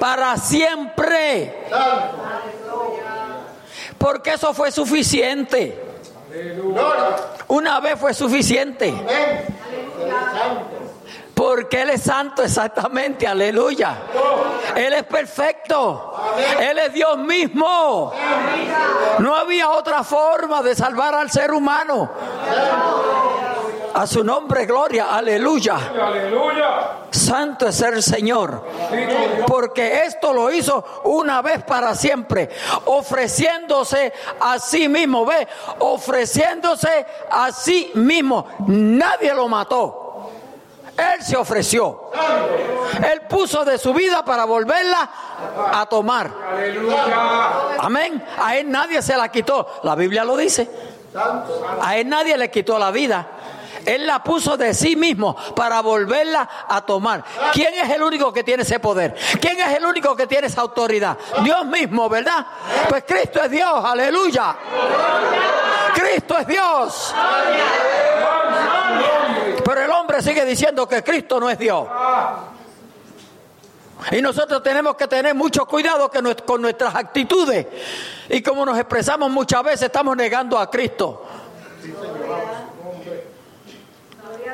para 0.00 0.36
siempre. 0.36 1.66
Porque 3.96 4.32
eso 4.32 4.52
fue 4.52 4.72
suficiente. 4.72 5.80
Una 7.48 7.80
vez 7.80 7.98
fue 7.98 8.12
suficiente. 8.12 8.92
Porque 11.34 11.82
Él 11.82 11.90
es 11.90 12.02
santo 12.02 12.42
exactamente, 12.42 13.26
aleluya. 13.26 13.96
Él 14.76 14.92
es 14.92 15.02
perfecto. 15.04 16.14
Él 16.60 16.78
es 16.78 16.92
Dios 16.92 17.18
mismo. 17.18 18.12
No 19.18 19.34
había 19.34 19.70
otra 19.70 20.04
forma 20.04 20.62
de 20.62 20.74
salvar 20.74 21.14
al 21.14 21.30
ser 21.30 21.52
humano. 21.52 22.10
A 23.94 24.06
su 24.08 24.24
nombre, 24.24 24.66
gloria, 24.66 25.14
aleluya. 25.14 25.78
Santo 27.10 27.68
es 27.68 27.80
el 27.80 28.02
Señor. 28.02 28.66
Porque 29.46 30.02
esto 30.04 30.32
lo 30.32 30.50
hizo 30.50 31.02
una 31.04 31.40
vez 31.42 31.62
para 31.62 31.94
siempre, 31.94 32.50
ofreciéndose 32.86 34.12
a 34.40 34.58
sí 34.58 34.88
mismo. 34.88 35.24
Ve, 35.24 35.46
ofreciéndose 35.78 37.06
a 37.30 37.52
sí 37.52 37.92
mismo. 37.94 38.48
Nadie 38.66 39.32
lo 39.32 39.46
mató. 39.46 40.30
Él 40.96 41.24
se 41.24 41.36
ofreció. 41.36 42.10
Él 43.12 43.22
puso 43.28 43.64
de 43.64 43.78
su 43.78 43.92
vida 43.94 44.24
para 44.24 44.44
volverla 44.44 45.08
a 45.72 45.86
tomar. 45.86 46.30
Amén. 47.78 48.24
A 48.38 48.56
él 48.56 48.70
nadie 48.70 49.02
se 49.02 49.16
la 49.16 49.30
quitó. 49.30 49.66
La 49.82 49.94
Biblia 49.94 50.24
lo 50.24 50.36
dice. 50.36 50.68
A 51.80 51.96
él 51.96 52.08
nadie 52.08 52.36
le 52.36 52.50
quitó 52.50 52.78
la 52.78 52.90
vida. 52.90 53.26
Él 53.86 54.06
la 54.06 54.22
puso 54.22 54.56
de 54.56 54.74
sí 54.74 54.96
mismo 54.96 55.36
para 55.54 55.80
volverla 55.80 56.48
a 56.68 56.80
tomar. 56.82 57.24
¿Quién 57.52 57.74
es 57.74 57.90
el 57.90 58.02
único 58.02 58.32
que 58.32 58.44
tiene 58.44 58.62
ese 58.62 58.80
poder? 58.80 59.14
¿Quién 59.40 59.60
es 59.60 59.76
el 59.76 59.84
único 59.84 60.14
que 60.16 60.26
tiene 60.26 60.46
esa 60.46 60.62
autoridad? 60.62 61.16
Dios 61.42 61.66
mismo, 61.66 62.08
¿verdad? 62.08 62.46
Pues 62.88 63.04
Cristo 63.06 63.42
es 63.42 63.50
Dios, 63.50 63.84
aleluya. 63.84 64.56
Cristo 65.94 66.38
es 66.38 66.46
Dios. 66.46 67.14
Pero 69.64 69.80
el 69.80 69.90
hombre 69.90 70.22
sigue 70.22 70.44
diciendo 70.44 70.86
que 70.86 71.02
Cristo 71.02 71.40
no 71.40 71.48
es 71.48 71.58
Dios. 71.58 71.88
Y 74.10 74.20
nosotros 74.20 74.62
tenemos 74.62 74.96
que 74.96 75.06
tener 75.06 75.34
mucho 75.34 75.64
cuidado 75.66 76.10
con 76.44 76.60
nuestras 76.60 76.94
actitudes. 76.94 77.66
Y 78.28 78.42
como 78.42 78.66
nos 78.66 78.78
expresamos 78.78 79.30
muchas 79.30 79.62
veces, 79.62 79.82
estamos 79.82 80.16
negando 80.16 80.58
a 80.58 80.70
Cristo. 80.70 81.24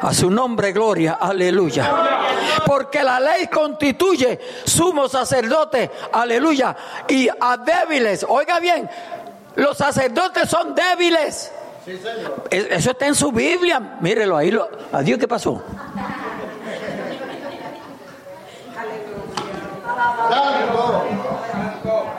A 0.02 0.14
su 0.14 0.30
nombre, 0.30 0.72
gloria, 0.72 1.18
aleluya. 1.20 1.90
Porque 2.66 3.02
la 3.02 3.20
ley 3.20 3.48
constituye 3.48 4.40
sumo 4.64 5.08
sacerdote, 5.08 5.90
aleluya. 6.12 6.76
Y 7.08 7.28
a 7.28 7.56
débiles, 7.58 8.24
oiga 8.28 8.60
bien, 8.60 8.88
los 9.56 9.76
sacerdotes 9.76 10.48
son 10.48 10.74
débiles. 10.74 11.52
Eso 12.50 12.90
está 12.90 13.06
en 13.06 13.14
su 13.14 13.32
Biblia. 13.32 13.96
Mírelo 14.00 14.36
ahí. 14.36 14.56
Adiós, 14.92 15.18
¿qué 15.18 15.28
pasó? 15.28 15.62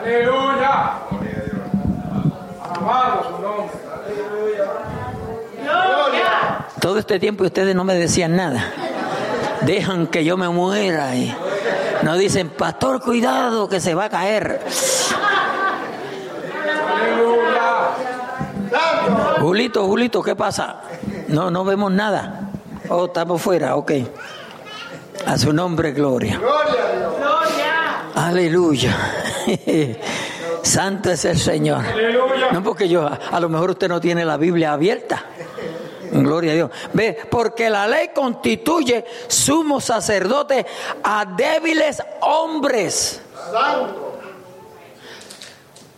Aleluya. 0.00 0.98
Alabado 2.62 3.24
su 3.24 3.42
nombre. 3.42 3.82
Todo 6.82 6.98
este 6.98 7.20
tiempo 7.20 7.44
ustedes 7.44 7.76
no 7.76 7.84
me 7.84 7.94
decían 7.94 8.34
nada. 8.34 8.72
Dejan 9.60 10.08
que 10.08 10.24
yo 10.24 10.36
me 10.36 10.48
muera 10.48 11.14
y 11.14 11.32
no 12.02 12.16
dicen, 12.16 12.48
pastor, 12.48 13.00
cuidado 13.00 13.68
que 13.68 13.78
se 13.78 13.94
va 13.94 14.06
a 14.06 14.10
caer. 14.10 14.60
Julito, 19.38 19.86
Julito, 19.86 20.24
¿qué 20.24 20.34
pasa? 20.34 20.80
No, 21.28 21.52
no 21.52 21.64
vemos 21.64 21.92
nada. 21.92 22.50
Oh, 22.88 23.04
estamos 23.04 23.40
fuera, 23.40 23.76
ok. 23.76 23.92
A 25.24 25.38
su 25.38 25.52
nombre, 25.52 25.92
gloria. 25.92 26.40
Aleluya. 28.16 28.96
Santo 30.64 31.12
es 31.12 31.24
el 31.26 31.38
Señor. 31.38 31.84
No 32.50 32.60
porque 32.64 32.88
yo, 32.88 33.08
a 33.08 33.38
lo 33.38 33.48
mejor 33.48 33.70
usted 33.70 33.88
no 33.88 34.00
tiene 34.00 34.24
la 34.24 34.36
Biblia 34.36 34.72
abierta. 34.72 35.26
Gloria 36.12 36.52
a 36.52 36.54
Dios. 36.54 36.70
Ve, 36.92 37.18
porque 37.30 37.70
la 37.70 37.86
ley 37.86 38.10
constituye 38.14 39.04
sumo 39.28 39.80
sacerdote 39.80 40.66
a 41.02 41.24
débiles 41.24 42.02
hombres. 42.20 43.22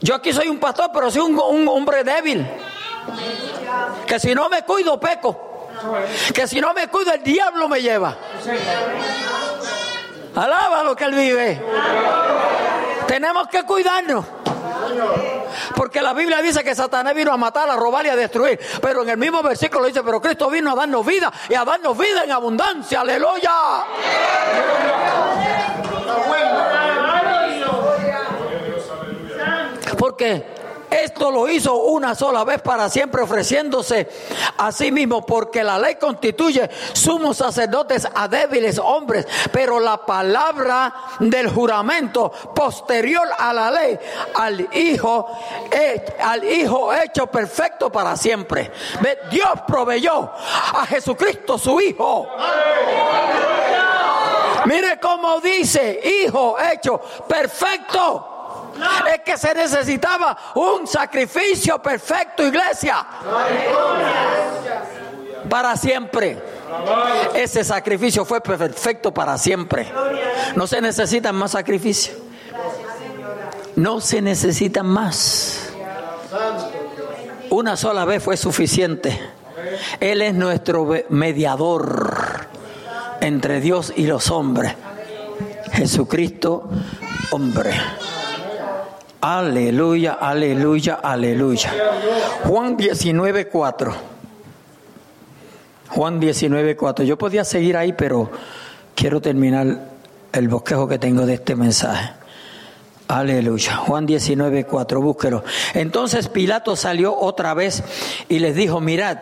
Yo 0.01 0.15
aquí 0.15 0.33
soy 0.33 0.49
un 0.49 0.59
pastor, 0.59 0.91
pero 0.95 1.11
soy 1.11 1.23
un, 1.23 1.39
un 1.39 1.69
hombre 1.69 2.05
débil. 2.05 2.47
Que 4.07 4.21
si 4.21 4.35
no 4.35 4.49
me 4.49 4.63
cuido, 4.63 5.01
peco. 5.01 5.69
Que 6.33 6.47
si 6.47 6.61
no 6.61 6.73
me 6.73 6.89
cuido, 6.89 7.13
el 7.13 7.23
diablo 7.23 7.69
me 7.69 7.83
lleva. 7.83 8.17
Alaba 10.37 10.85
lo 10.85 10.95
que 10.95 11.05
él 11.05 11.15
vive. 11.15 11.61
Tenemos 13.09 13.49
que 13.49 13.65
cuidarnos. 13.65 14.25
Porque 15.77 16.03
la 16.03 16.13
Biblia 16.13 16.41
dice 16.43 16.63
que 16.63 16.75
Satanás 16.75 17.15
vino 17.15 17.33
a 17.33 17.37
matar, 17.37 17.69
a 17.69 17.77
robar 17.77 18.07
y 18.07 18.09
a 18.09 18.17
destruir. 18.17 18.59
Pero 18.81 19.03
en 19.03 19.11
el 19.11 19.17
mismo 19.17 19.43
versículo 19.43 19.87
dice, 19.87 20.03
pero 20.03 20.21
Cristo 20.21 20.51
vino 20.51 20.73
a 20.73 20.75
darnos 20.75 21.05
vida 21.05 21.33
y 21.49 21.55
a 21.55 21.65
darnos 21.65 21.97
vida 21.97 22.25
en 22.25 22.33
abundancia. 22.33 23.01
Aleluya. 23.01 23.53
Porque 29.99 30.54
esto 31.03 31.31
lo 31.31 31.49
hizo 31.49 31.75
una 31.75 32.15
sola 32.15 32.45
vez 32.45 32.63
para 32.63 32.89
siempre 32.89 33.23
ofreciéndose 33.23 34.09
a 34.59 34.73
sí 34.73 34.93
mismo, 34.93 35.25
porque 35.25 35.65
la 35.65 35.79
ley 35.79 35.97
constituye 35.97 36.69
sumos 36.93 37.39
sacerdotes 37.39 38.07
a 38.15 38.29
débiles 38.29 38.79
hombres, 38.79 39.27
pero 39.53 39.81
la 39.81 40.05
palabra 40.05 40.95
del 41.21 41.51
juramento 41.51 42.31
posterior 42.55 43.27
a 43.39 43.53
la 43.53 43.71
ley, 43.71 43.99
al 44.35 44.69
Hijo, 44.73 45.27
al 46.21 46.45
Hijo 46.45 46.95
hecho 46.95 47.27
perfecto 47.27 47.91
para 47.91 48.17
siempre. 48.17 48.71
Dios 49.31 49.49
proveyó 49.67 50.31
a 50.75 50.87
Jesucristo 50.87 51.59
su 51.59 51.81
Hijo. 51.81 52.27
Mire 54.67 54.99
cómo 54.99 55.41
dice, 55.41 56.01
Hijo 56.23 56.57
hecho 56.59 57.01
perfecto. 57.29 58.34
Es 59.13 59.21
que 59.25 59.37
se 59.37 59.55
necesitaba 59.55 60.37
un 60.55 60.87
sacrificio 60.87 61.81
perfecto, 61.81 62.47
iglesia. 62.47 63.07
Para 65.49 65.77
siempre. 65.77 66.39
Ese 67.35 67.65
sacrificio 67.65 68.25
fue 68.25 68.41
perfecto 68.41 69.13
para 69.13 69.39
siempre. 69.39 69.91
No 70.57 70.67
se 70.67 70.81
necesitan 70.81 71.35
más 71.35 71.53
sacrificios. 71.53 72.17
No 73.77 74.01
se 74.01 74.23
necesitan 74.23 74.87
más. 74.87 75.71
Una 77.51 77.77
sola 77.77 78.05
vez 78.05 78.23
fue 78.23 78.37
suficiente. 78.37 79.19
Él 80.01 80.23
es 80.23 80.35
nuestro 80.35 80.89
mediador 81.09 82.49
entre 83.21 83.61
Dios 83.61 83.93
y 83.97 84.07
los 84.07 84.31
hombres. 84.31 84.75
Jesucristo, 85.73 86.69
hombre. 87.31 87.73
Aleluya, 89.27 90.19
aleluya, 90.21 91.01
aleluya. 91.03 91.73
Juan 92.45 92.77
19, 92.77 93.49
4. 93.49 93.95
Juan 95.89 96.21
19, 96.21 96.77
4. 96.77 97.05
Yo 97.07 97.17
podía 97.17 97.43
seguir 97.43 97.79
ahí, 97.79 97.95
pero 97.95 98.31
quiero 98.95 99.23
terminar 99.23 99.89
el 100.31 100.49
bosquejo 100.49 100.87
que 100.87 100.99
tengo 100.99 101.25
de 101.25 101.35
este 101.35 101.57
mensaje. 101.57 102.11
Aleluya. 103.09 103.77
Juan 103.77 104.05
19, 104.05 104.65
4. 104.67 105.01
Búsquelo. 105.01 105.43
Entonces 105.73 106.29
Pilato 106.29 106.77
salió 106.77 107.19
otra 107.19 107.55
vez 107.55 107.83
y 108.29 108.41
les 108.41 108.55
dijo, 108.55 108.83
mirad, 108.83 109.21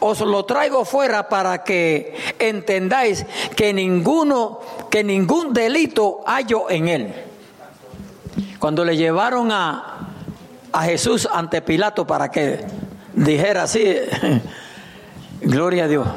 os 0.00 0.18
lo 0.18 0.44
traigo 0.46 0.84
fuera 0.84 1.28
para 1.28 1.62
que 1.62 2.16
entendáis 2.40 3.24
que 3.54 3.72
ninguno, 3.72 4.58
que 4.90 5.04
ningún 5.04 5.52
delito 5.52 6.22
hallo 6.26 6.68
en 6.68 6.88
él. 6.88 7.31
Cuando 8.58 8.84
le 8.84 8.96
llevaron 8.96 9.50
a, 9.50 10.08
a 10.72 10.82
Jesús 10.84 11.28
ante 11.32 11.62
Pilato 11.62 12.06
para 12.06 12.30
que 12.30 12.64
dijera 13.14 13.64
así, 13.64 13.84
gloria 15.40 15.84
a 15.84 15.88
Dios, 15.88 16.08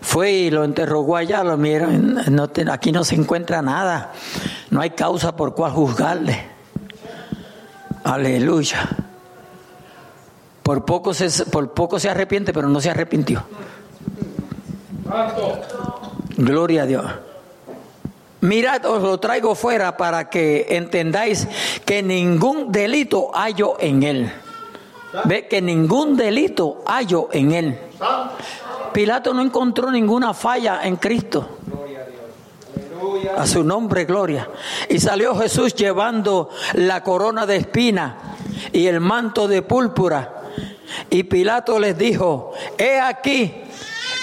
fue 0.00 0.30
y 0.32 0.50
lo 0.50 0.64
interrogó 0.64 1.16
allá, 1.16 1.42
lo 1.42 1.56
miran, 1.56 2.24
no 2.30 2.50
aquí 2.70 2.92
no 2.92 3.04
se 3.04 3.16
encuentra 3.16 3.62
nada, 3.62 4.12
no 4.70 4.80
hay 4.80 4.90
causa 4.90 5.34
por 5.34 5.54
cual 5.54 5.72
juzgarle. 5.72 6.56
Aleluya. 8.04 8.88
Por 10.62 10.84
poco, 10.84 11.12
se, 11.12 11.46
por 11.46 11.72
poco 11.72 11.98
se 11.98 12.08
arrepiente, 12.08 12.52
pero 12.52 12.68
no 12.68 12.80
se 12.80 12.90
arrepintió. 12.90 13.42
Gloria 16.36 16.82
a 16.82 16.86
Dios. 16.86 17.04
Mirad, 18.40 18.84
os 18.86 19.02
lo 19.02 19.18
traigo 19.18 19.54
fuera 19.54 19.96
para 19.96 20.28
que 20.28 20.66
entendáis 20.70 21.48
que 21.84 22.02
ningún 22.02 22.70
delito 22.70 23.30
hallo 23.32 23.76
en 23.80 24.02
él. 24.02 24.32
Ve 25.24 25.48
que 25.48 25.62
ningún 25.62 26.16
delito 26.16 26.82
hallo 26.86 27.28
en 27.32 27.52
él. 27.52 27.78
Pilato 28.92 29.32
no 29.32 29.42
encontró 29.42 29.90
ninguna 29.90 30.34
falla 30.34 30.80
en 30.84 30.96
Cristo. 30.96 31.58
A 33.36 33.46
su 33.46 33.64
nombre, 33.64 34.04
gloria. 34.04 34.48
Y 34.88 34.98
salió 34.98 35.34
Jesús 35.36 35.74
llevando 35.74 36.50
la 36.74 37.02
corona 37.02 37.46
de 37.46 37.56
espina 37.56 38.36
y 38.72 38.86
el 38.86 39.00
manto 39.00 39.48
de 39.48 39.62
púrpura. 39.62 40.42
Y 41.10 41.24
Pilato 41.24 41.78
les 41.78 41.96
dijo, 41.96 42.52
he 42.78 43.00
aquí 43.00 43.54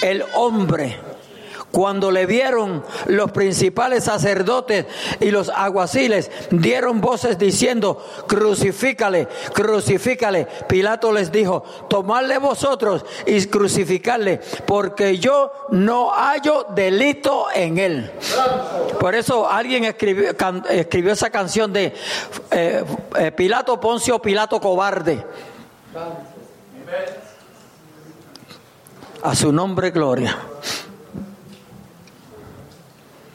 el 0.02 0.24
hombre 0.36 1.13
cuando 1.74 2.12
le 2.12 2.28
vieron 2.28 2.84
los 3.08 3.32
principales 3.32 4.04
sacerdotes 4.04 4.86
y 5.20 5.32
los 5.32 5.50
aguaciles, 5.50 6.30
dieron 6.52 7.02
voces 7.02 7.40
diciendo, 7.40 7.98
crucifícale, 8.28 9.28
crucifícale. 9.54 10.48
Pilato 10.68 11.12
les 11.12 11.32
dijo, 11.32 11.64
tomadle 11.90 12.38
vosotros 12.38 13.04
y 13.26 13.44
crucificarle, 13.48 14.40
porque 14.68 15.18
yo 15.18 15.52
no 15.72 16.12
hallo 16.12 16.68
delito 16.76 17.48
en 17.52 17.80
él. 17.80 18.12
Por 19.00 19.16
eso 19.16 19.50
alguien 19.50 19.86
escribió, 19.86 20.30
escribió 20.70 21.14
esa 21.14 21.32
canción 21.32 21.74
de 21.74 21.92
eh, 22.52 22.86
eh, 23.18 23.32
Pilato 23.32 23.80
Poncio, 23.80 24.20
Pilato 24.20 24.62
cobarde. 24.62 25.26
A 29.24 29.34
su 29.34 29.52
nombre, 29.52 29.90
gloria. 29.90 30.38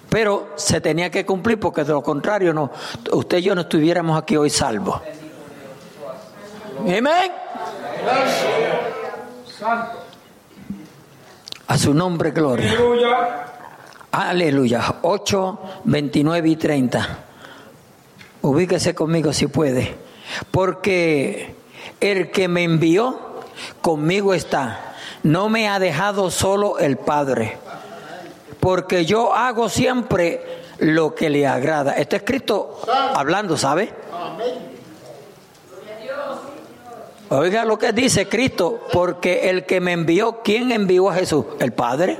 Pero 0.08 0.52
se 0.56 0.80
tenía 0.80 1.10
que 1.10 1.26
cumplir 1.26 1.60
porque 1.60 1.84
de 1.84 1.92
lo 1.92 2.02
contrario 2.02 2.54
no, 2.54 2.70
usted 3.12 3.38
y 3.38 3.42
yo 3.42 3.54
no 3.54 3.62
estuviéramos 3.62 4.20
aquí 4.20 4.36
hoy 4.36 4.50
salvos. 4.50 5.00
Amén. 6.80 7.32
A 11.66 11.76
su 11.76 11.92
nombre, 11.92 12.30
gloria. 12.30 12.70
Aleluya. 12.70 13.48
Aleluya. 14.10 14.94
8, 15.02 15.60
29 15.84 16.48
y 16.48 16.56
30. 16.56 17.18
Ubíquese 18.42 18.94
conmigo 18.94 19.32
si 19.32 19.48
puede. 19.48 19.96
Porque 20.50 21.54
el 22.00 22.30
que 22.30 22.48
me 22.48 22.64
envió 22.64 23.18
conmigo 23.82 24.32
está. 24.32 24.94
No 25.22 25.48
me 25.48 25.68
ha 25.68 25.78
dejado 25.78 26.30
solo 26.30 26.78
el 26.78 26.96
Padre. 26.96 27.58
Porque 28.60 29.04
yo 29.04 29.34
hago 29.34 29.68
siempre 29.68 30.62
lo 30.78 31.14
que 31.14 31.30
le 31.30 31.46
agrada. 31.46 31.92
Está 31.92 32.16
escrito 32.16 32.80
hablando, 33.14 33.56
¿sabe? 33.56 33.92
Oiga 37.30 37.64
lo 37.64 37.78
que 37.78 37.92
dice 37.92 38.26
Cristo, 38.26 38.86
porque 38.90 39.50
el 39.50 39.66
que 39.66 39.80
me 39.80 39.92
envió, 39.92 40.40
¿quién 40.42 40.72
envió 40.72 41.10
a 41.10 41.14
Jesús? 41.14 41.44
El 41.58 41.72
Padre. 41.72 42.16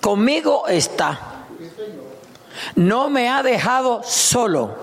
Conmigo 0.00 0.66
está. 0.68 1.46
No 2.74 3.08
me 3.08 3.30
ha 3.30 3.42
dejado 3.42 4.02
solo. 4.02 4.76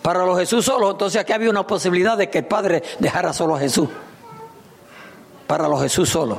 Para 0.00 0.24
los 0.24 0.38
Jesús 0.38 0.64
solo, 0.64 0.92
entonces 0.92 1.20
aquí 1.20 1.32
había 1.32 1.50
una 1.50 1.66
posibilidad 1.66 2.16
de 2.16 2.30
que 2.30 2.38
el 2.38 2.46
Padre 2.46 2.82
dejara 2.98 3.34
solo 3.34 3.56
a 3.56 3.58
Jesús. 3.58 3.88
Para 5.46 5.68
los 5.68 5.82
Jesús 5.82 6.08
solo. 6.08 6.38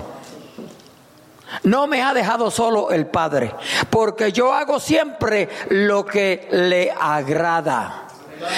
No 1.63 1.87
me 1.87 2.01
ha 2.01 2.13
dejado 2.13 2.51
solo 2.51 2.91
el 2.91 3.07
Padre, 3.07 3.53
porque 3.89 4.31
yo 4.31 4.53
hago 4.53 4.79
siempre 4.79 5.49
lo 5.69 6.05
que 6.05 6.47
le 6.51 6.91
agrada. 6.91 8.07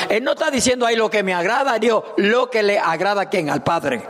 Él 0.10 0.24
no 0.24 0.32
está 0.32 0.50
diciendo 0.50 0.86
ahí 0.86 0.96
lo 0.96 1.10
que 1.10 1.24
me 1.24 1.34
agrada, 1.34 1.78
Dios, 1.80 2.04
lo 2.18 2.50
que 2.50 2.64
le 2.64 2.80
agrada 2.80 3.24
a 3.24 3.30
quién, 3.30 3.50
al 3.50 3.64
Padre. 3.64 4.04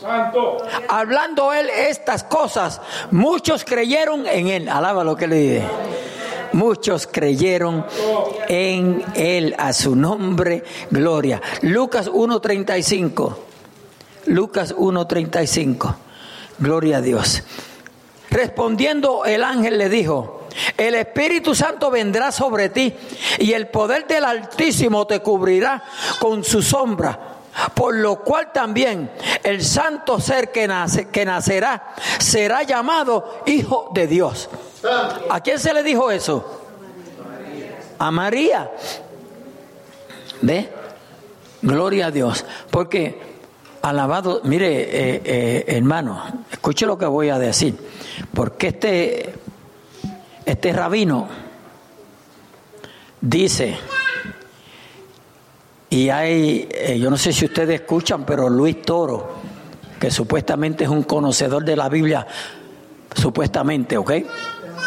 Santo. 0.00 0.58
Hablando 0.88 1.52
él 1.52 1.68
estas 1.70 2.22
cosas, 2.22 2.80
muchos 3.10 3.64
creyeron 3.64 4.26
en 4.26 4.46
él. 4.48 4.68
Alaba 4.68 5.02
lo 5.02 5.16
que 5.16 5.26
le 5.26 5.36
dije. 5.36 5.66
Muchos 6.52 7.06
creyeron 7.06 7.84
en 8.48 9.04
él, 9.14 9.54
a 9.58 9.72
su 9.72 9.96
nombre, 9.96 10.64
gloria. 10.90 11.42
Lucas 11.62 12.10
1.35. 12.10 13.36
Lucas 14.26 14.74
1.35. 14.74 15.94
Gloria 16.58 16.98
a 16.98 17.00
Dios. 17.00 17.42
Respondiendo 18.30 19.24
el 19.24 19.42
ángel 19.42 19.78
le 19.78 19.88
dijo, 19.88 20.46
el 20.76 20.94
Espíritu 20.94 21.54
Santo 21.54 21.90
vendrá 21.90 22.32
sobre 22.32 22.68
ti 22.68 22.94
y 23.38 23.52
el 23.52 23.68
poder 23.68 24.06
del 24.06 24.24
Altísimo 24.24 25.06
te 25.06 25.20
cubrirá 25.20 25.82
con 26.18 26.44
su 26.44 26.62
sombra. 26.62 27.36
Por 27.74 27.96
lo 27.96 28.22
cual 28.22 28.52
también 28.52 29.10
el 29.42 29.64
santo 29.64 30.20
ser 30.20 30.52
que, 30.52 30.68
nace, 30.68 31.08
que 31.08 31.24
nacerá 31.24 31.94
será 32.18 32.62
llamado 32.62 33.42
Hijo 33.46 33.90
de 33.92 34.06
Dios. 34.06 34.48
¿A 35.28 35.40
quién 35.40 35.58
se 35.58 35.74
le 35.74 35.82
dijo 35.82 36.10
eso? 36.10 36.62
A 37.98 38.10
María. 38.10 38.70
¿Ve? 40.40 40.68
Gloria 41.62 42.06
a 42.06 42.10
Dios. 42.10 42.44
Porque, 42.70 43.37
alabado, 43.82 44.40
mire, 44.44 44.82
eh, 44.82 45.22
eh, 45.24 45.64
hermano, 45.68 46.44
escuche 46.50 46.86
lo 46.86 46.98
que 46.98 47.06
voy 47.06 47.28
a 47.30 47.38
decir. 47.38 47.76
Porque 48.32 48.68
este, 48.68 49.34
este 50.44 50.72
rabino 50.72 51.28
dice, 53.20 53.76
y 55.90 56.10
hay, 56.10 56.68
eh, 56.70 56.98
yo 56.98 57.10
no 57.10 57.16
sé 57.16 57.32
si 57.32 57.46
ustedes 57.46 57.80
escuchan, 57.80 58.24
pero 58.24 58.48
Luis 58.48 58.82
Toro, 58.82 59.36
que 59.98 60.10
supuestamente 60.10 60.84
es 60.84 60.90
un 60.90 61.02
conocedor 61.02 61.64
de 61.64 61.76
la 61.76 61.88
Biblia, 61.88 62.26
supuestamente, 63.14 63.96
¿ok? 63.96 64.12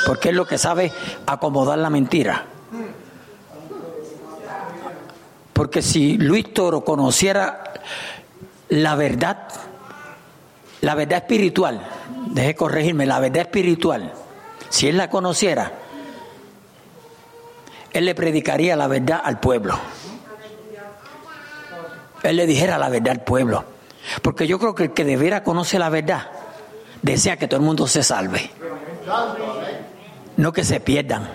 Porque 0.06 0.30
es 0.30 0.36
lo 0.36 0.46
que 0.46 0.58
sabe 0.58 0.92
acomodar 1.26 1.80
la 1.80 1.89
mentira. 1.89 2.46
Porque 5.54 5.82
si 5.82 6.18
Luis 6.18 6.54
Toro 6.54 6.84
conociera 6.84 7.70
la 8.72 8.95
verdad, 8.95 9.49
la 10.80 10.95
verdad 10.95 11.19
espiritual, 11.19 11.86
deje 12.28 12.55
corregirme, 12.55 13.05
la 13.05 13.19
verdad 13.19 13.41
espiritual, 13.41 14.13
si 14.69 14.88
él 14.88 14.95
la 14.95 15.09
conociera, 15.09 15.74
él 17.91 18.05
le 18.05 18.15
predicaría 18.15 18.78
la 18.78 18.88
verdad 18.88 19.22
al 19.24 19.41
pueblo. 19.41 19.78
Él 22.24 22.38
le 22.38 22.45
dijera 22.45 22.78
la 22.78 22.88
verdad 22.88 23.11
al 23.11 23.24
pueblo. 23.24 23.65
Porque 24.22 24.47
yo 24.47 24.57
creo 24.57 24.74
que 24.74 24.84
el 24.84 24.93
que 24.93 25.03
de 25.03 25.17
veras 25.17 25.41
conoce 25.41 25.78
la 25.78 25.89
verdad, 25.89 26.28
desea 27.01 27.36
que 27.36 27.47
todo 27.47 27.59
el 27.59 27.65
mundo 27.65 27.88
se 27.88 28.03
salve. 28.03 28.51
No 30.38 30.53
que 30.53 30.63
se 30.63 30.80
pierdan. 30.80 31.30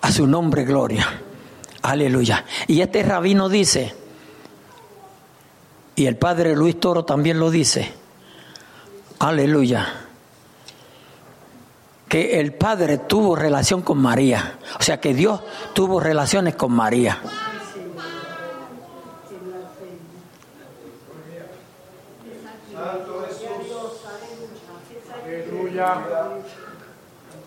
A 0.00 0.12
su 0.12 0.28
nombre, 0.28 0.64
gloria. 0.64 1.08
Aleluya. 1.82 2.44
Y 2.68 2.80
este 2.80 3.02
rabino 3.02 3.48
dice, 3.48 4.01
y 5.94 6.06
el 6.06 6.16
padre 6.16 6.54
Luis 6.56 6.78
Toro 6.80 7.04
también 7.04 7.38
lo 7.38 7.50
dice, 7.50 7.92
aleluya, 9.18 9.86
que 12.08 12.40
el 12.40 12.54
padre 12.54 12.98
tuvo 12.98 13.34
relación 13.36 13.82
con 13.82 13.98
María. 13.98 14.58
O 14.78 14.82
sea 14.82 15.00
que 15.00 15.14
Dios 15.14 15.40
tuvo 15.74 15.98
relaciones 16.00 16.54
con 16.56 16.72
María. 16.72 17.18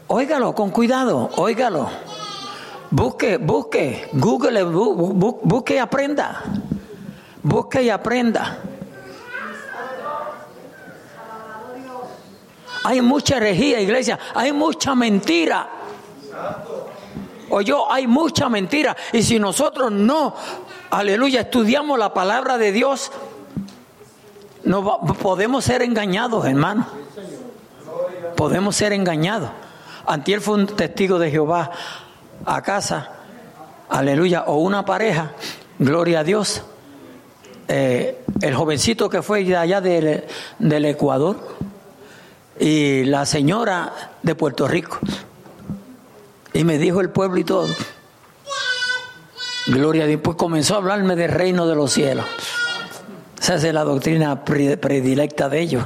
Óigalo 0.07 0.53
con 0.53 0.69
cuidado, 0.71 1.29
óigalo. 1.37 1.89
Busque, 2.91 3.37
busque, 3.37 4.07
Google, 4.13 4.63
bu- 4.65 5.13
bu- 5.15 5.39
busque 5.43 5.75
y 5.75 5.77
aprenda. 5.79 6.41
Busque 7.45 7.83
y 7.83 7.91
aprenda. 7.91 8.57
Hay 12.83 13.01
mucha 13.01 13.37
herejía, 13.37 13.79
iglesia. 13.79 14.17
Hay 14.33 14.51
mucha 14.51 14.95
mentira. 14.95 15.69
Oye, 17.51 17.71
hay 17.91 18.07
mucha 18.07 18.49
mentira. 18.49 18.97
Y 19.13 19.21
si 19.21 19.37
nosotros 19.37 19.91
no, 19.91 20.33
aleluya, 20.89 21.41
estudiamos 21.41 21.99
la 21.99 22.15
palabra 22.15 22.57
de 22.57 22.71
Dios, 22.71 23.11
no 24.63 25.01
podemos 25.01 25.65
ser 25.65 25.83
engañados, 25.83 26.47
hermano. 26.47 26.87
Podemos 28.35 28.75
ser 28.75 28.91
engañados. 28.91 29.51
Antier 30.07 30.41
fue 30.41 30.55
un 30.55 30.65
testigo 30.65 31.19
de 31.19 31.29
Jehová 31.29 31.69
a 32.43 32.63
casa, 32.63 33.09
aleluya, 33.87 34.45
o 34.47 34.55
una 34.55 34.83
pareja, 34.83 35.33
gloria 35.77 36.21
a 36.21 36.23
Dios. 36.23 36.63
Eh, 37.67 38.19
el 38.41 38.53
jovencito 38.55 39.09
que 39.09 39.21
fue 39.21 39.43
de 39.43 39.57
allá 39.57 39.81
del, 39.81 40.23
Ecuador 40.85 41.37
y 42.59 43.03
la 43.05 43.25
señora 43.25 44.11
de 44.21 44.35
Puerto 44.35 44.67
Rico. 44.67 44.99
Y 46.53 46.63
me 46.63 46.77
dijo 46.77 47.01
el 47.01 47.09
pueblo 47.09 47.37
y 47.39 47.43
todo. 47.43 47.67
Gloria 49.67 50.03
a 50.03 50.07
Dios. 50.07 50.21
Pues 50.23 50.37
comenzó 50.37 50.75
a 50.75 50.77
hablarme 50.77 51.15
del 51.15 51.31
reino 51.31 51.67
de 51.67 51.75
los 51.75 51.91
cielos. 51.91 52.25
Esa 53.41 53.55
es 53.55 53.73
la 53.73 53.83
doctrina 53.83 54.45
pre- 54.45 54.77
predilecta 54.77 55.49
de 55.49 55.59
ellos. 55.61 55.85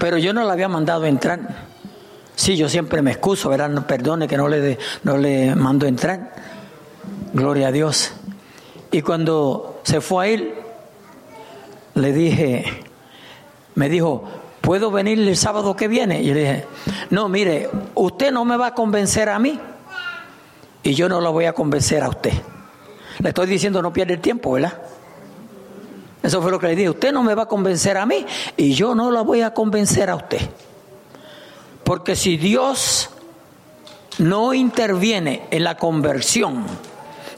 Pero 0.00 0.18
yo 0.18 0.32
no 0.32 0.44
la 0.44 0.52
había 0.52 0.68
mandado 0.68 1.06
entrar. 1.06 1.40
Sí, 2.36 2.56
yo 2.56 2.68
siempre 2.68 3.00
me 3.02 3.12
excuso, 3.12 3.48
¿verdad? 3.48 3.68
No, 3.68 3.86
perdone 3.86 4.26
que 4.26 4.36
no 4.36 4.48
le, 4.48 4.60
de- 4.60 4.78
no 5.04 5.16
le 5.16 5.54
mando 5.54 5.86
entrar. 5.86 6.34
Gloria 7.32 7.68
a 7.68 7.72
Dios. 7.72 8.12
Y 8.94 9.02
cuando 9.02 9.80
se 9.82 10.00
fue 10.00 10.24
a 10.24 10.30
ir, 10.30 10.54
le 11.94 12.12
dije, 12.12 12.64
me 13.74 13.88
dijo, 13.88 14.22
¿puedo 14.60 14.92
venir 14.92 15.18
el 15.18 15.36
sábado 15.36 15.74
que 15.74 15.88
viene? 15.88 16.22
Y 16.22 16.32
le 16.32 16.40
dije, 16.40 16.66
no, 17.10 17.28
mire, 17.28 17.68
usted 17.96 18.30
no 18.30 18.44
me 18.44 18.56
va 18.56 18.68
a 18.68 18.74
convencer 18.74 19.28
a 19.30 19.40
mí 19.40 19.58
y 20.84 20.94
yo 20.94 21.08
no 21.08 21.20
lo 21.20 21.32
voy 21.32 21.46
a 21.46 21.52
convencer 21.52 22.04
a 22.04 22.08
usted. 22.08 22.34
Le 23.18 23.30
estoy 23.30 23.48
diciendo 23.48 23.82
no 23.82 23.92
pierde 23.92 24.14
el 24.14 24.20
tiempo, 24.20 24.52
¿verdad? 24.52 24.80
Eso 26.22 26.40
fue 26.40 26.52
lo 26.52 26.60
que 26.60 26.68
le 26.68 26.76
dije. 26.76 26.90
Usted 26.90 27.12
no 27.12 27.24
me 27.24 27.34
va 27.34 27.42
a 27.42 27.46
convencer 27.46 27.98
a 27.98 28.06
mí 28.06 28.24
y 28.56 28.74
yo 28.74 28.94
no 28.94 29.10
la 29.10 29.22
voy 29.22 29.40
a 29.40 29.52
convencer 29.52 30.08
a 30.08 30.14
usted. 30.14 30.38
Porque 31.82 32.14
si 32.14 32.36
Dios 32.36 33.10
no 34.18 34.54
interviene 34.54 35.48
en 35.50 35.64
la 35.64 35.76
conversión 35.78 36.64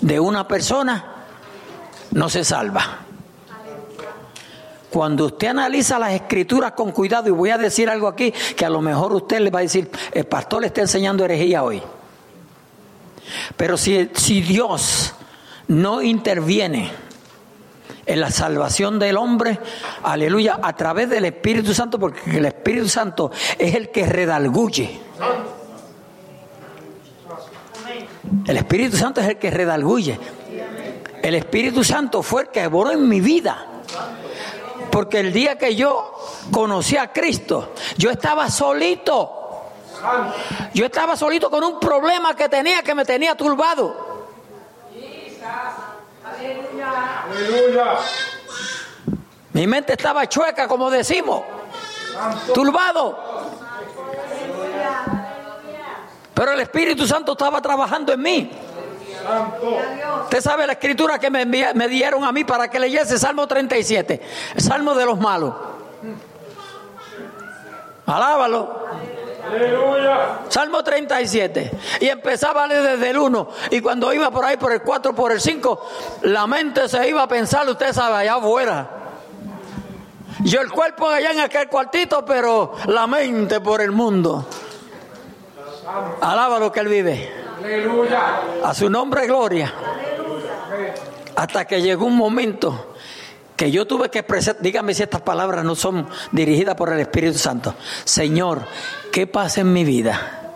de 0.02 0.20
una 0.20 0.46
persona, 0.46 1.15
no 2.12 2.28
se 2.28 2.44
salva. 2.44 3.00
Cuando 4.90 5.26
usted 5.26 5.48
analiza 5.48 5.98
las 5.98 6.12
escrituras 6.12 6.72
con 6.72 6.92
cuidado, 6.92 7.28
y 7.28 7.32
voy 7.32 7.50
a 7.50 7.58
decir 7.58 7.90
algo 7.90 8.08
aquí 8.08 8.32
que 8.56 8.64
a 8.64 8.70
lo 8.70 8.80
mejor 8.80 9.12
usted 9.12 9.40
le 9.40 9.50
va 9.50 9.58
a 9.58 9.62
decir, 9.62 9.90
el 10.12 10.24
pastor 10.24 10.62
le 10.62 10.68
está 10.68 10.80
enseñando 10.80 11.24
herejía 11.24 11.62
hoy. 11.62 11.82
Pero 13.56 13.76
si, 13.76 14.10
si 14.14 14.40
Dios 14.40 15.12
no 15.68 16.00
interviene 16.00 16.90
en 18.06 18.20
la 18.20 18.30
salvación 18.30 18.98
del 18.98 19.16
hombre, 19.16 19.58
aleluya, 20.02 20.60
a 20.62 20.74
través 20.74 21.10
del 21.10 21.24
Espíritu 21.24 21.74
Santo, 21.74 21.98
porque 21.98 22.38
el 22.38 22.46
Espíritu 22.46 22.88
Santo 22.88 23.30
es 23.58 23.74
el 23.74 23.90
que 23.90 24.06
redalguye. 24.06 25.00
El 28.46 28.56
Espíritu 28.56 28.96
Santo 28.96 29.20
es 29.20 29.28
el 29.28 29.38
que 29.38 29.50
redalguye. 29.50 30.18
El 31.26 31.34
Espíritu 31.34 31.82
Santo 31.82 32.22
fue 32.22 32.42
el 32.42 32.48
que 32.50 32.68
borró 32.68 32.92
en 32.92 33.08
mi 33.08 33.20
vida. 33.20 33.66
Porque 34.92 35.18
el 35.18 35.32
día 35.32 35.58
que 35.58 35.74
yo 35.74 36.14
conocí 36.52 36.96
a 36.96 37.12
Cristo, 37.12 37.72
yo 37.96 38.12
estaba 38.12 38.48
solito. 38.48 39.32
Yo 40.72 40.86
estaba 40.86 41.16
solito 41.16 41.50
con 41.50 41.64
un 41.64 41.80
problema 41.80 42.36
que 42.36 42.48
tenía 42.48 42.80
que 42.80 42.94
me 42.94 43.04
tenía 43.04 43.34
turbado. 43.34 44.28
Aleluya. 47.28 47.96
Mi 49.52 49.66
mente 49.66 49.94
estaba 49.94 50.28
chueca, 50.28 50.68
como 50.68 50.88
decimos, 50.90 51.42
turbado. 52.54 53.18
Pero 56.32 56.52
el 56.52 56.60
Espíritu 56.60 57.04
Santo 57.04 57.32
estaba 57.32 57.60
trabajando 57.60 58.12
en 58.12 58.22
mí. 58.22 58.65
Santo. 59.26 59.76
Usted 60.24 60.40
sabe 60.40 60.66
la 60.66 60.74
escritura 60.74 61.18
que 61.18 61.30
me, 61.30 61.42
envía- 61.42 61.72
me 61.74 61.88
dieron 61.88 62.24
a 62.24 62.32
mí 62.32 62.44
para 62.44 62.68
que 62.68 62.78
leyese 62.78 63.18
Salmo 63.18 63.46
37, 63.46 64.20
el 64.54 64.60
Salmo 64.62 64.94
de 64.94 65.04
los 65.06 65.18
malos. 65.18 65.54
Alábalo. 68.06 68.86
Aleluya. 69.48 70.38
Salmo 70.48 70.82
37. 70.82 71.70
Y 72.00 72.08
empezaba 72.08 72.66
desde 72.68 73.10
el 73.10 73.18
1. 73.18 73.48
Y 73.70 73.80
cuando 73.80 74.12
iba 74.12 74.30
por 74.30 74.44
ahí 74.44 74.56
por 74.56 74.72
el 74.72 74.82
4, 74.82 75.14
por 75.14 75.32
el 75.32 75.40
5, 75.40 75.88
la 76.22 76.46
mente 76.46 76.88
se 76.88 77.08
iba 77.08 77.22
a 77.22 77.28
pensar, 77.28 77.68
usted 77.68 77.92
sabe, 77.92 78.16
allá 78.16 78.34
afuera. 78.34 78.90
Yo 80.40 80.60
el 80.60 80.70
cuerpo 80.70 81.08
allá 81.08 81.30
en 81.32 81.40
aquel 81.40 81.68
cuartito, 81.68 82.24
pero 82.24 82.74
la 82.86 83.06
mente 83.06 83.60
por 83.60 83.80
el 83.80 83.90
mundo. 83.92 84.46
Alaba 86.20 86.58
lo 86.58 86.70
que 86.72 86.80
él 86.80 86.88
vive. 86.88 87.45
Aleluya. 87.66 88.42
A 88.62 88.72
su 88.74 88.88
nombre 88.88 89.26
gloria. 89.26 89.74
Hasta 91.34 91.64
que 91.64 91.82
llegó 91.82 92.06
un 92.06 92.16
momento 92.16 92.94
que 93.56 93.72
yo 93.72 93.88
tuve 93.88 94.08
que 94.08 94.20
expresar, 94.20 94.58
dígame 94.60 94.94
si 94.94 95.02
estas 95.02 95.22
palabras 95.22 95.64
no 95.64 95.74
son 95.74 96.08
dirigidas 96.30 96.76
por 96.76 96.92
el 96.92 97.00
Espíritu 97.00 97.38
Santo. 97.38 97.74
Señor, 98.04 98.62
¿qué 99.10 99.26
pasa 99.26 99.62
en 99.62 99.72
mi 99.72 99.84
vida? 99.84 100.52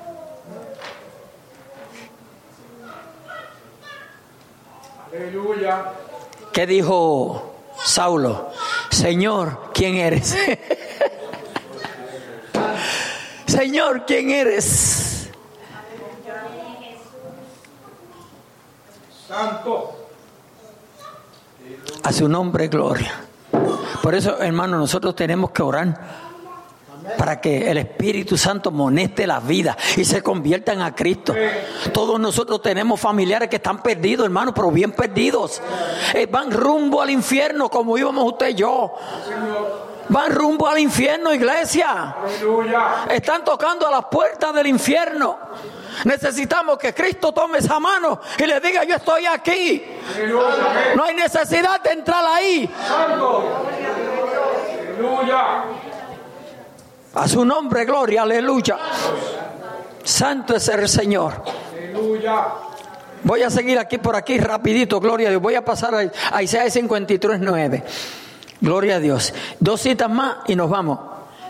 Aleluya. 5.13 5.87
¿Qué 6.53 6.65
dijo 6.65 7.57
Saulo? 7.83 8.51
Señor, 8.91 9.73
¿quién 9.75 9.97
eres? 9.97 10.37
Señor, 13.47 14.07
¿quién 14.07 14.31
eres? 14.31 15.10
Santo. 19.31 19.95
A 22.03 22.13
su 22.13 22.29
nombre, 22.29 22.67
gloria. 22.67 23.13
Por 24.03 24.17
eso, 24.17 24.41
hermano, 24.41 24.77
nosotros 24.77 25.15
tenemos 25.15 25.53
que 25.53 25.63
orar 25.63 26.01
para 27.17 27.41
que 27.41 27.71
el 27.71 27.79
Espíritu 27.79 28.37
Santo 28.37 28.73
moneste 28.73 29.29
las 29.29 29.47
vidas 29.47 29.77
y 29.97 30.05
se 30.05 30.21
conviertan 30.21 30.83
a 30.83 30.97
Cristo. 30.97 31.33
Todos 31.93 32.19
nosotros 32.19 32.61
tenemos 32.61 32.99
familiares 32.99 33.49
que 33.49 33.57
están 33.57 33.81
perdidos, 33.83 34.25
hermano, 34.25 34.53
pero 34.53 34.73
bien 34.73 34.91
perdidos. 34.91 35.63
Eh, 36.13 36.27
van 36.27 36.51
rumbo 36.51 37.01
al 37.01 37.11
infierno 37.11 37.69
como 37.69 37.97
íbamos 37.97 38.25
usted 38.25 38.49
y 38.49 38.55
yo. 38.55 38.97
Van 40.09 40.33
rumbo 40.33 40.67
al 40.67 40.81
infierno, 40.81 41.33
iglesia. 41.33 42.17
Están 43.09 43.45
tocando 43.45 43.87
a 43.87 43.93
las 43.93 44.07
puertas 44.07 44.53
del 44.53 44.67
infierno. 44.67 45.39
Necesitamos 46.05 46.79
que 46.79 46.95
Cristo 46.95 47.33
tome 47.33 47.59
esa 47.59 47.79
mano 47.79 48.21
y 48.39 48.47
le 48.47 48.61
diga, 48.61 48.85
yo 48.85 48.97
estoy 48.97 49.27
aquí. 49.27 49.83
No 50.97 51.05
hay 51.05 51.15
necesidad 51.15 51.81
de 51.83 51.91
entrar 51.91 52.25
ahí. 52.27 52.71
A 57.15 57.29
su 57.29 57.45
nombre, 57.45 57.85
gloria, 57.85 58.23
aleluya. 58.23 58.79
Santo 60.03 60.57
es 60.57 60.69
el 60.69 60.89
Señor. 60.89 61.43
Voy 63.23 63.43
a 63.43 63.51
seguir 63.51 63.79
aquí 63.79 63.99
por 63.99 64.17
aquí 64.17 64.39
rapidito, 64.39 64.99
gloria 65.01 65.29
a 65.29 65.31
Dios. 65.31 65.43
Voy 65.43 65.55
a 65.55 65.65
pasar 65.65 65.95
a, 65.95 66.11
a 66.33 66.43
Isaías 66.43 66.73
53, 66.73 67.41
9. 67.41 67.85
Gloria 68.61 68.97
a 68.97 69.01
Dios. 69.01 69.35
Dos 69.59 69.81
citas 69.81 70.09
más 70.09 70.37
y 70.47 70.57
nos 70.57 70.71
vamos. 70.71 70.99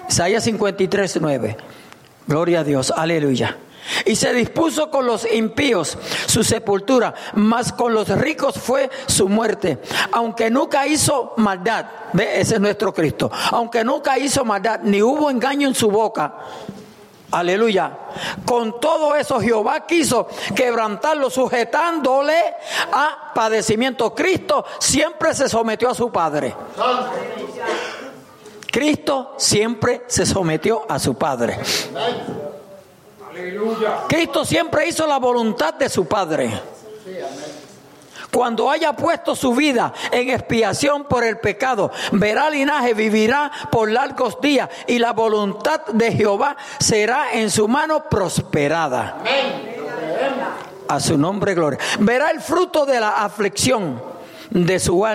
Isaías 0.09 0.43
53, 0.45 1.19
9. 1.21 1.57
Gloria 2.27 2.61
a 2.61 2.65
Dios, 2.65 2.93
aleluya. 2.97 3.57
Y 4.05 4.17
se 4.17 4.33
dispuso 4.33 4.91
con 4.91 5.07
los 5.07 5.27
impíos 5.31 5.97
su 6.27 6.45
sepultura, 6.45 7.15
mas 7.35 7.73
con 7.73 7.95
los 7.95 8.09
ricos 8.09 8.57
fue 8.59 8.91
su 9.07 9.29
muerte. 9.29 9.79
Aunque 10.13 10.51
nunca 10.51 10.87
hizo 10.87 11.35
maldad, 11.37 11.87
ve, 12.13 12.41
ese 12.41 12.55
es 12.55 12.61
nuestro 12.61 12.93
Cristo. 12.93 13.31
Aunque 13.51 13.85
nunca 13.85 14.19
hizo 14.19 14.45
maldad, 14.45 14.81
ni 14.83 15.03
hubo 15.03 15.31
engaño 15.31 15.69
en 15.69 15.75
su 15.75 15.91
boca. 15.91 16.35
Aleluya. 17.33 17.97
Con 18.45 18.81
todo 18.81 19.15
eso 19.15 19.41
Jehová 19.41 19.87
quiso 19.87 20.27
quebrantarlo 20.55 21.31
sujetándole 21.31 22.37
a 22.93 23.33
padecimiento. 23.35 24.15
Cristo 24.15 24.65
siempre 24.79 25.33
se 25.35 25.49
sometió 25.49 25.91
a 25.91 25.95
su 25.95 26.11
Padre. 26.11 26.55
Cristo 28.71 29.35
siempre 29.37 30.03
se 30.07 30.27
sometió 30.27 30.85
a 30.89 30.99
su 30.99 31.15
Padre. 31.15 31.59
Cristo 34.09 34.45
siempre 34.45 34.89
hizo 34.89 35.07
la 35.07 35.19
voluntad 35.19 35.75
de 35.75 35.89
su 35.89 36.07
Padre. 36.07 36.51
Cuando 38.33 38.71
haya 38.71 38.93
puesto 38.93 39.35
su 39.35 39.55
vida 39.55 39.93
en 40.13 40.31
expiación 40.31 41.05
por 41.05 41.25
el 41.25 41.39
pecado, 41.39 41.91
verá 42.13 42.49
linaje, 42.49 42.95
vivirá 42.95 43.51
por 43.73 43.91
largos 43.91 44.41
días 44.41 44.69
y 44.87 44.99
la 44.99 45.13
voluntad 45.13 45.87
de 45.87 46.13
Jehová 46.13 46.57
será 46.79 47.33
en 47.33 47.51
su 47.51 47.67
mano 47.67 48.05
prosperada. 48.09 49.19
A 50.87 51.01
su 51.01 51.19
nombre, 51.19 51.55
gloria. 51.55 51.79
Verá 51.99 52.31
el 52.31 52.41
fruto 52.41 52.87
de 52.87 53.01
la 53.01 53.25
aflicción 53.25 54.01
de 54.51 54.79
su, 54.79 55.07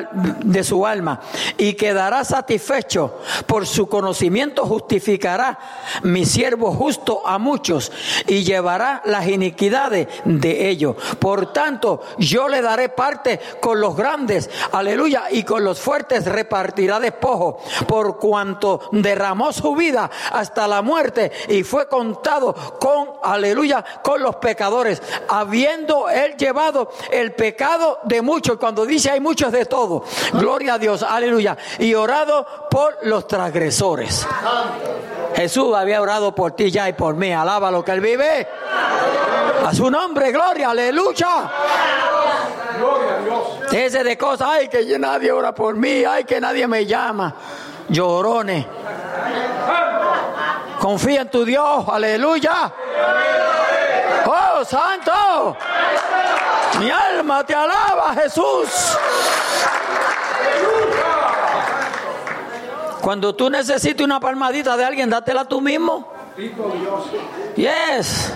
de 0.43 0.63
su 0.63 0.85
alma 0.85 1.21
y 1.57 1.73
quedará 1.73 2.23
satisfecho. 2.23 3.19
Por 3.45 3.67
su 3.67 3.87
conocimiento 3.87 4.65
justificará 4.65 5.59
mi 6.03 6.25
siervo 6.25 6.71
justo 6.71 7.21
a 7.25 7.37
muchos 7.37 7.91
y 8.27 8.43
llevará 8.43 9.01
las 9.05 9.27
iniquidades 9.27 10.07
de 10.25 10.69
ellos. 10.69 10.95
Por 11.19 11.53
tanto, 11.53 12.01
yo 12.17 12.47
le 12.47 12.61
daré 12.61 12.89
parte 12.89 13.39
con 13.59 13.79
los 13.79 13.95
grandes, 13.95 14.49
aleluya, 14.71 15.25
y 15.31 15.43
con 15.43 15.63
los 15.63 15.79
fuertes 15.79 16.25
repartirá 16.25 16.99
despojo, 16.99 17.59
por 17.87 18.17
cuanto 18.17 18.81
derramó 18.91 19.51
su 19.51 19.75
vida 19.75 20.09
hasta 20.31 20.67
la 20.67 20.81
muerte 20.81 21.31
y 21.49 21.63
fue 21.63 21.87
contado 21.87 22.53
con, 22.79 23.09
aleluya, 23.23 23.83
con 24.03 24.21
los 24.21 24.37
pecadores, 24.37 25.01
habiendo 25.27 26.09
él 26.09 26.35
llevado 26.37 26.91
el 27.11 27.33
pecado 27.33 27.99
de 28.03 28.21
muchos. 28.21 28.57
Cuando 28.57 28.85
dice 28.85 29.11
hay 29.11 29.19
muchos 29.25 29.51
de 29.51 29.65
todo, 29.65 30.03
gloria 30.33 30.75
a 30.75 30.77
Dios, 30.77 31.01
aleluya, 31.03 31.57
y 31.79 31.95
orado 31.95 32.45
por 32.69 32.99
los 33.01 33.27
transgresores. 33.27 34.25
Jesús 35.35 35.75
había 35.75 36.01
orado 36.01 36.33
por 36.33 36.51
ti 36.51 36.69
ya 36.69 36.87
y 36.87 36.93
por 36.93 37.15
mí, 37.15 37.33
alaba 37.33 37.71
lo 37.71 37.83
que 37.83 37.91
él 37.91 38.01
vive. 38.01 38.47
A 39.65 39.73
su 39.73 39.89
nombre, 39.89 40.31
gloria, 40.31 40.69
aleluya. 40.69 41.51
Gloria 42.77 43.15
a 43.15 43.19
Dios. 43.23 43.73
Ese 43.73 44.03
de 44.03 44.15
cosas, 44.15 44.47
ay, 44.51 44.67
que 44.67 44.99
nadie 44.99 45.31
ora 45.31 45.53
por 45.55 45.75
mí, 45.75 46.05
ay, 46.05 46.23
que 46.23 46.39
nadie 46.39 46.67
me 46.67 46.85
llama. 46.85 47.33
Llorones. 47.89 48.65
Confía 50.85 51.21
en 51.21 51.31
tu 51.31 51.43
Dios, 51.43 51.83
aleluya. 51.89 52.71
Oh, 54.23 54.63
santo. 54.63 55.57
Mi 56.79 56.91
alma 56.91 57.43
te 57.43 57.55
alaba, 57.55 58.13
Jesús. 58.13 58.69
Cuando 63.01 63.33
tú 63.33 63.49
necesites 63.49 64.05
una 64.05 64.19
palmadita 64.19 64.77
de 64.77 64.85
alguien, 64.85 65.09
dátela 65.09 65.45
tú 65.45 65.59
mismo. 65.59 66.07
Yes. 67.55 68.31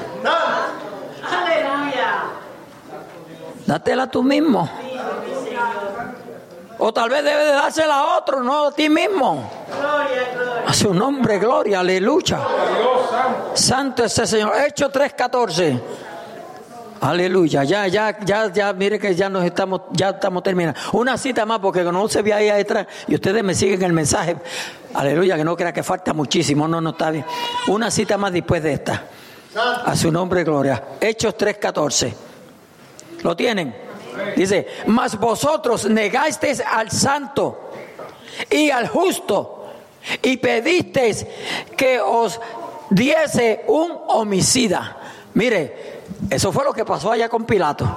Aleluya. 1.32 2.24
Dátela 3.68 4.10
tú 4.10 4.24
mismo. 4.24 4.68
O 6.80 6.94
tal 6.94 7.10
vez 7.10 7.24
debe 7.24 7.44
de 7.44 7.52
dársela 7.52 7.96
a 7.96 8.18
otro, 8.18 8.42
no 8.42 8.68
a 8.68 8.72
ti 8.72 8.90
mismo. 8.90 9.50
A 10.66 10.74
su 10.74 10.94
nombre, 10.94 11.38
gloria, 11.38 11.82
aleluya. 11.82 12.40
Santo. 13.54 14.06
Es 14.06 14.18
el 14.18 14.28
Señor. 14.28 14.54
Hecho 14.66 14.90
3.14. 14.90 15.82
Aleluya, 17.02 17.64
ya, 17.64 17.88
ya, 17.88 18.20
ya, 18.20 18.52
ya, 18.52 18.74
mire 18.74 19.00
que 19.00 19.16
ya 19.16 19.30
nos 19.30 19.46
estamos, 19.46 19.82
ya 19.92 20.10
estamos 20.10 20.44
terminando. 20.44 20.78
Una 20.92 21.18
cita 21.18 21.46
más, 21.46 21.60
porque 21.60 21.82
no 21.84 22.10
se 22.10 22.22
ve 22.22 22.34
ahí 22.34 22.50
atrás 22.50 22.88
y 23.08 23.16
ustedes 23.16 23.42
me 23.42 23.56
siguen 23.56 23.82
el 23.84 23.94
mensaje. 23.94 24.36
Aleluya, 24.94 25.38
que 25.38 25.46
no 25.46 25.56
crea 25.56 25.72
que 25.72 25.82
falta 25.82 26.14
muchísimo, 26.14 26.68
no, 26.68 26.82
no 26.82 26.90
está 26.90 27.12
bien. 27.12 27.26
Una 27.68 27.90
cita 27.90 28.18
más 28.18 28.34
después 28.34 28.62
de 28.64 28.74
esta. 28.74 29.04
A 29.86 29.96
su 29.96 30.12
nombre, 30.12 30.44
gloria. 30.44 30.84
Hechos 31.00 31.38
3.14. 31.38 32.14
¿Lo 33.24 33.36
tienen? 33.36 33.89
Dice, 34.36 34.68
mas 34.88 35.20
vosotros 35.20 35.86
negasteis 35.86 36.62
al 36.62 36.92
santo 36.92 37.72
y 38.50 38.70
al 38.70 38.88
justo 38.88 39.66
y 40.22 40.38
pedisteis 40.38 41.26
que 41.76 42.00
os 42.00 42.40
diese 42.90 43.66
un 43.68 43.92
homicida. 44.08 44.98
Mire, 45.34 46.02
eso 46.30 46.52
fue 46.52 46.64
lo 46.64 46.74
que 46.74 46.86
pasó 46.86 47.12
allá 47.12 47.30
con 47.30 47.46
Pilato. 47.46 47.88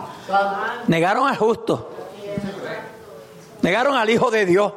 Negaron 0.89 1.29
al 1.29 1.37
justo. 1.37 1.92
Negaron 3.63 3.97
al 3.97 4.11
Hijo 4.11 4.31
de 4.31 4.45
Dios. 4.45 4.73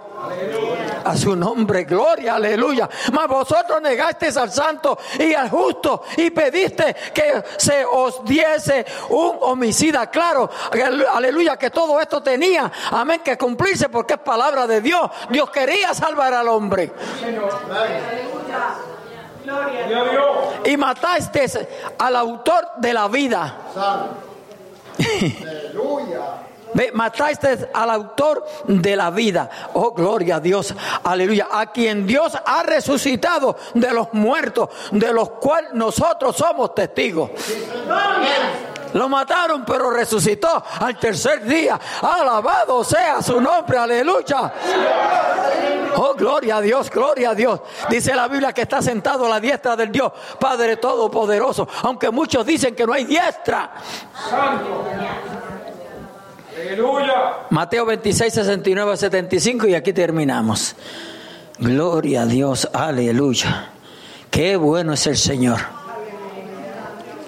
A 1.03 1.15
su 1.15 1.35
nombre, 1.35 1.83
gloria, 1.83 2.35
aleluya. 2.35 2.89
Mas 3.13 3.27
vosotros 3.27 3.79
negasteis 3.79 4.37
al 4.37 4.51
santo 4.51 4.97
y 5.19 5.35
al 5.35 5.49
justo 5.49 6.03
y 6.17 6.31
pediste 6.31 6.95
que 7.13 7.43
se 7.57 7.85
os 7.85 8.23
diese 8.25 8.85
un 9.09 9.37
homicida. 9.41 10.09
Claro, 10.09 10.49
aleluya, 11.13 11.57
que 11.57 11.69
todo 11.69 11.99
esto 12.01 12.23
tenía, 12.23 12.71
amén, 12.91 13.21
que 13.23 13.37
cumplirse 13.37 13.89
porque 13.89 14.15
es 14.15 14.19
palabra 14.19 14.65
de 14.65 14.81
Dios. 14.81 15.09
Dios 15.29 15.49
quería 15.51 15.93
salvar 15.93 16.33
al 16.33 16.47
hombre. 16.47 16.91
Y 20.65 20.77
mataste 20.77 21.67
al 21.99 22.15
autor 22.15 22.67
de 22.77 22.93
la 22.93 23.07
vida. 23.07 23.57
Ve, 24.97 25.71
mataste 26.93 27.69
al 27.73 27.89
autor 27.89 28.45
de 28.67 28.95
la 28.95 29.09
vida. 29.09 29.49
Oh, 29.73 29.91
gloria 29.91 30.37
a 30.37 30.39
Dios. 30.39 30.73
Aleluya. 31.03 31.47
A 31.51 31.71
quien 31.71 32.05
Dios 32.05 32.33
ha 32.45 32.63
resucitado 32.63 33.55
de 33.73 33.91
los 33.91 34.13
muertos, 34.13 34.69
de 34.91 35.13
los 35.13 35.29
cuales 35.31 35.73
nosotros 35.73 36.35
somos 36.35 36.75
testigos. 36.75 37.31
Lo 38.93 39.09
mataron, 39.09 39.65
pero 39.65 39.91
resucitó 39.91 40.63
al 40.79 40.97
tercer 40.97 41.43
día. 41.43 41.77
Alabado 42.01 42.81
sea 42.83 43.21
su 43.21 43.41
nombre. 43.41 43.77
Aleluya. 43.77 44.53
Oh, 45.97 46.13
gloria 46.13 46.57
a 46.57 46.61
Dios, 46.61 46.89
gloria 46.89 47.31
a 47.31 47.35
Dios. 47.35 47.59
Dice 47.89 48.15
la 48.15 48.27
Biblia 48.27 48.53
que 48.53 48.61
está 48.61 48.81
sentado 48.81 49.25
a 49.25 49.29
la 49.29 49.39
diestra 49.39 49.75
del 49.75 49.91
Dios, 49.91 50.11
Padre 50.39 50.77
Todopoderoso. 50.77 51.67
Aunque 51.83 52.09
muchos 52.09 52.45
dicen 52.45 52.73
que 52.73 52.85
no 52.85 52.93
hay 52.93 53.05
diestra. 53.05 53.71
Aleluya. 56.55 57.47
Mateo 57.49 57.85
26, 57.85 58.33
69, 58.33 58.95
75 58.95 59.67
y 59.67 59.75
aquí 59.75 59.91
terminamos. 59.91 60.75
Gloria 61.59 62.21
a 62.21 62.25
Dios, 62.25 62.69
aleluya. 62.71 63.71
Qué 64.31 64.55
bueno 64.55 64.93
es 64.93 65.05
el 65.07 65.17
Señor. 65.17 65.59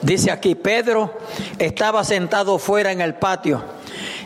Dice 0.02 0.32
aquí, 0.32 0.56
Pedro 0.56 1.14
estaba 1.60 2.06
sentado 2.06 2.58
fuera 2.58 2.92
en 2.94 3.02
el 3.02 3.16
patio 3.16 3.62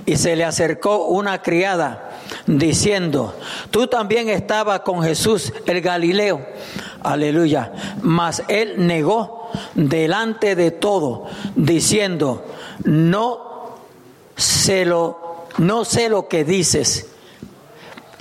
y 0.05 0.17
se 0.17 0.35
le 0.35 0.43
acercó 0.43 1.05
una 1.05 1.41
criada 1.41 2.11
diciendo, 2.45 3.35
tú 3.71 3.87
también 3.87 4.29
estabas 4.29 4.81
con 4.81 5.01
Jesús 5.01 5.51
el 5.65 5.81
Galileo. 5.81 6.45
Aleluya. 7.01 7.71
Mas 8.01 8.43
él 8.47 8.85
negó 8.85 9.49
delante 9.73 10.55
de 10.55 10.69
todo, 10.69 11.25
diciendo, 11.55 12.45
no 12.83 13.50
sé 14.62 14.86
lo, 14.86 15.47
no 15.57 15.84
sé 15.84 16.07
lo 16.07 16.28
que 16.28 16.43
dices. 16.43 17.07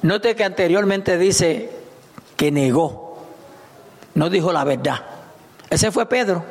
Note 0.02 0.34
que 0.34 0.44
anteriormente 0.44 1.18
dice 1.18 1.70
que 2.36 2.50
negó, 2.50 3.18
no 4.14 4.30
dijo 4.30 4.52
la 4.52 4.64
verdad. 4.64 5.04
Ese 5.68 5.92
fue 5.92 6.06
Pedro. 6.06 6.42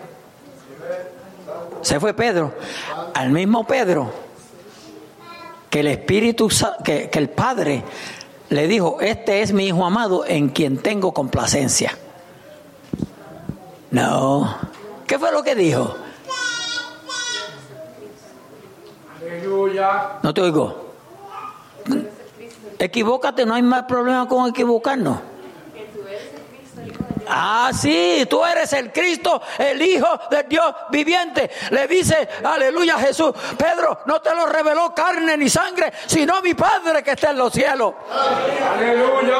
Ese 1.81 1.99
fue 1.99 2.13
Pedro. 2.13 2.53
Al 3.13 3.31
mismo 3.31 3.65
Pedro 3.65 4.11
que 5.69 5.81
el 5.81 5.87
Espíritu, 5.87 6.49
que 6.83 7.09
el 7.11 7.29
Padre 7.29 7.83
le 8.49 8.67
dijo, 8.67 8.97
este 9.01 9.41
es 9.41 9.53
mi 9.53 9.67
Hijo 9.67 9.85
amado 9.85 10.25
en 10.25 10.49
quien 10.49 10.77
tengo 10.77 11.13
complacencia. 11.13 11.97
No. 13.91 14.55
¿Qué 15.07 15.17
fue 15.17 15.31
lo 15.31 15.43
que 15.43 15.55
dijo? 15.55 15.95
No 20.23 20.33
te 20.33 20.41
oigo. 20.41 20.89
Equivócate, 22.77 23.45
no 23.45 23.55
hay 23.55 23.61
más 23.61 23.83
problema 23.83 24.27
con 24.27 24.49
equivocarnos. 24.49 25.19
Ah, 27.31 27.69
sí, 27.73 28.25
tú 28.27 28.43
eres 28.43 28.73
el 28.73 28.91
Cristo, 28.91 29.39
el 29.59 29.79
Hijo 29.81 30.07
del 30.31 30.47
Dios 30.49 30.73
viviente. 30.89 31.51
Le 31.69 31.87
dice, 31.87 32.27
aleluya 32.43 32.97
Jesús, 32.97 33.33
Pedro, 33.55 33.99
no 34.07 34.19
te 34.19 34.33
lo 34.33 34.47
reveló 34.47 34.95
carne 34.95 35.37
ni 35.37 35.47
sangre, 35.47 35.93
sino 36.07 36.41
mi 36.41 36.55
Padre 36.55 37.03
que 37.03 37.11
está 37.11 37.29
en 37.29 37.37
los 37.37 37.53
cielos. 37.53 37.93
Aleluya. 38.75 39.37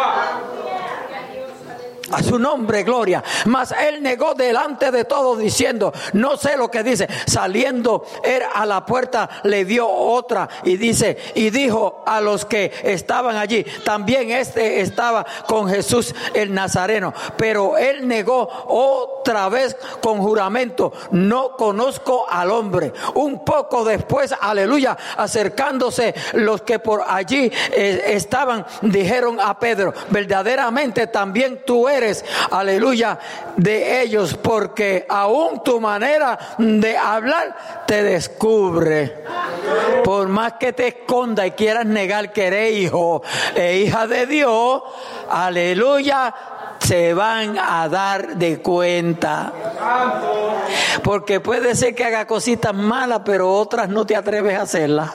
A 2.11 2.23
su 2.23 2.39
nombre, 2.39 2.83
gloria. 2.83 3.23
Mas 3.45 3.71
él 3.71 4.01
negó 4.01 4.33
delante 4.33 4.91
de 4.91 5.05
todos 5.05 5.37
diciendo, 5.37 5.93
no 6.13 6.37
sé 6.37 6.57
lo 6.57 6.69
que 6.69 6.83
dice. 6.83 7.07
Saliendo 7.25 8.05
él 8.23 8.41
a 8.53 8.65
la 8.65 8.85
puerta 8.85 9.29
le 9.43 9.65
dio 9.65 9.87
otra 9.87 10.49
y 10.63 10.77
dice, 10.77 11.17
y 11.35 11.49
dijo 11.49 12.03
a 12.05 12.21
los 12.21 12.45
que 12.45 12.71
estaban 12.83 13.35
allí, 13.35 13.65
también 13.83 14.31
este 14.31 14.81
estaba 14.81 15.25
con 15.47 15.69
Jesús 15.69 16.13
el 16.33 16.53
Nazareno. 16.53 17.13
Pero 17.37 17.77
él 17.77 18.07
negó 18.07 18.49
otra 18.67 19.49
vez 19.49 19.75
con 20.01 20.19
juramento, 20.19 20.91
no 21.11 21.55
conozco 21.55 22.25
al 22.29 22.51
hombre. 22.51 22.93
Un 23.15 23.43
poco 23.43 23.83
después, 23.83 24.33
aleluya, 24.39 24.97
acercándose 25.17 26.13
los 26.33 26.61
que 26.61 26.79
por 26.79 27.03
allí 27.07 27.51
eh, 27.71 28.03
estaban, 28.07 28.65
dijeron 28.81 29.39
a 29.39 29.59
Pedro, 29.59 29.93
verdaderamente 30.09 31.07
también 31.07 31.63
tú 31.65 31.87
eres, 31.87 31.98
aleluya, 32.51 33.19
de 33.55 34.01
ellos, 34.01 34.35
porque 34.35 35.05
aún 35.09 35.63
tu 35.63 35.79
manera 35.79 36.37
de 36.57 36.97
hablar 36.97 37.55
te 37.85 38.03
descubre. 38.03 39.23
Por 40.03 40.27
más 40.27 40.53
que 40.53 40.73
te 40.73 40.87
esconda 40.87 41.45
y 41.45 41.51
quieras 41.51 41.85
negar 41.85 42.31
que 42.31 42.47
eres 42.47 42.73
hijo 42.77 43.21
e 43.55 43.77
hija 43.77 44.07
de 44.07 44.25
Dios, 44.25 44.81
aleluya, 45.29 46.33
se 46.79 47.13
van 47.13 47.57
a 47.59 47.87
dar 47.89 48.35
de 48.35 48.61
cuenta. 48.61 49.51
Porque 51.03 51.39
puede 51.39 51.75
ser 51.75 51.93
que 51.93 52.05
haga 52.05 52.25
cositas 52.25 52.73
malas, 52.73 53.21
pero 53.25 53.51
otras 53.53 53.89
no 53.89 54.05
te 54.05 54.15
atreves 54.15 54.57
a 54.57 54.61
hacerlas. 54.63 55.11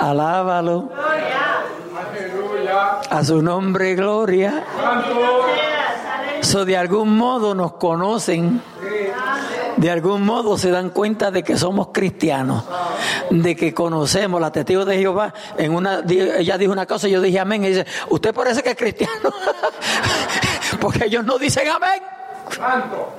Alábalo. 0.00 0.90
A 2.68 3.24
su 3.24 3.42
nombre, 3.42 3.94
gloria. 3.94 4.64
Santo. 4.80 5.16
So, 6.42 6.64
de 6.64 6.76
algún 6.76 7.16
modo 7.16 7.54
nos 7.54 7.72
conocen. 7.72 8.62
De 9.76 9.90
algún 9.90 10.24
modo 10.24 10.56
se 10.56 10.70
dan 10.70 10.88
cuenta 10.90 11.30
de 11.30 11.42
que 11.42 11.58
somos 11.58 11.88
cristianos, 11.92 12.64
de 13.28 13.54
que 13.54 13.74
conocemos 13.74 14.40
la 14.40 14.50
testigo 14.50 14.86
de 14.86 14.96
Jehová. 14.96 15.34
En 15.58 15.74
una, 15.74 16.02
ella 16.08 16.56
dijo 16.56 16.72
una 16.72 16.86
cosa 16.86 17.08
y 17.08 17.10
yo 17.10 17.20
dije 17.20 17.38
amén. 17.38 17.62
Y 17.64 17.68
dice, 17.68 17.86
usted 18.08 18.34
parece 18.34 18.62
que 18.62 18.70
es 18.70 18.76
cristiano, 18.76 19.30
porque 20.80 21.04
ellos 21.04 21.24
no 21.24 21.38
dicen 21.38 21.68
amén. 21.68 22.00
Santo. 22.50 23.12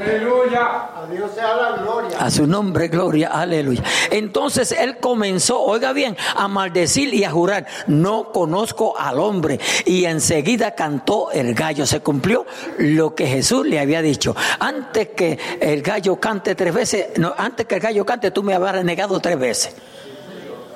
Aleluya. 0.00 0.90
A 0.94 1.06
Dios 1.10 1.30
sea 1.34 1.56
la 1.56 1.76
gloria. 1.78 2.18
A 2.18 2.30
su 2.30 2.46
nombre, 2.46 2.88
gloria, 2.88 3.28
aleluya. 3.28 3.82
Entonces 4.10 4.72
él 4.72 4.98
comenzó, 4.98 5.60
oiga 5.60 5.92
bien, 5.92 6.16
a 6.34 6.48
maldecir 6.48 7.12
y 7.14 7.24
a 7.24 7.30
jurar, 7.30 7.66
no 7.86 8.32
conozco 8.32 8.98
al 8.98 9.18
hombre. 9.18 9.58
Y 9.84 10.04
enseguida 10.04 10.74
cantó 10.74 11.30
el 11.30 11.54
gallo. 11.54 11.86
Se 11.86 12.00
cumplió 12.00 12.46
lo 12.78 13.14
que 13.14 13.26
Jesús 13.26 13.66
le 13.66 13.80
había 13.80 14.02
dicho. 14.02 14.34
Antes 14.58 15.08
que 15.08 15.38
el 15.60 15.82
gallo 15.82 16.16
cante 16.16 16.54
tres 16.54 16.74
veces, 16.74 17.18
no, 17.18 17.34
antes 17.36 17.66
que 17.66 17.76
el 17.76 17.80
gallo 17.80 18.04
cante, 18.04 18.30
tú 18.30 18.42
me 18.42 18.54
habrás 18.54 18.84
negado 18.84 19.20
tres 19.20 19.38
veces. 19.38 19.74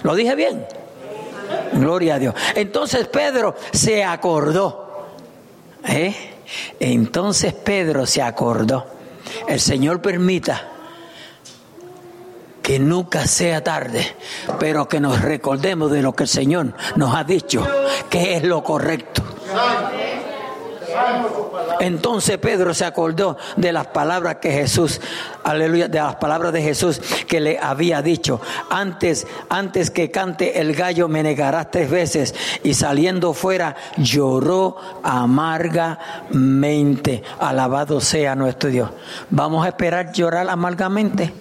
¿Lo 0.02 0.14
dije 0.14 0.34
bien? 0.34 0.66
Gloria 1.74 2.16
a 2.16 2.18
Dios. 2.18 2.34
Entonces 2.54 3.06
Pedro 3.08 3.54
se 3.72 4.04
acordó. 4.04 5.06
¿eh? 5.86 6.14
Entonces 6.80 7.52
Pedro 7.52 8.06
se 8.06 8.22
acordó. 8.22 9.01
El 9.48 9.60
Señor 9.60 10.00
permita 10.00 10.68
que 12.62 12.78
nunca 12.78 13.26
sea 13.26 13.62
tarde, 13.62 14.06
pero 14.58 14.88
que 14.88 15.00
nos 15.00 15.20
recordemos 15.20 15.90
de 15.90 16.02
lo 16.02 16.14
que 16.14 16.24
el 16.24 16.28
Señor 16.28 16.74
nos 16.96 17.14
ha 17.14 17.24
dicho, 17.24 17.66
que 18.08 18.36
es 18.36 18.44
lo 18.44 18.62
correcto. 18.62 19.22
Entonces 21.80 22.38
Pedro 22.38 22.72
se 22.74 22.84
acordó 22.84 23.36
de 23.56 23.72
las 23.72 23.88
palabras 23.88 24.36
que 24.36 24.52
Jesús, 24.52 25.00
aleluya, 25.42 25.88
de 25.88 25.98
las 25.98 26.14
palabras 26.16 26.52
de 26.52 26.62
Jesús 26.62 27.00
que 27.26 27.40
le 27.40 27.58
había 27.58 28.02
dicho. 28.02 28.40
Antes, 28.70 29.26
antes 29.48 29.90
que 29.90 30.10
cante 30.10 30.60
el 30.60 30.74
gallo 30.74 31.08
me 31.08 31.22
negarás 31.22 31.70
tres 31.70 31.90
veces. 31.90 32.34
Y 32.62 32.74
saliendo 32.74 33.32
fuera 33.34 33.74
lloró 33.96 34.76
amargamente. 35.02 35.92
Alabado 37.40 38.00
sea 38.00 38.34
nuestro 38.34 38.70
Dios. 38.70 38.90
Vamos 39.30 39.64
a 39.64 39.68
esperar 39.68 40.12
llorar 40.12 40.48
amargamente. 40.48 41.32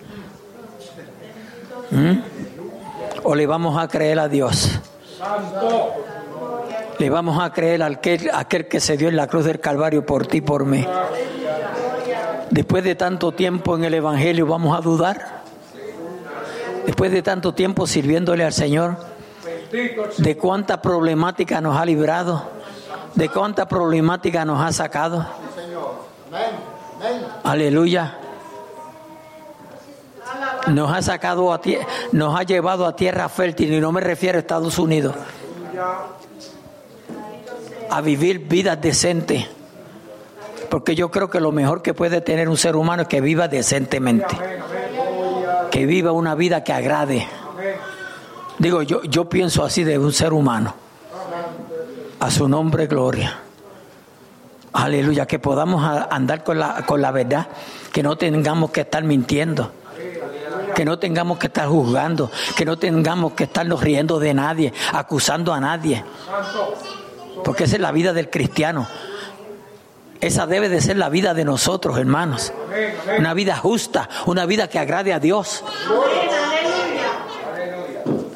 ¿Mm? 1.92 2.20
¿O 3.24 3.36
le 3.36 3.46
vamos 3.46 3.78
a 3.82 3.88
creer 3.88 4.20
a 4.20 4.28
Dios? 4.28 4.80
Santo. 5.18 5.94
Le 7.02 7.10
vamos 7.10 7.42
a 7.42 7.52
creer 7.52 7.82
a 7.82 7.88
aquel, 7.88 8.30
aquel 8.32 8.68
que 8.68 8.80
se 8.80 8.96
dio 8.96 9.10
en 9.10 9.16
la 9.16 9.26
cruz 9.26 9.46
del 9.46 9.60
Calvario 9.60 10.06
por 10.06 10.28
ti 10.28 10.40
por 10.40 10.66
mí. 10.66 10.86
Después 12.52 12.84
de 12.84 12.94
tanto 12.94 13.32
tiempo 13.32 13.76
en 13.76 13.86
el 13.86 13.96
Evangelio, 13.96 14.46
¿vamos 14.46 14.78
a 14.78 14.82
dudar? 14.82 15.42
Después 16.86 17.12
de 17.12 17.24
tanto 17.24 17.56
tiempo 17.56 17.88
sirviéndole 17.88 18.44
al 18.44 18.54
Señor, 18.54 18.98
¿de 20.20 20.38
cuánta 20.38 20.80
problemática 20.80 21.60
nos 21.60 21.76
ha 21.76 21.86
librado? 21.86 22.44
¿De 23.16 23.30
cuánta 23.30 23.68
problemática 23.68 24.46
nos 24.46 24.64
ha 24.64 24.72
sacado? 24.72 25.26
Aleluya. 27.44 28.16
Nos 30.68 30.94
ha 30.94 31.02
sacado 31.02 31.52
a 31.52 31.60
nos 32.12 32.40
ha 32.40 32.44
llevado 32.44 32.86
a 32.86 32.96
tierra 32.96 33.28
fértil 33.28 33.74
y 33.74 33.80
no 33.80 33.92
me 33.92 34.02
refiero 34.02 34.38
a 34.38 34.42
Estados 34.42 34.78
Unidos. 34.78 35.16
A 37.92 38.02
vivir 38.02 38.40
vidas 38.40 38.82
decentes. 38.82 39.46
Porque 40.70 40.96
yo 40.96 41.12
creo 41.12 41.30
que 41.30 41.40
lo 41.40 41.52
mejor 41.52 41.82
que 41.82 41.94
puede 41.94 42.22
tener 42.22 42.50
un 42.50 42.58
ser 42.58 42.76
humano 42.76 43.04
es 43.04 43.08
que 43.08 43.22
viva 43.22 43.48
decentemente. 43.48 44.38
Que 45.70 45.86
viva 45.86 46.12
una 46.12 46.34
vida 46.34 46.64
que 46.64 46.74
agrade. 46.74 47.28
Digo, 48.58 48.82
yo, 48.82 49.04
yo 49.04 49.28
pienso 49.28 49.64
así 49.64 49.84
de 49.84 49.98
un 49.98 50.14
ser 50.14 50.34
humano. 50.34 50.74
A 52.20 52.32
su 52.32 52.48
nombre, 52.48 52.88
gloria. 52.88 53.40
Aleluya, 54.74 55.26
que 55.26 55.40
podamos 55.40 55.84
andar 55.84 56.44
con 56.44 56.58
la, 56.58 56.86
con 56.86 57.02
la 57.02 57.12
verdad, 57.12 57.48
que 57.92 58.02
no 58.02 58.18
tengamos 58.18 58.72
que 58.72 58.82
estar 58.82 59.04
mintiendo, 59.04 59.72
que 60.74 60.86
no 60.86 60.98
tengamos 60.98 61.38
que 61.38 61.48
estar 61.48 61.68
juzgando, 61.68 62.32
que 62.56 62.64
no 62.64 62.78
tengamos 62.78 63.34
que 63.34 63.44
estarnos 63.44 63.82
riendo 63.82 64.18
de 64.18 64.34
nadie, 64.34 64.74
acusando 64.94 65.54
a 65.54 65.60
nadie, 65.60 66.06
porque 67.44 67.66
esa 67.66 67.76
es 67.76 67.82
la 67.82 67.92
vida 67.92 68.14
del 68.14 68.30
cristiano. 68.30 68.88
Esa 70.20 70.46
debe 70.46 70.70
de 70.70 70.82
ser 70.82 70.98
la 70.98 71.10
vida 71.10 71.34
de 71.34 71.44
nosotros, 71.44 71.98
hermanos. 71.98 72.54
Una 73.18 73.34
vida 73.34 73.58
justa, 73.58 74.08
una 74.28 74.46
vida 74.46 74.68
que 74.68 74.78
agrade 74.78 75.14
a 75.14 75.20
Dios. 75.20 75.64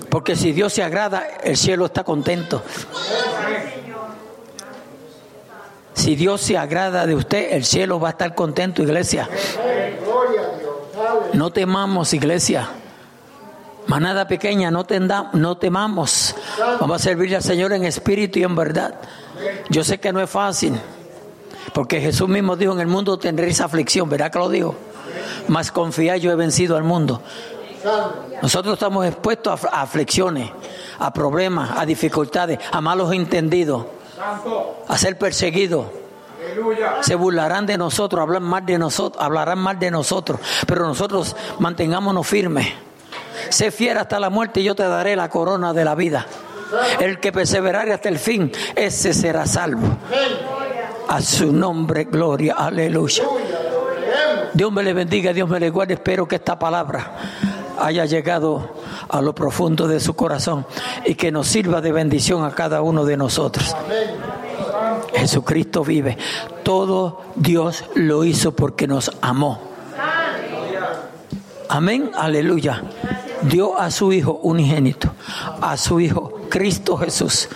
Porque 0.10 0.36
si 0.36 0.52
Dios 0.52 0.74
se 0.74 0.82
agrada, 0.82 1.28
el 1.44 1.58
cielo 1.58 1.86
está 1.86 2.04
contento. 2.04 2.64
Si 5.94 6.16
Dios 6.16 6.42
se 6.42 6.58
agrada 6.58 7.06
de 7.06 7.16
usted, 7.16 7.54
el 7.54 7.66
cielo 7.66 8.00
va 8.00 8.10
a 8.10 8.12
estar 8.12 8.34
contento, 8.34 8.82
iglesia. 8.82 9.30
No 11.34 11.52
temamos, 11.52 12.14
iglesia. 12.14 12.70
Manada 13.88 14.28
pequeña, 14.28 14.72
no, 14.72 14.84
tenda- 14.86 15.30
no 15.34 15.58
temamos. 15.58 16.36
Vamos 16.80 16.96
a 17.02 17.04
servirle 17.04 17.36
al 17.36 17.44
Señor 17.44 17.72
en 17.74 17.84
espíritu 17.84 18.40
y 18.40 18.44
en 18.44 18.56
verdad. 18.56 18.96
Yo 19.70 19.84
sé 19.84 20.00
que 20.00 20.12
no 20.12 20.22
es 20.22 20.30
fácil, 20.30 20.74
porque 21.74 22.02
Jesús 22.02 22.28
mismo 22.28 22.56
dijo, 22.56 22.74
en 22.74 22.80
el 22.80 22.88
mundo 22.88 23.18
tendréis 23.20 23.62
aflicción, 23.62 24.10
¿verdad 24.10 24.32
que 24.32 24.40
lo 24.40 24.50
dijo? 24.50 24.76
Mas 25.48 25.72
confiad, 25.72 26.16
yo 26.18 26.32
he 26.32 26.36
vencido 26.36 26.76
al 26.78 26.84
mundo. 26.84 27.22
Nosotros 28.42 28.74
estamos 28.74 29.06
expuestos 29.06 29.64
a, 29.66 29.82
aflicciones, 29.82 30.50
a 30.98 31.14
problemas, 31.14 31.72
a 31.78 31.86
dificultades, 31.86 32.58
a 32.72 32.82
malos 32.82 33.14
entendidos, 33.14 33.86
a 34.88 34.98
ser 34.98 35.18
perseguidos. 35.20 35.86
Se 37.02 37.16
burlarán 37.16 37.66
de 37.66 37.78
nosotros, 37.78 38.22
hablan 38.22 38.44
mal 38.44 38.66
de 38.66 38.78
nosotros, 38.80 39.22
hablarán 39.24 39.60
mal 39.60 39.78
de 39.78 39.92
nosotros, 39.92 40.40
pero 40.66 40.88
nosotros 40.88 41.36
mantengámonos 41.60 42.26
firmes. 42.26 42.68
Sé 43.50 43.72
fiel 43.72 43.98
hasta 43.98 44.20
la 44.20 44.30
muerte 44.30 44.62
y 44.62 44.64
yo 44.64 44.76
te 44.76 44.84
daré 44.84 45.16
la 45.16 45.30
corona 45.30 45.74
de 45.74 45.86
la 45.86 45.96
vida. 45.96 46.26
El 47.00 47.20
que 47.20 47.32
perseverare 47.32 47.94
hasta 47.94 48.10
el 48.10 48.20
fin, 48.20 48.52
ese 48.76 49.14
será 49.14 49.46
salvo. 49.46 49.88
A 51.08 51.22
su 51.22 51.52
nombre, 51.52 52.06
gloria, 52.06 52.56
aleluya. 52.58 53.24
Dios 54.54 54.72
me 54.72 54.84
le 54.84 54.94
bendiga, 54.94 55.34
Dios 55.34 55.48
me 55.50 55.60
le 55.60 55.70
guarde. 55.70 55.96
Espero 55.96 56.28
que 56.28 56.36
esta 56.36 56.58
palabra 56.58 57.16
haya 57.80 58.06
llegado 58.06 58.76
a 59.10 59.22
lo 59.22 59.36
profundo 59.36 59.88
de 59.88 60.00
su 60.00 60.16
corazón 60.16 60.66
y 61.06 61.16
que 61.16 61.32
nos 61.32 61.48
sirva 61.48 61.82
de 61.82 61.92
bendición 61.92 62.44
a 62.44 62.52
cada 62.52 62.82
uno 62.82 63.06
de 63.06 63.18
nosotros. 63.18 63.76
Jesucristo 65.14 65.84
vive. 65.84 66.18
Todo 66.64 67.22
Dios 67.36 67.84
lo 67.96 68.24
hizo 68.24 68.56
porque 68.56 68.88
nos 68.88 69.12
amó. 69.22 69.62
Amén, 71.70 72.12
aleluya. 72.16 72.84
Dio 73.50 73.78
a 73.78 73.92
su 73.92 74.12
Hijo 74.14 74.40
unigénito, 74.44 75.14
a 75.62 75.78
su 75.78 76.00
Hijo 76.00 76.42
Cristo 76.50 76.98
Jesús. 76.98 77.50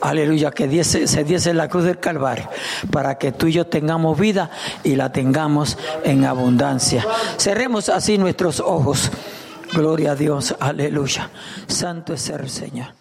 Aleluya, 0.00 0.52
que 0.52 0.68
diese- 0.68 1.08
se 1.08 1.24
diese 1.24 1.52
la 1.52 1.68
cruz 1.68 1.84
del 1.84 1.98
Calvario 1.98 2.48
para 2.92 3.18
que 3.18 3.32
tú 3.32 3.48
y 3.48 3.52
yo 3.52 3.66
tengamos 3.66 4.18
vida 4.18 4.48
y 4.84 4.94
la 4.94 5.10
tengamos 5.10 5.76
en 6.04 6.24
abundancia. 6.24 7.04
Cerremos 7.36 7.88
así 7.88 8.16
nuestros 8.16 8.60
ojos. 8.60 9.10
Gloria 9.72 10.12
a 10.12 10.14
Dios, 10.14 10.54
aleluya. 10.60 11.30
Santo 11.66 12.14
es 12.14 12.28
el 12.30 12.48
Señor. 12.48 12.97